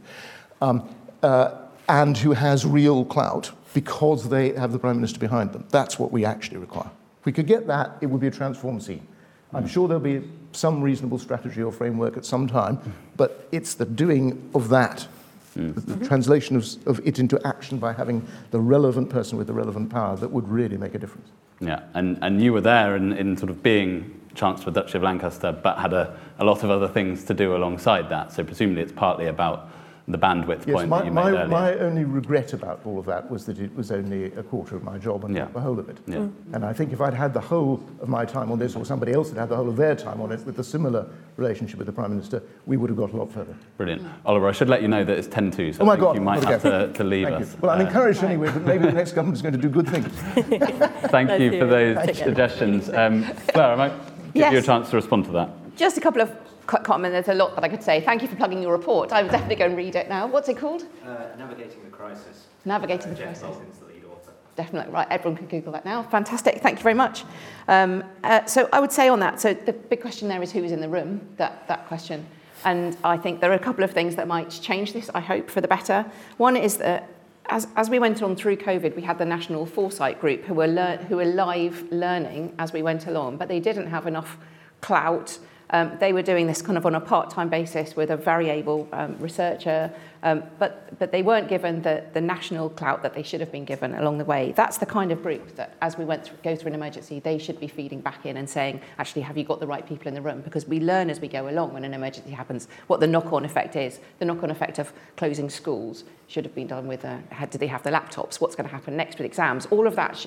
Um, 0.62 0.88
uh, 1.24 1.65
and 1.88 2.18
who 2.18 2.32
has 2.32 2.66
real 2.66 3.06
clout 3.06 3.52
because 3.74 4.30
they 4.30 4.54
have 4.54 4.72
the 4.72 4.80
Prime 4.80 4.96
Minister 4.96 5.20
behind 5.20 5.52
them. 5.52 5.66
That's 5.70 6.00
what 6.00 6.12
we 6.12 6.26
actually 6.26 6.58
require. 6.58 6.90
If 7.20 7.26
we 7.26 7.32
could 7.32 7.48
get 7.48 7.68
that, 7.68 7.92
it 8.02 8.08
would 8.08 8.22
be 8.22 8.28
a 8.28 8.32
transformed 8.32 8.84
scene. 8.84 9.06
I'm 9.54 9.68
sure 9.68 9.88
there'll 9.88 10.04
be 10.04 10.28
some 10.52 10.82
reasonable 10.82 11.18
strategy 11.18 11.62
or 11.62 11.72
framework 11.72 12.18
at 12.18 12.26
some 12.26 12.48
time, 12.48 12.80
but 13.16 13.48
it's 13.52 13.74
the 13.76 13.86
doing 13.86 14.50
of 14.54 14.70
that, 14.70 15.08
mm-hmm. 15.56 16.00
the 16.00 16.06
translation 16.06 16.56
of, 16.56 16.88
of 16.88 17.06
it 17.08 17.20
into 17.20 17.40
action 17.46 17.78
by 17.78 17.94
having 17.94 18.26
the 18.52 18.60
relevant 18.60 19.10
person 19.10 19.38
with 19.38 19.48
the 19.48 19.54
relevant 19.54 19.90
power 19.90 20.16
that 20.18 20.30
would 20.30 20.48
really 20.50 20.78
make 20.78 20.94
a 20.94 21.00
difference. 21.00 21.30
Yeah, 21.62 21.84
and, 21.94 22.18
and 22.22 22.42
you 22.42 22.52
were 22.52 22.62
there 22.62 22.96
in, 22.96 23.14
in 23.14 23.38
sort 23.38 23.50
of 23.50 23.64
being 23.64 24.20
Chancellor 24.36 24.68
of 24.68 24.74
Duchy 24.74 24.98
of 24.98 25.04
Lancaster, 25.04 25.52
but 25.54 25.78
had 25.78 25.94
a, 25.94 26.20
a 26.40 26.44
lot 26.44 26.64
of 26.64 26.70
other 26.70 26.88
things 26.88 27.24
to 27.26 27.34
do 27.34 27.56
alongside 27.56 28.10
that. 28.10 28.34
So 28.34 28.44
presumably 28.44 28.84
it's 28.84 28.92
partly 28.92 29.28
about 29.28 29.70
the 30.08 30.18
bandwidth 30.18 30.68
yes, 30.68 30.76
point 30.76 30.90
my, 30.90 31.00
that 31.00 31.06
you 31.06 31.12
made 31.12 31.22
my, 31.22 31.30
earlier. 31.30 31.48
My 31.48 31.74
only 31.76 32.04
regret 32.04 32.54
about 32.54 32.82
all 32.86 33.00
of 33.00 33.06
that 33.06 33.30
was 33.30 33.46
that 33.48 33.58
it 33.58 33.76
was 33.76 33.92
only 33.92 34.26
a 34.26 34.44
quarter 34.44 34.76
of 34.76 34.84
my 34.84 35.00
job 35.00 35.26
and 35.26 35.34
yeah. 35.34 35.44
not 35.44 35.54
the 35.54 35.60
whole 35.60 35.80
of 35.80 35.90
it. 35.90 35.98
Yeah. 36.06 36.18
Mm. 36.18 36.34
And 36.54 36.64
I 36.64 36.74
think 36.74 36.94
if 36.94 37.02
I'd 37.02 37.14
had 37.14 37.34
the 37.34 37.42
whole 37.42 37.84
of 38.00 38.08
my 38.08 38.24
time 38.24 38.52
on 38.52 38.60
this, 38.60 38.76
or 38.76 38.86
somebody 38.86 39.14
else 39.14 39.30
had 39.30 39.40
had 39.40 39.50
the 39.50 39.56
whole 39.56 39.68
of 39.68 39.78
their 39.78 39.96
time 39.96 40.22
on 40.22 40.32
it 40.32 40.46
with 40.46 40.60
a 40.60 40.64
similar 40.64 41.08
relationship 41.38 41.80
with 41.80 41.88
the 41.88 41.94
Prime 41.94 42.12
Minister, 42.12 42.44
we 42.68 42.78
would 42.78 42.90
have 42.92 42.98
got 42.98 43.14
a 43.14 43.18
lot 43.18 43.32
further. 43.32 43.56
Brilliant. 43.78 44.04
Oliver, 44.26 44.48
I 44.48 44.52
should 44.52 44.70
let 44.70 44.84
you 44.84 44.88
know 44.88 45.04
that 45.04 45.18
it's 45.18 45.28
10 45.28 45.50
2, 45.50 45.74
so 45.74 45.82
oh 45.82 45.86
my 45.86 45.96
God, 45.96 46.16
you 46.16 46.22
might 46.22 46.44
have 46.44 46.62
to, 46.62 46.94
to, 46.94 47.04
leave 47.04 47.28
Thank 47.28 47.42
us. 47.42 47.54
You. 47.54 47.60
Well, 47.62 47.72
I'm 47.72 47.82
uh, 47.82 47.88
encouraged 47.88 48.24
anyway, 48.24 48.52
but 48.52 48.62
maybe 48.62 48.86
the 48.86 48.92
next 48.92 49.14
government 49.14 49.38
is 49.38 49.42
going 49.42 49.56
to 49.56 49.62
do 49.62 49.70
good 49.70 49.90
things. 49.90 50.08
Thank 51.10 51.40
you 51.42 51.60
for 51.60 51.66
those 51.66 52.18
suggestions. 52.18 52.90
Um, 52.90 53.26
Claire, 53.48 53.72
I 53.72 53.76
might 53.76 54.06
give 54.34 54.36
yes. 54.36 54.54
you 54.54 54.60
a 54.60 54.62
chance 54.62 54.92
to 54.92 54.98
respond 54.98 55.26
to 55.26 55.32
that. 55.32 55.50
Just 55.76 55.98
a 55.98 56.02
couple 56.02 56.22
of 56.22 56.45
comment. 56.68 57.14
There's 57.14 57.28
a 57.28 57.34
lot 57.34 57.56
that 57.56 57.64
I 57.64 57.70
could 57.70 57.84
say. 57.84 58.02
Thank 58.02 58.22
you 58.22 58.28
for 58.28 58.36
plugging 58.36 58.62
your 58.62 58.72
report. 58.72 59.12
I 59.12 59.22
would 59.22 59.32
definitely 59.32 59.56
go 59.56 59.66
and 59.66 59.78
read 59.78 59.96
it 59.96 60.10
now. 60.10 60.28
What's 60.28 60.50
it 60.50 60.58
called? 60.58 60.84
Uh, 61.06 61.28
Navigating 61.38 61.84
the 61.84 61.90
Crisis. 61.90 62.48
Navigating 62.66 63.12
uh, 63.12 63.16
the 63.16 63.24
Crisis. 63.24 63.58
the 63.80 63.86
lead 63.86 64.04
author. 64.06 64.32
Definitely. 64.56 64.94
Right, 64.94 65.08
everyone 65.10 65.38
can 65.38 65.48
Google 65.48 65.72
that 65.74 65.86
now. 65.86 66.04
Fantastic. 66.04 66.62
Thank 66.62 66.80
you 66.80 66.84
very 66.84 66.96
much. 66.96 67.24
Um, 67.68 68.04
uh, 68.24 68.46
so 68.46 68.70
I 68.74 68.80
would 68.80 68.92
say 68.92 69.08
on 69.10 69.20
that, 69.20 69.40
so 69.40 69.54
the 69.54 69.74
big 69.74 70.02
question 70.02 70.28
there 70.28 70.42
is 70.42 70.52
who's 70.52 70.72
in 70.72 70.82
the 70.82 70.90
room, 70.90 71.22
that, 71.38 71.68
that 71.68 71.88
question. 71.88 72.26
And 72.64 72.98
I 73.04 73.18
think 73.18 73.42
there 73.42 73.52
are 73.52 73.56
a 73.56 73.60
couple 73.60 73.84
of 73.84 73.92
things 73.92 74.16
that 74.16 74.28
might 74.28 74.50
change 74.50 74.94
this, 74.94 75.10
I 75.14 75.20
hope, 75.20 75.50
for 75.50 75.62
the 75.62 75.68
better. 75.68 76.06
One 76.38 76.58
is 76.58 76.78
that 76.78 77.10
as, 77.48 77.68
as 77.76 77.92
we 77.92 78.00
went 78.00 78.24
on 78.24 78.36
through 78.36 78.58
COVID, 78.58 78.96
we 78.96 79.04
had 79.04 79.20
the 79.20 79.26
National 79.26 79.68
Foresight 79.68 80.20
Group 80.20 80.46
who 80.46 80.56
were, 80.56 80.68
lear- 80.68 80.98
who 80.98 81.18
were 81.18 81.26
live 81.26 81.86
learning 81.92 82.56
as 82.58 82.74
we 82.74 82.82
went 82.82 83.06
along, 83.06 83.38
but 83.38 83.48
they 83.48 83.60
didn't 83.60 83.88
have 83.88 84.08
enough 84.08 84.38
clout 84.82 85.38
um, 85.72 85.92
they 86.00 86.14
were 86.14 86.22
doing 86.22 86.48
this 86.48 86.62
kind 86.62 86.78
of 86.78 86.86
on 86.86 86.96
a 86.96 87.02
part-time 87.02 87.50
basis 87.50 87.96
with 87.96 88.12
a 88.12 88.18
very 88.18 88.50
able 88.50 88.88
um, 88.92 89.18
researcher, 89.20 89.92
um, 90.24 90.44
but, 90.60 90.98
but 91.00 91.12
they 91.12 91.22
weren't 91.22 91.48
given 91.48 91.82
the, 91.82 92.04
the 92.14 92.22
national 92.22 92.70
clout 92.70 93.04
that 93.04 93.14
they 93.14 93.24
should 93.24 93.40
have 93.40 93.52
been 93.52 93.66
given 93.66 93.94
along 93.96 94.18
the 94.18 94.26
way. 94.26 94.54
That's 94.56 94.78
the 94.78 94.86
kind 94.86 95.12
of 95.12 95.22
group 95.22 95.56
that, 95.56 95.76
as 95.82 95.98
we 95.98 96.06
went 96.06 96.26
through, 96.26 96.38
go 96.44 96.56
through 96.56 96.70
an 96.70 96.76
emergency, 96.76 97.20
they 97.20 97.38
should 97.38 97.60
be 97.60 97.68
feeding 97.68 98.02
back 98.02 98.26
in 98.26 98.38
and 98.38 98.50
saying, 98.50 98.82
actually, 98.98 99.24
have 99.24 99.38
you 99.38 99.44
got 99.44 99.60
the 99.60 99.68
right 99.68 99.88
people 99.88 100.08
in 100.08 100.14
the 100.14 100.22
room? 100.22 100.42
Because 100.42 100.68
we 100.68 100.80
learn 100.80 101.10
as 101.10 101.20
we 101.20 101.28
go 101.28 101.50
along 101.50 101.74
when 101.74 101.84
an 101.84 101.94
emergency 101.94 102.32
happens 102.32 102.68
what 102.88 103.00
the 103.00 103.08
knock-on 103.08 103.46
effect 103.46 103.76
is. 103.76 104.00
The 104.20 104.26
knock-on 104.26 104.52
effect 104.52 104.80
of 104.80 104.94
closing 105.18 105.50
schools 105.50 106.04
should 106.28 106.46
have 106.46 106.56
been 106.56 106.68
done 106.68 106.88
with, 106.88 107.06
uh, 107.06 107.18
had, 107.30 107.50
do 107.50 107.58
they 107.58 107.68
have 107.68 107.84
the 107.84 107.92
laptops? 107.92 108.42
What's 108.42 108.56
going 108.56 108.68
to 108.68 108.74
happen 108.74 108.96
next 108.98 109.18
with 109.18 109.26
exams? 109.26 109.66
All 109.68 109.88
of 109.88 109.96
that, 109.96 110.26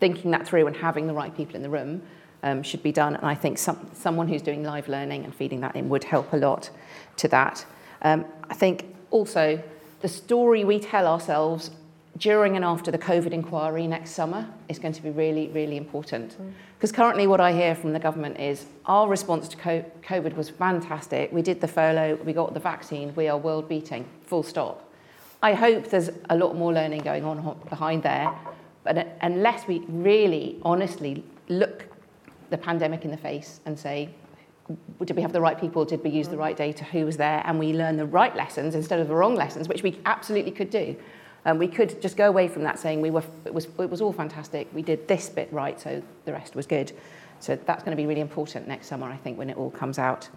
thinking 0.00 0.30
that 0.30 0.46
through 0.46 0.66
and 0.66 0.76
having 0.76 1.06
the 1.06 1.14
right 1.14 1.34
people 1.34 1.56
in 1.56 1.62
the 1.62 1.70
room 1.70 2.02
um, 2.44 2.62
should 2.62 2.82
be 2.82 2.92
done. 2.92 3.16
And 3.16 3.26
I 3.26 3.34
think 3.34 3.58
some, 3.58 3.90
someone 3.94 4.28
who's 4.28 4.42
doing 4.42 4.62
live 4.62 4.88
learning 4.88 5.24
and 5.24 5.34
feeding 5.34 5.60
that 5.62 5.74
in 5.74 5.88
would 5.88 6.04
help 6.04 6.32
a 6.32 6.36
lot 6.36 6.70
to 7.16 7.28
that. 7.28 7.64
Um, 8.02 8.26
I 8.48 8.54
think 8.54 8.94
also 9.10 9.60
the 10.02 10.08
story 10.08 10.64
we 10.64 10.78
tell 10.78 11.06
ourselves 11.06 11.70
during 12.18 12.54
and 12.54 12.64
after 12.64 12.90
the 12.90 12.98
COVID 12.98 13.32
inquiry 13.32 13.86
next 13.86 14.10
summer 14.10 14.46
is 14.68 14.78
going 14.78 14.92
to 14.92 15.02
be 15.02 15.10
really, 15.10 15.48
really 15.48 15.76
important. 15.76 16.36
Because 16.76 16.92
mm. 16.92 16.96
currently, 16.96 17.26
what 17.26 17.40
I 17.40 17.52
hear 17.52 17.74
from 17.74 17.92
the 17.92 17.98
government 17.98 18.38
is 18.38 18.66
our 18.86 19.08
response 19.08 19.48
to 19.48 19.56
COVID 19.56 20.36
was 20.36 20.50
fantastic. 20.50 21.32
We 21.32 21.42
did 21.42 21.60
the 21.60 21.66
furlough, 21.66 22.16
we 22.24 22.32
got 22.32 22.54
the 22.54 22.60
vaccine, 22.60 23.12
we 23.16 23.26
are 23.28 23.38
world 23.38 23.68
beating, 23.68 24.06
full 24.22 24.42
stop. 24.42 24.88
I 25.42 25.54
hope 25.54 25.88
there's 25.88 26.10
a 26.30 26.36
lot 26.36 26.56
more 26.56 26.72
learning 26.72 27.02
going 27.02 27.24
on 27.24 27.58
behind 27.68 28.02
there. 28.02 28.32
But 28.84 29.18
unless 29.22 29.66
we 29.66 29.82
really 29.88 30.58
honestly 30.62 31.24
look 31.48 31.86
the 32.50 32.58
pandemic 32.58 33.04
in 33.04 33.10
the 33.10 33.16
face 33.16 33.60
and 33.66 33.78
say, 33.78 34.10
did 35.04 35.16
we 35.16 35.22
have 35.22 35.32
the 35.32 35.40
right 35.40 35.60
people? 35.60 35.84
Did 35.84 36.02
we 36.02 36.10
use 36.10 36.28
the 36.28 36.36
right 36.36 36.56
data? 36.56 36.84
Who 36.84 37.04
was 37.04 37.16
there? 37.16 37.42
And 37.44 37.58
we 37.58 37.72
learn 37.72 37.96
the 37.96 38.06
right 38.06 38.34
lessons 38.34 38.74
instead 38.74 39.00
of 39.00 39.08
the 39.08 39.14
wrong 39.14 39.34
lessons, 39.34 39.68
which 39.68 39.82
we 39.82 39.98
absolutely 40.06 40.52
could 40.52 40.70
do. 40.70 40.96
Um, 41.44 41.58
we 41.58 41.68
could 41.68 42.00
just 42.00 42.16
go 42.16 42.26
away 42.28 42.48
from 42.48 42.62
that 42.62 42.78
saying 42.78 43.02
we 43.02 43.10
were, 43.10 43.22
it, 43.44 43.52
was, 43.52 43.66
it 43.78 43.90
was 43.90 44.00
all 44.00 44.12
fantastic. 44.12 44.66
We 44.72 44.80
did 44.80 45.06
this 45.06 45.28
bit 45.28 45.52
right, 45.52 45.78
so 45.78 46.02
the 46.24 46.32
rest 46.32 46.54
was 46.54 46.66
good. 46.66 46.92
So 47.40 47.56
that's 47.66 47.82
going 47.82 47.94
to 47.94 48.02
be 48.02 48.06
really 48.06 48.22
important 48.22 48.66
next 48.66 48.86
summer, 48.86 49.06
I 49.06 49.16
think, 49.16 49.36
when 49.36 49.50
it 49.50 49.58
all 49.58 49.70
comes 49.70 49.98
out. 49.98 50.28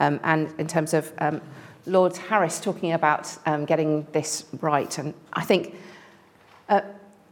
Um, 0.00 0.18
and 0.24 0.52
in 0.58 0.66
terms 0.66 0.92
of 0.92 1.12
um, 1.18 1.40
Lord 1.86 2.16
Harris 2.16 2.58
talking 2.58 2.92
about 2.92 3.36
um, 3.46 3.64
getting 3.64 4.06
this 4.10 4.46
right, 4.60 4.98
and 4.98 5.14
I 5.32 5.44
think 5.44 5.76
uh, 6.68 6.80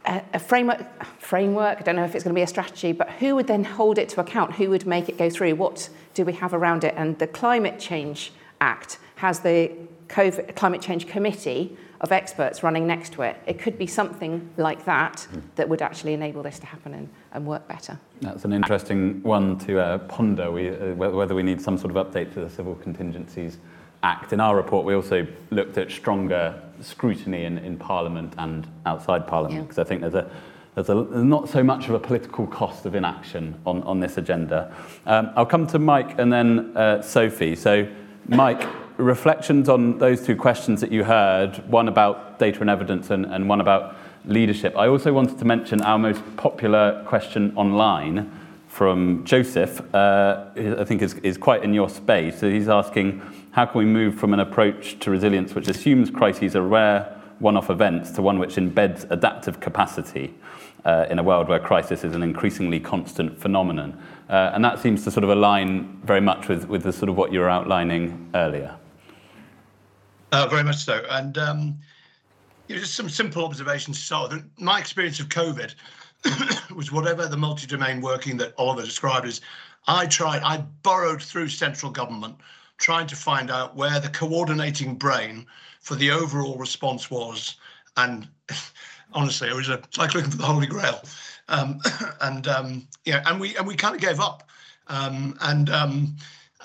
a, 0.05 0.39
framework, 0.39 1.03
framework, 1.19 1.79
I 1.79 1.81
don't 1.83 1.95
know 1.95 2.03
if 2.03 2.15
it's 2.15 2.23
going 2.23 2.33
to 2.33 2.39
be 2.39 2.43
a 2.43 2.47
strategy, 2.47 2.91
but 2.91 3.09
who 3.11 3.35
would 3.35 3.47
then 3.47 3.63
hold 3.63 3.97
it 3.97 4.09
to 4.09 4.21
account? 4.21 4.53
Who 4.53 4.69
would 4.69 4.85
make 4.85 5.09
it 5.09 5.17
go 5.17 5.29
through? 5.29 5.55
What 5.55 5.89
do 6.13 6.25
we 6.25 6.33
have 6.33 6.53
around 6.53 6.83
it? 6.83 6.93
And 6.97 7.17
the 7.19 7.27
Climate 7.27 7.79
Change 7.79 8.31
Act 8.61 8.99
has 9.15 9.39
the 9.39 9.71
COVID, 10.07 10.55
Climate 10.55 10.81
Change 10.81 11.07
Committee, 11.07 11.77
of 12.01 12.11
experts 12.11 12.61
running 12.61 12.85
next 12.85 13.13
to 13.13 13.21
it. 13.21 13.37
It 13.47 13.57
could 13.57 13.77
be 13.77 13.87
something 13.87 14.49
like 14.57 14.85
that 14.85 15.27
that 15.55 15.67
would 15.67 15.81
actually 15.81 16.13
enable 16.13 16.43
this 16.43 16.59
to 16.59 16.65
happen 16.65 16.93
and, 16.93 17.09
and 17.31 17.45
work 17.45 17.67
better. 17.67 17.97
That's 18.21 18.45
an 18.45 18.53
interesting 18.53 19.23
one 19.23 19.57
to 19.59 19.79
uh, 19.79 19.97
ponder, 19.99 20.51
we, 20.51 20.69
uh, 20.69 20.93
whether 20.93 21.33
we 21.33 21.41
need 21.41 21.61
some 21.61 21.77
sort 21.77 21.95
of 21.95 22.05
update 22.05 22.33
to 22.33 22.41
the 22.41 22.49
Civil 22.49 22.75
Contingencies 22.75 23.57
Act. 24.05 24.33
In 24.33 24.39
our 24.39 24.55
report, 24.55 24.85
we 24.85 24.93
also 24.93 25.25
looked 25.49 25.79
at 25.79 25.89
stronger 25.89 26.61
scrutiny 26.79 27.45
in, 27.45 27.57
in 27.57 27.75
Parliament 27.75 28.35
and 28.37 28.67
outside 28.85 29.25
Parliament, 29.25 29.63
because 29.63 29.77
yeah. 29.77 29.83
I 29.83 29.87
think 29.87 30.01
there's 30.01 30.13
a 30.13 30.29
there's, 30.75 30.89
a, 30.89 30.93
not 30.93 31.49
so 31.49 31.63
much 31.63 31.87
of 31.87 31.95
a 31.95 31.99
political 31.99 32.45
cost 32.45 32.85
of 32.85 32.93
inaction 32.93 33.59
on, 33.65 33.81
on 33.83 33.99
this 34.01 34.17
agenda. 34.17 34.71
Um, 35.07 35.31
I'll 35.35 35.45
come 35.45 35.65
to 35.67 35.79
Mike 35.79 36.19
and 36.19 36.31
then 36.31 36.75
uh, 36.77 37.01
Sophie. 37.01 37.55
So, 37.55 37.87
Mike, 38.27 38.67
reflections 38.97 39.69
on 39.69 39.97
those 39.97 40.23
two 40.23 40.35
questions 40.35 40.81
that 40.81 40.91
you 40.91 41.03
heard, 41.03 41.57
one 41.67 41.87
about 41.87 42.37
data 42.37 42.61
and 42.61 42.69
evidence 42.69 43.09
and, 43.09 43.25
and 43.25 43.49
one 43.49 43.61
about 43.61 43.95
leadership. 44.25 44.77
I 44.77 44.87
also 44.87 45.13
wanted 45.13 45.39
to 45.39 45.45
mention 45.45 45.81
our 45.81 45.97
most 45.97 46.21
popular 46.37 47.03
question 47.07 47.53
online 47.55 48.31
from 48.67 49.23
Joseph, 49.23 49.81
uh, 49.95 50.47
I 50.57 50.83
think 50.83 51.01
is, 51.01 51.13
is 51.15 51.37
quite 51.37 51.63
in 51.63 51.73
your 51.73 51.87
space. 51.87 52.39
So 52.39 52.49
he's 52.49 52.67
asking, 52.67 53.21
how 53.55 53.65
can 53.65 53.79
we 53.79 53.85
move 53.85 54.13
from 54.13 54.33
an 54.33 54.41
approach 54.41 54.99
to 54.99 55.09
resilience 55.09 55.55
which 55.55 55.69
assumes 55.69 56.11
crises 56.11 56.57
are 56.57 56.61
rare 56.61 57.17
one-off 57.39 57.69
events 57.69 58.11
to 58.11 58.21
one 58.21 58.37
which 58.37 58.55
embeds 58.55 59.09
adaptive 59.11 59.61
capacity 59.61 60.33
uh, 60.83 61.05
in 61.09 61.19
a 61.19 61.23
world 61.23 61.47
where 61.47 61.57
crisis 61.57 62.03
is 62.03 62.13
an 62.13 62.21
increasingly 62.21 62.81
constant 62.81 63.39
phenomenon? 63.39 63.97
Uh, 64.29 64.51
and 64.53 64.63
that 64.65 64.77
seems 64.79 65.05
to 65.05 65.09
sort 65.09 65.23
of 65.23 65.29
align 65.29 66.01
very 66.03 66.19
much 66.19 66.49
with, 66.49 66.67
with 66.67 66.83
the 66.83 66.91
sort 66.91 67.07
of 67.07 67.15
what 67.15 67.31
you 67.31 67.39
were 67.39 67.49
outlining 67.49 68.29
earlier. 68.35 68.75
Uh, 70.33 70.45
very 70.47 70.63
much 70.63 70.83
so. 70.83 71.05
And 71.09 71.37
um, 71.37 71.77
you 72.67 72.75
know, 72.75 72.81
just 72.81 72.95
some 72.95 73.07
simple 73.07 73.45
observations. 73.45 74.03
So, 74.03 74.27
my 74.59 74.79
experience 74.79 75.21
of 75.21 75.29
COVID 75.29 75.75
was 76.75 76.91
whatever 76.91 77.25
the 77.25 77.37
multi-domain 77.37 78.01
working 78.01 78.35
that 78.35 78.53
Oliver 78.57 78.81
described 78.81 79.25
as. 79.25 79.39
I 79.87 80.07
tried. 80.07 80.41
I 80.41 80.57
burrowed 80.83 81.21
through 81.21 81.47
central 81.49 81.91
government, 81.91 82.35
trying 82.77 83.07
to 83.07 83.15
find 83.15 83.49
out 83.49 83.75
where 83.75 83.99
the 83.99 84.09
coordinating 84.09 84.95
brain 84.95 85.45
for 85.81 85.95
the 85.95 86.11
overall 86.11 86.57
response 86.57 87.09
was. 87.09 87.55
And 87.97 88.27
honestly, 89.13 89.49
it 89.49 89.55
was 89.55 89.69
a, 89.69 89.81
like 89.97 90.13
looking 90.13 90.31
for 90.31 90.37
the 90.37 90.45
Holy 90.45 90.67
Grail. 90.67 91.01
Um, 91.47 91.79
and 92.21 92.47
um, 92.47 92.87
yeah, 93.05 93.23
and 93.25 93.39
we 93.39 93.55
and 93.55 93.67
we 93.67 93.75
kind 93.75 93.95
of 93.95 94.01
gave 94.01 94.19
up. 94.19 94.49
Um, 94.87 95.37
and 95.41 95.69
um, 95.69 96.15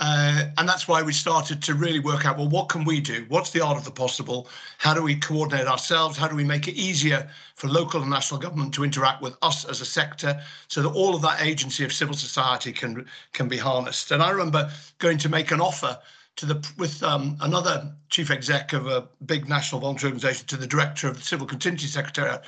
uh, 0.00 0.46
and 0.56 0.66
that's 0.66 0.88
why 0.88 1.02
we 1.02 1.12
started 1.12 1.62
to 1.62 1.74
really 1.74 2.00
work 2.00 2.24
out 2.24 2.38
well, 2.38 2.48
what 2.48 2.70
can 2.70 2.84
we 2.84 3.00
do? 3.00 3.26
What's 3.28 3.50
the 3.50 3.60
art 3.60 3.76
of 3.76 3.84
the 3.84 3.90
possible? 3.90 4.48
How 4.78 4.94
do 4.94 5.02
we 5.02 5.14
coordinate 5.14 5.66
ourselves? 5.66 6.16
How 6.16 6.26
do 6.26 6.34
we 6.34 6.42
make 6.42 6.66
it 6.66 6.74
easier 6.74 7.28
for 7.54 7.68
local 7.68 8.00
and 8.00 8.10
national 8.10 8.40
government 8.40 8.72
to 8.74 8.84
interact 8.84 9.20
with 9.20 9.36
us 9.42 9.66
as 9.66 9.82
a 9.82 9.84
sector 9.84 10.40
so 10.68 10.82
that 10.82 10.88
all 10.88 11.14
of 11.14 11.20
that 11.20 11.42
agency 11.42 11.84
of 11.84 11.92
civil 11.92 12.14
society 12.14 12.72
can, 12.72 13.06
can 13.34 13.46
be 13.46 13.58
harnessed? 13.58 14.10
And 14.10 14.22
I 14.22 14.30
remember 14.30 14.72
going 14.98 15.18
to 15.18 15.28
make 15.28 15.50
an 15.50 15.60
offer 15.60 15.98
to 16.36 16.46
the 16.46 16.72
with 16.78 17.02
um, 17.02 17.36
another 17.42 17.92
chief 18.08 18.30
exec 18.30 18.72
of 18.72 18.86
a 18.86 19.06
big 19.26 19.50
national 19.50 19.82
voluntary 19.82 20.12
organisation 20.12 20.46
to 20.46 20.56
the 20.56 20.66
director 20.66 21.08
of 21.08 21.16
the 21.16 21.22
Civil 21.22 21.46
Contingency 21.46 21.88
Secretariat 21.88 22.42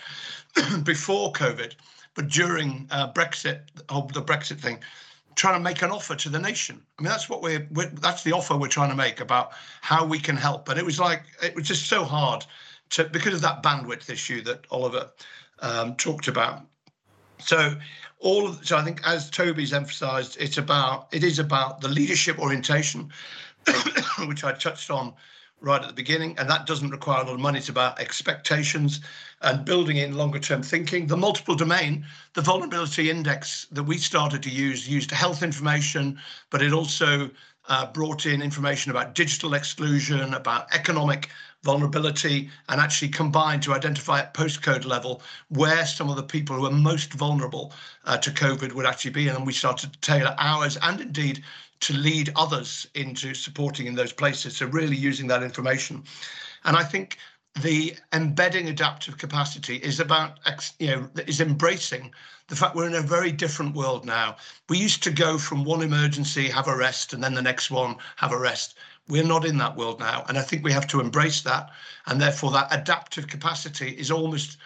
before 0.85 1.33
COVID, 1.33 1.75
but 2.15 2.29
during 2.29 2.89
uh, 2.91 3.13
Brexit, 3.13 3.61
the 3.77 4.23
Brexit 4.23 4.59
thing, 4.59 4.79
trying 5.35 5.55
to 5.55 5.61
make 5.61 5.83
an 5.83 5.91
offer 5.91 6.15
to 6.15 6.29
the 6.29 6.39
nation. 6.39 6.83
I 6.99 7.03
mean, 7.03 7.11
that's 7.11 7.29
what 7.29 7.43
we're, 7.43 7.67
we're, 7.73 7.89
that's 7.89 8.23
the 8.23 8.33
offer 8.33 8.57
we're 8.57 8.69
trying 8.69 8.91
to 8.91 8.97
make 8.97 9.21
about 9.21 9.53
how 9.81 10.05
we 10.05 10.19
can 10.19 10.37
help. 10.37 10.69
And 10.69 10.79
it 10.79 10.85
was 10.85 11.01
like 11.01 11.23
it 11.43 11.55
was 11.55 11.67
just 11.67 11.87
so 11.87 12.05
hard 12.05 12.45
to 12.91 13.05
because 13.05 13.35
of 13.35 13.41
that 13.43 13.63
bandwidth 13.63 14.09
issue 14.11 14.43
that 14.43 14.67
Oliver 14.71 15.11
um, 15.61 15.97
talked 15.97 16.29
about. 16.29 16.67
So 17.39 17.75
all 18.19 18.47
of 18.47 18.67
so 18.67 18.77
I 18.77 18.83
think 18.83 19.01
as 19.07 19.31
Toby's 19.31 19.73
emphasised, 19.73 20.37
it's 20.41 20.59
about 20.59 21.09
it 21.13 21.25
is 21.25 21.39
about 21.39 21.81
the 21.81 21.89
leadership 21.89 22.39
orientation, 22.39 23.13
which 24.27 24.45
I 24.45 24.53
touched 24.53 24.91
on 24.91 25.15
right 25.63 25.81
at 25.81 25.89
the 25.89 25.95
beginning, 25.95 26.37
and 26.39 26.51
that 26.51 26.67
doesn't 26.67 26.91
require 26.91 27.23
a 27.23 27.27
lot 27.27 27.35
of 27.35 27.41
money. 27.41 27.59
It's 27.59 27.69
about 27.69 28.01
expectations 28.01 29.01
and 29.41 29.65
building 29.65 29.97
in 29.97 30.17
longer 30.17 30.39
term 30.39 30.63
thinking. 30.63 31.07
The 31.07 31.17
multiple 31.17 31.55
domain, 31.55 32.05
the 32.35 32.43
vulnerability 32.43 33.11
index 33.11 33.67
that 33.73 33.85
we 33.85 33.97
started 33.99 34.43
to 34.43 34.51
use, 34.51 34.89
used 34.89 35.11
health 35.11 35.43
information, 35.43 36.19
but 36.51 36.63
it 36.63 36.73
also 36.73 37.31
uh, 37.69 37.87
brought 37.87 38.27
in 38.27 38.43
information 38.43 38.91
about 38.91 39.15
digital 39.15 39.55
exclusion, 39.55 40.35
about 40.35 40.67
economic 40.75 41.29
vulnerability, 41.63 42.51
and 42.69 42.81
actually 42.81 43.09
combined 43.09 43.63
to 43.63 43.73
identify 43.73 44.19
at 44.19 44.35
postcode 44.35 44.85
level 44.85 45.23
where 45.49 45.87
some 45.87 46.11
of 46.11 46.17
the 46.17 46.23
people 46.23 46.57
who 46.57 46.67
are 46.67 46.73
most 46.73 47.13
vulnerable 47.13 47.73
uh, 48.05 48.17
to 48.19 48.31
COVID 48.31 48.73
would 48.73 48.87
actually 48.87 49.13
be. 49.13 49.29
And 49.29 49.47
we 49.47 49.53
started 49.53 49.93
to 49.93 50.01
tailor 50.01 50.35
ours 50.39 50.77
and 50.83 51.01
indeed 51.01 51.45
to 51.83 51.93
lead 51.95 52.33
others 52.37 52.87
into 52.95 53.35
supporting 53.35 53.87
in 53.87 53.95
those 53.95 54.13
places. 54.13 54.57
So 54.57 54.67
really 54.67 54.97
using 54.97 55.27
that 55.27 55.43
information. 55.43 56.05
And 56.65 56.77
I 56.77 56.85
think 56.85 57.19
the 57.61 57.95
embedding 58.13 58.69
adaptive 58.69 59.19
capacity 59.19 59.77
is 59.77 60.01
about 60.01 60.39
you 60.79 60.87
know 60.87 61.11
is 61.27 61.41
embracing 61.41 62.13
the 62.49 62.57
fact 62.57 62.75
we're 62.75 62.87
in 62.87 62.95
a 62.95 63.03
very 63.03 63.33
different 63.33 63.75
world 63.75 64.07
now. 64.07 64.37
We 64.69 64.79
used 64.79 65.03
to 65.03 65.11
go 65.11 65.39
from 65.39 65.65
one 65.65 65.83
emergency, 65.83 66.49
have 66.49 66.69
a 66.69 66.77
rest, 66.77 67.13
and 67.13 67.23
then 67.23 67.35
the 67.35 67.43
next 67.43 67.71
one, 67.71 67.97
have 68.17 68.33
a 68.33 68.39
rest. 68.39 68.79
We're 69.09 69.25
not 69.25 69.45
in 69.45 69.59
that 69.59 69.77
world 69.77 69.99
now, 69.99 70.25
and 70.29 70.39
I 70.39 70.43
think 70.43 70.65
we 70.65 70.73
have 70.73 70.87
to 70.89 71.01
embrace 71.01 71.43
that. 71.43 71.71
And 72.07 72.21
therefore, 72.21 72.53
that 72.53 72.69
adaptive 72.71 73.27
capacity 73.27 73.91
is 73.91 74.11
almost 74.11 74.57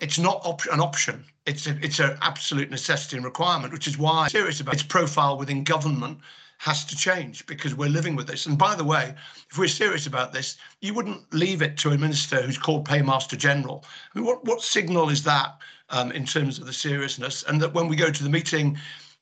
it's 0.00 0.18
not 0.18 0.40
op- 0.44 0.72
an 0.72 0.80
option. 0.80 1.24
It's 1.46 1.66
it's 1.66 1.98
an 1.98 2.18
absolute 2.20 2.70
necessity 2.70 3.16
and 3.16 3.24
requirement, 3.24 3.72
which 3.72 3.88
is 3.88 3.96
why 3.96 4.24
I'm 4.24 4.30
serious 4.30 4.60
about 4.60 4.74
its 4.74 4.82
profile 4.82 5.38
within 5.38 5.64
government 5.64 6.20
has 6.58 6.84
to 6.84 6.96
change 6.96 7.46
because 7.46 7.74
we're 7.74 7.88
living 7.88 8.16
with 8.16 8.26
this. 8.26 8.46
And 8.46 8.58
by 8.58 8.74
the 8.74 8.84
way, 8.84 9.14
if 9.50 9.58
we're 9.58 9.68
serious 9.68 10.06
about 10.06 10.32
this, 10.32 10.56
you 10.80 10.92
wouldn't 10.92 11.32
leave 11.32 11.62
it 11.62 11.76
to 11.78 11.90
a 11.90 11.98
minister 11.98 12.42
who's 12.42 12.58
called 12.58 12.86
Paymaster 12.86 13.36
General. 13.36 13.84
I 14.14 14.18
mean, 14.18 14.26
what, 14.26 14.44
what 14.44 14.60
signal 14.60 15.08
is 15.08 15.22
that 15.22 15.56
um, 15.90 16.10
in 16.12 16.26
terms 16.26 16.58
of 16.58 16.66
the 16.66 16.72
seriousness? 16.72 17.44
And 17.44 17.60
that 17.62 17.74
when 17.74 17.86
we 17.86 17.94
go 17.94 18.10
to 18.10 18.22
the 18.22 18.28
meeting, 18.28 18.76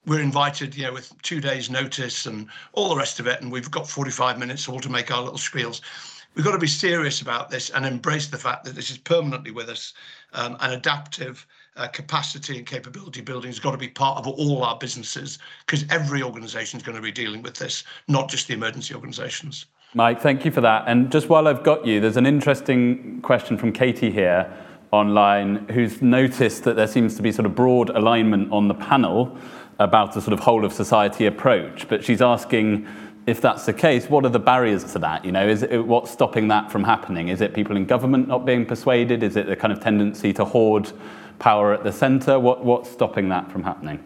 we're 0.07 0.21
invited, 0.21 0.75
you 0.75 0.85
know, 0.85 0.95
with 0.95 1.13
two 1.23 1.41
days' 1.41 1.69
notice 1.69 2.25
and 2.25 2.49
all 2.73 2.89
the 2.89 2.97
rest 2.97 3.21
of 3.21 3.27
it, 3.27 3.43
and 3.43 3.53
we've 3.53 3.71
got 3.71 3.89
45 3.89 4.39
minutes 4.39 4.69
all 4.69 4.81
to 4.81 4.89
make 4.89 5.11
our 5.11 5.23
little 5.23 5.39
spiels. 5.39 5.83
We've 6.35 6.45
got 6.45 6.53
to 6.53 6.59
be 6.59 6.67
serious 6.67 7.21
about 7.21 7.51
this 7.51 7.71
and 7.71 7.85
embrace 7.85 8.29
the 8.29 8.39
fact 8.39 8.65
that 8.65 8.75
this 8.75 8.91
is 8.91 8.99
permanently 8.99 9.51
with 9.51 9.69
us 9.69 9.95
um, 10.33 10.57
and 10.61 10.73
adaptive 10.73 11.47
uh, 11.77 11.87
capacity 11.89 12.59
and 12.59 12.67
capability 12.67 13.21
building 13.21 13.51
has 13.51 13.59
got 13.59 13.73
to 13.73 13.79
be 13.79 13.89
part 13.89 14.19
of 14.19 14.27
all 14.27 14.65
our 14.65 14.79
businesses 14.79 15.39
because 15.65 15.85
every 15.91 16.23
organisation 16.23 16.79
is 16.79 16.83
going 16.83 16.97
to 16.97 17.03
be 17.03 17.13
dealing 17.13 17.43
with 17.43 17.55
this, 17.55 17.85
not 18.09 18.29
just 18.29 18.49
the 18.49 18.55
emergency 18.55 18.95
organisations. 18.95 19.67
Mike, 19.95 20.21
thank 20.21 20.45
you 20.45 20.51
for 20.51 20.61
that. 20.61 20.85
And 20.87 21.11
just 21.11 21.29
while 21.29 21.49
I've 21.49 21.63
got 21.63 21.87
you, 21.87 22.01
there's 22.01 22.17
an 22.17 22.27
interesting 22.27 23.21
question 23.23 23.57
from 23.57 23.73
Katie 23.73 24.11
here 24.11 24.53
online 24.93 25.67
who's 25.69 26.01
noticed 26.03 26.65
that 26.65 26.77
there 26.77 26.87
seems 26.87 27.17
to 27.17 27.23
be 27.23 27.33
sort 27.33 27.47
of 27.47 27.55
broad 27.55 27.91
alignment 27.91 28.53
on 28.53 28.69
the 28.69 28.75
panel 28.75 29.37
about 29.79 30.17
a 30.17 30.21
sort 30.21 30.33
of 30.33 30.41
whole 30.41 30.65
of 30.65 30.73
society 30.73 31.27
approach, 31.27 31.89
but 31.89 32.03
she's 32.03 32.23
asking 32.23 32.87
if 33.27 33.41
that's 33.41 33.67
the 33.67 33.73
case, 33.73 34.09
what 34.09 34.25
are 34.25 34.29
the 34.29 34.39
barriers 34.39 34.85
to 34.93 35.01
that? 35.01 35.25
You 35.25 35.33
know, 35.33 35.47
is 35.47 35.65
it, 35.65 35.85
what's 35.85 36.13
stopping 36.13 36.47
that 36.49 36.71
from 36.71 36.85
happening? 36.85 37.29
Is 37.29 37.41
it 37.41 37.55
people 37.55 37.77
in 37.77 37.85
government 37.85 38.29
not 38.29 38.47
being 38.47 38.65
persuaded? 38.65 39.25
Is 39.25 39.35
it 39.35 39.47
the 39.47 39.57
kind 39.57 39.73
of 39.73 39.81
tendency 39.81 40.33
to 40.35 40.45
hoard 40.45 40.93
power 41.39 41.73
at 41.73 41.85
the 41.85 41.93
centre? 41.93 42.39
What, 42.39 42.65
what's 42.65 42.91
stopping 42.91 43.29
that 43.31 43.51
from 43.51 43.63
happening? 43.63 44.03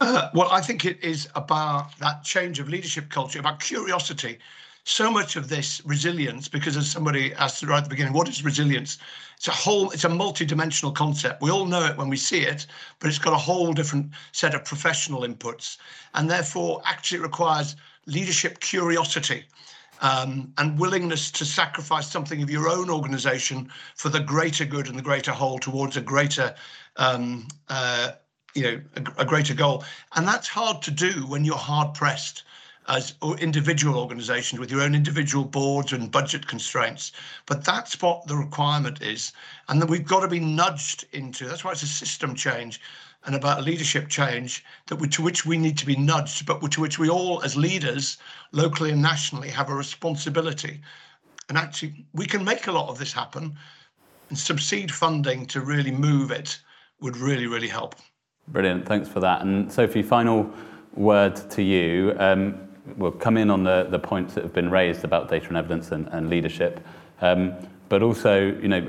Uh, 0.00 0.30
well, 0.32 0.48
I 0.50 0.60
think 0.60 0.84
it 0.84 1.02
is 1.02 1.28
about 1.34 1.98
that 1.98 2.24
change 2.24 2.58
of 2.58 2.68
leadership 2.68 3.10
culture, 3.10 3.38
about 3.38 3.60
curiosity. 3.60 4.38
So 4.84 5.10
much 5.10 5.36
of 5.36 5.48
this 5.48 5.82
resilience, 5.84 6.48
because 6.48 6.76
as 6.76 6.90
somebody 6.90 7.34
asked 7.34 7.62
right 7.62 7.78
at 7.78 7.84
the 7.84 7.90
beginning, 7.90 8.14
what 8.14 8.28
is 8.28 8.42
resilience? 8.42 8.96
It's 9.36 9.46
a 9.46 9.52
whole, 9.52 9.90
it's 9.90 10.04
a 10.04 10.08
multi-dimensional 10.08 10.92
concept. 10.92 11.42
We 11.42 11.50
all 11.50 11.66
know 11.66 11.84
it 11.84 11.98
when 11.98 12.08
we 12.08 12.16
see 12.16 12.40
it, 12.40 12.66
but 12.98 13.08
it's 13.08 13.18
got 13.18 13.34
a 13.34 13.38
whole 13.38 13.74
different 13.74 14.10
set 14.32 14.54
of 14.54 14.64
professional 14.64 15.20
inputs, 15.20 15.76
and 16.14 16.30
therefore 16.30 16.80
actually 16.86 17.20
requires 17.20 17.76
leadership 18.06 18.60
curiosity 18.60 19.44
um, 20.00 20.52
and 20.58 20.78
willingness 20.78 21.30
to 21.32 21.44
sacrifice 21.44 22.10
something 22.10 22.42
of 22.42 22.50
your 22.50 22.68
own 22.68 22.90
organization 22.90 23.70
for 23.94 24.08
the 24.08 24.20
greater 24.20 24.64
good 24.64 24.88
and 24.88 24.98
the 24.98 25.02
greater 25.02 25.32
whole 25.32 25.58
towards 25.58 25.96
a 25.96 26.00
greater 26.00 26.54
um, 26.96 27.46
uh, 27.68 28.12
you 28.54 28.62
know 28.62 28.80
a, 28.96 29.22
a, 29.22 29.24
greater 29.24 29.54
goal. 29.54 29.84
And 30.16 30.26
that's 30.26 30.48
hard 30.48 30.82
to 30.82 30.90
do 30.90 31.26
when 31.26 31.44
you're 31.44 31.56
hard 31.56 31.94
pressed 31.94 32.44
as 32.88 33.14
individual 33.38 33.96
organizations 33.96 34.58
with 34.58 34.70
your 34.70 34.80
own 34.80 34.94
individual 34.94 35.44
boards 35.44 35.92
and 35.92 36.10
budget 36.10 36.46
constraints. 36.48 37.12
But 37.46 37.64
that's 37.64 38.00
what 38.02 38.26
the 38.26 38.36
requirement 38.36 39.00
is 39.02 39.32
and 39.70 39.80
then 39.80 39.88
we've 39.88 40.06
got 40.06 40.20
to 40.20 40.28
be 40.28 40.40
nudged 40.40 41.06
into 41.12 41.46
that's 41.46 41.64
why 41.64 41.70
it's 41.70 41.82
a 41.82 41.86
system 41.86 42.34
change 42.34 42.80
and 43.26 43.34
about 43.34 43.64
leadership 43.64 44.08
change 44.08 44.64
that 44.86 44.96
we, 44.96 45.08
to 45.08 45.22
which 45.22 45.44
we 45.44 45.58
need 45.58 45.76
to 45.78 45.86
be 45.86 45.96
nudged, 45.96 46.46
but 46.46 46.60
to 46.72 46.80
which 46.80 46.98
we 46.98 47.08
all, 47.08 47.42
as 47.42 47.56
leaders, 47.56 48.18
locally 48.52 48.90
and 48.90 49.02
nationally, 49.02 49.48
have 49.48 49.68
a 49.68 49.74
responsibility. 49.74 50.80
And 51.48 51.58
actually, 51.58 52.06
we 52.14 52.26
can 52.26 52.44
make 52.44 52.66
a 52.66 52.72
lot 52.72 52.88
of 52.88 52.98
this 52.98 53.12
happen. 53.12 53.56
And 54.28 54.38
some 54.38 54.58
seed 54.58 54.90
funding 54.92 55.46
to 55.46 55.60
really 55.60 55.90
move 55.90 56.30
it 56.30 56.58
would 57.00 57.16
really, 57.16 57.46
really 57.46 57.68
help. 57.68 57.96
Brilliant. 58.48 58.86
Thanks 58.86 59.08
for 59.08 59.20
that. 59.20 59.42
And 59.42 59.70
Sophie, 59.70 60.02
final 60.02 60.50
word 60.94 61.36
to 61.50 61.62
you. 61.62 62.14
Um, 62.18 62.68
we'll 62.96 63.12
come 63.12 63.36
in 63.36 63.50
on 63.50 63.64
the, 63.64 63.86
the 63.90 63.98
points 63.98 64.34
that 64.34 64.44
have 64.44 64.52
been 64.52 64.70
raised 64.70 65.04
about 65.04 65.28
data 65.28 65.48
and 65.48 65.56
evidence 65.56 65.92
and, 65.92 66.08
and 66.08 66.30
leadership. 66.30 66.80
Um, 67.20 67.54
but 67.90 68.04
also, 68.04 68.56
you 68.62 68.68
know, 68.68 68.80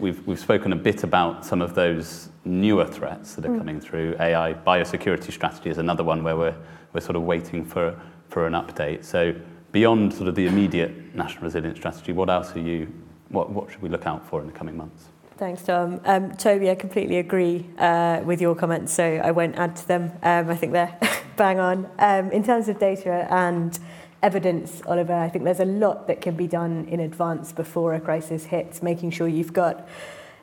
we've, 0.00 0.26
we've 0.26 0.40
spoken 0.40 0.72
a 0.72 0.76
bit 0.76 1.04
about 1.04 1.44
some 1.44 1.60
of 1.60 1.74
those 1.74 2.30
newer 2.46 2.86
threats 2.86 3.34
that 3.34 3.44
are 3.44 3.50
mm. 3.50 3.58
coming 3.58 3.78
through. 3.78 4.16
AI 4.18 4.54
biosecurity 4.54 5.30
strategy 5.30 5.68
is 5.68 5.76
another 5.76 6.02
one 6.02 6.24
where 6.24 6.38
we're, 6.38 6.56
we're 6.94 7.02
sort 7.02 7.16
of 7.16 7.22
waiting 7.22 7.66
for, 7.66 8.00
for 8.30 8.46
an 8.46 8.54
update. 8.54 9.04
So 9.04 9.34
beyond 9.72 10.14
sort 10.14 10.26
of 10.26 10.34
the 10.34 10.46
immediate 10.46 11.14
national 11.14 11.44
resilience 11.44 11.78
strategy, 11.78 12.12
what 12.12 12.30
else 12.30 12.56
are 12.56 12.60
you, 12.60 12.90
what, 13.28 13.50
what 13.50 13.70
should 13.70 13.82
we 13.82 13.90
look 13.90 14.06
out 14.06 14.26
for 14.26 14.40
in 14.40 14.46
the 14.46 14.54
coming 14.54 14.74
months? 14.74 15.04
Thanks, 15.36 15.62
Tom. 15.62 16.00
Um, 16.06 16.34
Toby, 16.36 16.70
I 16.70 16.76
completely 16.76 17.18
agree 17.18 17.66
uh, 17.76 18.22
with 18.24 18.40
your 18.40 18.54
comments, 18.54 18.94
so 18.94 19.04
I 19.04 19.32
won't 19.32 19.56
add 19.56 19.76
to 19.76 19.86
them. 19.86 20.12
Um, 20.22 20.48
I 20.48 20.56
think 20.56 20.72
they're 20.72 20.98
bang 21.36 21.58
on. 21.58 21.90
Um, 21.98 22.32
in 22.32 22.42
terms 22.42 22.68
of 22.70 22.78
data 22.78 23.26
and 23.30 23.78
evidence, 24.22 24.82
Oliver, 24.86 25.14
I 25.14 25.28
think 25.28 25.44
there's 25.44 25.60
a 25.60 25.64
lot 25.64 26.06
that 26.08 26.20
can 26.20 26.36
be 26.36 26.46
done 26.46 26.86
in 26.88 27.00
advance 27.00 27.52
before 27.52 27.94
a 27.94 28.00
crisis 28.00 28.44
hits, 28.44 28.82
making 28.82 29.10
sure 29.10 29.28
you've 29.28 29.52
got 29.52 29.88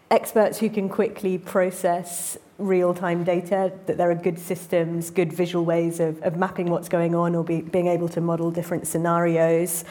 experts 0.10 0.60
who 0.60 0.70
can 0.70 0.90
quickly 0.90 1.38
process 1.38 2.38
real-time 2.58 3.24
data, 3.24 3.72
that 3.86 3.98
there 3.98 4.10
are 4.10 4.16
good 4.16 4.40
systems, 4.40 5.12
good 5.12 5.32
visual 5.32 5.64
ways 5.64 6.00
of, 6.00 6.22
of 6.24 6.36
mapping 6.38 6.70
what's 6.72 6.90
going 6.90 7.14
on 7.14 7.36
or 7.36 7.44
be, 7.44 7.62
being 7.62 7.88
able 7.88 8.10
to 8.10 8.22
model 8.22 8.50
different 8.50 8.88
scenarios. 8.88 9.86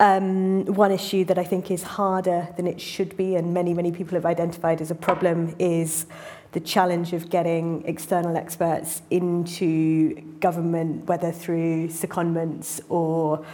Um, 0.00 0.64
one 0.66 0.90
issue 0.90 1.24
that 1.24 1.38
I 1.38 1.44
think 1.44 1.70
is 1.70 1.82
harder 1.82 2.48
than 2.56 2.66
it 2.66 2.80
should 2.80 3.16
be 3.16 3.36
and 3.36 3.54
many, 3.54 3.74
many 3.74 3.92
people 3.92 4.14
have 4.14 4.26
identified 4.26 4.80
as 4.80 4.90
a 4.90 4.94
problem 4.94 5.54
is 5.58 6.06
the 6.54 6.60
challenge 6.60 7.12
of 7.12 7.28
getting 7.30 7.84
external 7.84 8.36
experts 8.36 9.02
into 9.10 10.14
government, 10.38 11.04
whether 11.06 11.32
through 11.32 11.88
secondments 11.88 12.80
or 12.88 13.44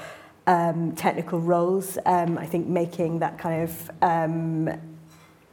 um, 0.46 0.94
technical 0.94 1.40
roles. 1.40 1.96
Um, 2.04 2.36
I 2.36 2.44
think 2.44 2.66
making 2.66 3.20
that 3.20 3.38
kind 3.38 3.62
of 3.62 3.90
um, 4.02 4.78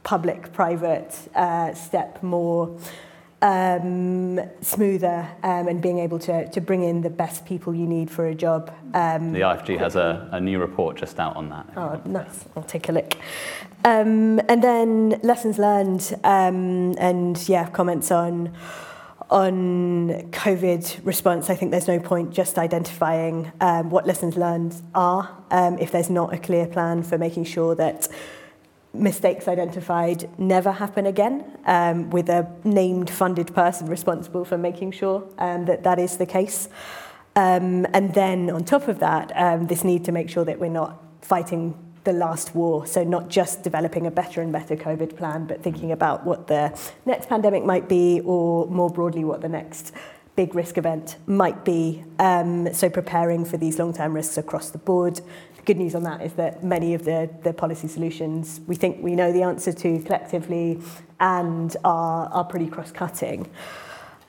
public-private 0.02 1.16
uh, 1.34 1.72
step 1.72 2.22
more 2.22 2.78
um, 3.40 4.40
smoother 4.60 5.26
um, 5.42 5.68
and 5.68 5.80
being 5.80 6.00
able 6.00 6.18
to, 6.18 6.50
to 6.50 6.60
bring 6.60 6.82
in 6.82 7.00
the 7.00 7.10
best 7.10 7.46
people 7.46 7.74
you 7.74 7.86
need 7.86 8.10
for 8.10 8.26
a 8.26 8.34
job. 8.34 8.74
Um, 8.92 9.32
the 9.32 9.40
IFG 9.40 9.78
has 9.78 9.96
a, 9.96 10.28
a 10.32 10.40
new 10.40 10.58
report 10.58 10.98
just 10.98 11.18
out 11.18 11.36
on 11.36 11.48
that. 11.48 11.66
Oh, 11.76 12.00
nice. 12.04 12.44
I'll 12.56 12.62
take 12.62 12.90
a 12.90 12.92
look. 12.92 13.14
Um, 13.84 14.40
and 14.48 14.62
then 14.62 15.20
lessons 15.22 15.58
learned 15.58 16.18
um, 16.24 16.94
and, 16.98 17.48
yeah, 17.48 17.68
comments 17.70 18.10
on 18.10 18.52
on 19.30 20.08
COVID 20.30 21.04
response, 21.04 21.50
I 21.50 21.54
think 21.54 21.70
there's 21.70 21.86
no 21.86 22.00
point 22.00 22.32
just 22.32 22.58
identifying 22.58 23.52
um, 23.60 23.90
what 23.90 24.06
lessons 24.06 24.38
learned 24.38 24.74
are 24.94 25.36
um, 25.50 25.78
if 25.78 25.92
there's 25.92 26.08
not 26.08 26.32
a 26.32 26.38
clear 26.38 26.66
plan 26.66 27.02
for 27.02 27.18
making 27.18 27.44
sure 27.44 27.74
that 27.74 28.08
mistakes 28.94 29.46
identified 29.46 30.30
never 30.38 30.72
happen 30.72 31.04
again, 31.04 31.44
um, 31.66 32.08
with 32.08 32.30
a 32.30 32.50
named 32.64 33.10
funded 33.10 33.54
person 33.54 33.86
responsible 33.86 34.46
for 34.46 34.56
making 34.56 34.92
sure 34.92 35.28
um, 35.38 35.66
that 35.66 35.82
that 35.82 35.98
is 35.98 36.16
the 36.16 36.26
case. 36.26 36.70
And 37.36 38.14
then 38.14 38.50
on 38.50 38.64
top 38.64 38.88
of 38.88 38.98
that, 39.00 39.68
this 39.68 39.84
need 39.84 40.06
to 40.06 40.12
make 40.12 40.30
sure 40.30 40.44
that 40.44 40.58
we're 40.58 40.70
not 40.70 41.02
fighting 41.20 41.76
the 42.08 42.14
last 42.14 42.54
war. 42.54 42.86
So 42.86 43.04
not 43.04 43.28
just 43.28 43.62
developing 43.62 44.06
a 44.06 44.10
better 44.10 44.40
and 44.40 44.50
better 44.50 44.76
COVID 44.76 45.14
plan, 45.14 45.46
but 45.46 45.62
thinking 45.62 45.92
about 45.92 46.24
what 46.24 46.46
the 46.46 46.64
next 47.04 47.28
pandemic 47.28 47.64
might 47.66 47.86
be 47.86 48.22
or 48.24 48.66
more 48.68 48.88
broadly 48.88 49.24
what 49.24 49.42
the 49.42 49.48
next 49.48 49.92
big 50.34 50.54
risk 50.54 50.78
event 50.78 51.16
might 51.26 51.66
be. 51.66 52.02
Um, 52.18 52.72
so 52.72 52.88
preparing 52.88 53.44
for 53.44 53.58
these 53.58 53.78
long-term 53.78 54.14
risks 54.14 54.38
across 54.38 54.70
the 54.70 54.78
board. 54.78 55.16
The 55.56 55.62
good 55.66 55.76
news 55.76 55.94
on 55.94 56.02
that 56.04 56.22
is 56.22 56.32
that 56.34 56.64
many 56.64 56.94
of 56.94 57.04
the, 57.04 57.28
the 57.42 57.52
policy 57.52 57.88
solutions 57.88 58.60
we 58.66 58.74
think 58.74 59.02
we 59.02 59.14
know 59.14 59.30
the 59.30 59.42
answer 59.42 59.72
to 59.72 59.98
collectively 60.00 60.80
and 61.20 61.76
are, 61.84 62.28
are 62.28 62.44
pretty 62.44 62.68
cross-cutting. 62.68 63.50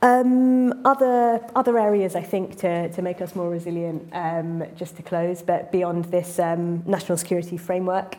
Um, 0.01 0.85
other, 0.85 1.45
other 1.55 1.77
areas, 1.77 2.15
I 2.15 2.21
think, 2.23 2.57
to, 2.59 2.89
to 2.89 3.01
make 3.01 3.21
us 3.21 3.35
more 3.35 3.49
resilient, 3.49 4.07
um, 4.13 4.63
just 4.75 4.95
to 4.95 5.03
close, 5.03 5.41
but 5.41 5.73
beyond 5.73 6.05
this 6.05 6.39
um, 6.39 6.83
national 6.85 7.17
security 7.17 7.57
framework, 7.57 8.15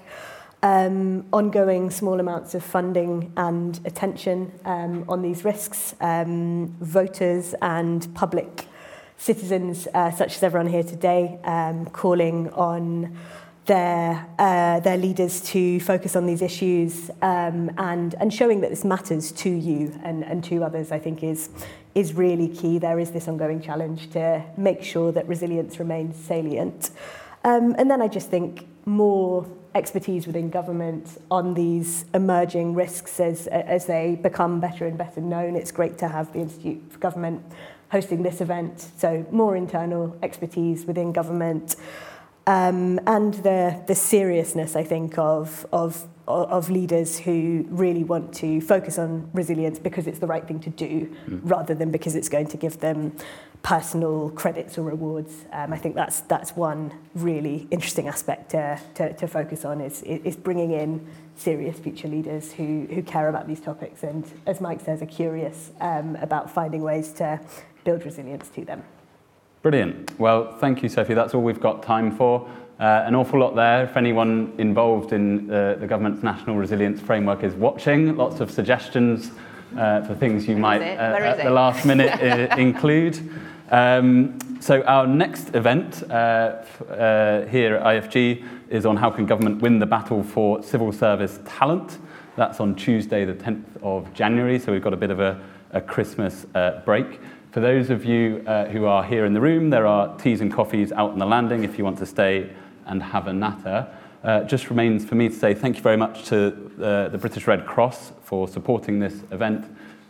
um, 0.62 1.24
ongoing 1.32 1.90
small 1.90 2.20
amounts 2.20 2.54
of 2.54 2.62
funding 2.62 3.32
and 3.38 3.80
attention 3.86 4.52
um, 4.66 5.06
on 5.08 5.22
these 5.22 5.42
risks, 5.42 5.94
um, 6.02 6.76
voters 6.80 7.54
and 7.62 8.14
public 8.14 8.66
citizens, 9.16 9.88
uh, 9.94 10.10
such 10.10 10.36
as 10.36 10.42
everyone 10.42 10.68
here 10.68 10.82
today, 10.82 11.38
um, 11.44 11.86
calling 11.86 12.50
on 12.50 13.16
their, 13.70 14.26
uh, 14.40 14.80
their 14.80 14.96
leaders 14.96 15.40
to 15.40 15.78
focus 15.78 16.16
on 16.16 16.26
these 16.26 16.42
issues 16.42 17.08
um, 17.22 17.70
and, 17.78 18.16
and 18.18 18.34
showing 18.34 18.60
that 18.62 18.70
this 18.70 18.84
matters 18.84 19.30
to 19.30 19.48
you 19.48 19.96
and, 20.02 20.24
and 20.24 20.42
to 20.42 20.64
others, 20.64 20.90
I 20.90 20.98
think 20.98 21.22
is, 21.22 21.50
is 21.94 22.12
really 22.12 22.48
key. 22.48 22.78
There 22.80 22.98
is 22.98 23.12
this 23.12 23.28
ongoing 23.28 23.62
challenge 23.62 24.10
to 24.10 24.44
make 24.56 24.82
sure 24.82 25.12
that 25.12 25.28
resilience 25.28 25.78
remains 25.78 26.16
salient. 26.16 26.90
Um, 27.44 27.76
and 27.78 27.88
then 27.88 28.02
I 28.02 28.08
just 28.08 28.28
think 28.28 28.66
more 28.86 29.46
expertise 29.76 30.26
within 30.26 30.50
government 30.50 31.22
on 31.30 31.54
these 31.54 32.06
emerging 32.12 32.74
risks 32.74 33.20
as, 33.20 33.46
as 33.46 33.86
they 33.86 34.18
become 34.20 34.58
better 34.58 34.84
and 34.84 34.98
better 34.98 35.20
known. 35.20 35.54
It's 35.54 35.70
great 35.70 35.96
to 35.98 36.08
have 36.08 36.32
the 36.32 36.40
Institute 36.40 36.82
for 36.90 36.98
Government 36.98 37.40
hosting 37.92 38.24
this 38.24 38.40
event. 38.40 38.90
So 38.96 39.24
more 39.30 39.56
internal 39.56 40.18
expertise 40.24 40.86
within 40.86 41.12
government. 41.12 41.76
Um, 42.50 42.98
and 43.06 43.34
the, 43.34 43.80
the 43.86 43.94
seriousness, 43.94 44.74
I 44.74 44.82
think, 44.82 45.16
of, 45.18 45.64
of, 45.72 46.08
of 46.26 46.68
leaders 46.68 47.16
who 47.16 47.64
really 47.68 48.02
want 48.02 48.34
to 48.42 48.60
focus 48.60 48.98
on 48.98 49.30
resilience 49.32 49.78
because 49.78 50.08
it's 50.08 50.18
the 50.18 50.26
right 50.26 50.44
thing 50.44 50.58
to 50.60 50.70
do, 50.70 51.14
mm. 51.28 51.40
rather 51.44 51.74
than 51.74 51.92
because 51.92 52.16
it's 52.16 52.28
going 52.28 52.48
to 52.48 52.56
give 52.56 52.80
them 52.80 53.14
personal 53.62 54.30
credits 54.30 54.78
or 54.78 54.82
rewards. 54.82 55.44
Um, 55.52 55.72
I 55.72 55.78
think 55.78 55.94
that's, 55.94 56.22
that's 56.22 56.56
one 56.56 56.92
really 57.14 57.68
interesting 57.70 58.08
aspect 58.08 58.50
to, 58.50 58.80
to, 58.96 59.12
to 59.12 59.28
focus 59.28 59.64
on 59.64 59.80
is, 59.80 60.02
is 60.02 60.34
bringing 60.34 60.72
in 60.72 61.06
serious 61.36 61.78
future 61.78 62.08
leaders 62.08 62.50
who, 62.50 62.88
who 62.90 63.00
care 63.00 63.28
about 63.28 63.46
these 63.46 63.60
topics 63.60 64.02
and, 64.02 64.28
as 64.44 64.60
Mike 64.60 64.80
says, 64.80 65.02
are 65.02 65.06
curious 65.06 65.70
um, 65.80 66.16
about 66.16 66.50
finding 66.50 66.82
ways 66.82 67.12
to 67.12 67.38
build 67.84 68.04
resilience 68.04 68.48
to 68.48 68.64
them. 68.64 68.82
Brilliant. 69.62 70.18
Well, 70.18 70.56
thank 70.56 70.82
you, 70.82 70.88
Sophie. 70.88 71.12
That's 71.12 71.34
all 71.34 71.42
we've 71.42 71.60
got 71.60 71.82
time 71.82 72.16
for. 72.16 72.48
Uh, 72.78 73.02
an 73.04 73.14
awful 73.14 73.38
lot 73.38 73.54
there. 73.54 73.84
If 73.84 73.94
anyone 73.94 74.54
involved 74.56 75.12
in 75.12 75.50
uh, 75.50 75.74
the 75.74 75.86
government's 75.86 76.22
national 76.22 76.56
resilience 76.56 76.98
framework 76.98 77.44
is 77.44 77.54
watching, 77.54 78.16
lots 78.16 78.40
of 78.40 78.50
suggestions 78.50 79.32
uh, 79.76 80.00
for 80.02 80.14
things 80.14 80.48
you 80.48 80.54
Where 80.54 80.62
might 80.62 80.82
uh, 80.82 81.16
at 81.24 81.44
the 81.44 81.50
last 81.50 81.84
minute 81.84 82.10
uh, 82.22 82.56
include. 82.58 83.18
Um, 83.70 84.38
so 84.60 84.82
our 84.82 85.06
next 85.06 85.54
event 85.54 86.02
uh, 86.10 86.64
uh, 86.90 87.46
here 87.46 87.76
at 87.76 88.04
IFG 88.04 88.46
is 88.70 88.86
on 88.86 88.96
how 88.96 89.10
can 89.10 89.26
government 89.26 89.62
win 89.62 89.78
the 89.78 89.86
battle 89.86 90.22
for 90.22 90.62
civil 90.62 90.92
service 90.92 91.38
talent. 91.44 91.98
That's 92.36 92.60
on 92.60 92.74
Tuesday, 92.74 93.24
the 93.24 93.34
10th 93.34 93.82
of 93.82 94.12
January. 94.14 94.58
So 94.58 94.72
we've 94.72 94.82
got 94.82 94.94
a 94.94 94.98
bit 94.98 95.10
of 95.10 95.20
a, 95.20 95.40
a 95.72 95.80
Christmas 95.80 96.46
uh, 96.54 96.80
break. 96.84 97.20
For 97.50 97.58
those 97.58 97.90
of 97.90 98.04
you 98.04 98.44
uh, 98.46 98.66
who 98.66 98.84
are 98.84 99.02
here 99.02 99.24
in 99.24 99.34
the 99.34 99.40
room, 99.40 99.70
there 99.70 99.84
are 99.84 100.16
teas 100.18 100.40
and 100.40 100.52
coffees 100.52 100.92
out 100.92 101.10
on 101.10 101.18
the 101.18 101.26
landing 101.26 101.64
if 101.64 101.78
you 101.78 101.84
want 101.84 101.98
to 101.98 102.06
stay 102.06 102.48
and 102.86 103.02
have 103.02 103.26
a 103.26 103.32
natter. 103.32 103.88
Uh, 104.22 104.44
just 104.44 104.70
remains 104.70 105.04
for 105.04 105.16
me 105.16 105.28
to 105.28 105.34
say 105.34 105.52
thank 105.52 105.76
you 105.76 105.82
very 105.82 105.96
much 105.96 106.26
to 106.26 106.70
uh, 106.80 107.08
the 107.08 107.18
British 107.18 107.48
Red 107.48 107.66
Cross 107.66 108.12
for 108.22 108.46
supporting 108.46 109.00
this 109.00 109.24
event. 109.32 109.64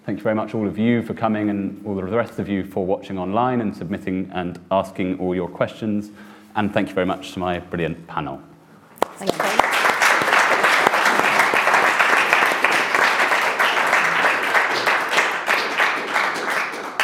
Thank 0.05 0.19
you 0.19 0.23
very 0.23 0.35
much, 0.35 0.55
all 0.55 0.69
of 0.69 0.77
you, 0.77 1.03
for 1.03 1.15
coming, 1.15 1.49
and 1.49 1.83
all 1.87 1.95
the 1.95 2.03
rest 2.03 2.39
of 2.39 2.47
you 2.47 2.63
for 2.63 2.85
watching 2.85 3.19
online 3.19 3.63
and 3.63 3.75
submitting 3.75 4.31
and 4.35 4.61
asking 4.71 5.19
all 5.19 5.35
your 5.35 5.49
questions. 5.49 6.11
And 6.57 6.75
thank 6.75 6.89
you 6.89 6.95
very 6.95 7.07
much 7.07 7.33
to 7.33 7.39
my 7.39 7.61
brilliant 7.61 8.07
panel. 8.07 8.43
Thank 9.17 9.33
you. 9.33 9.80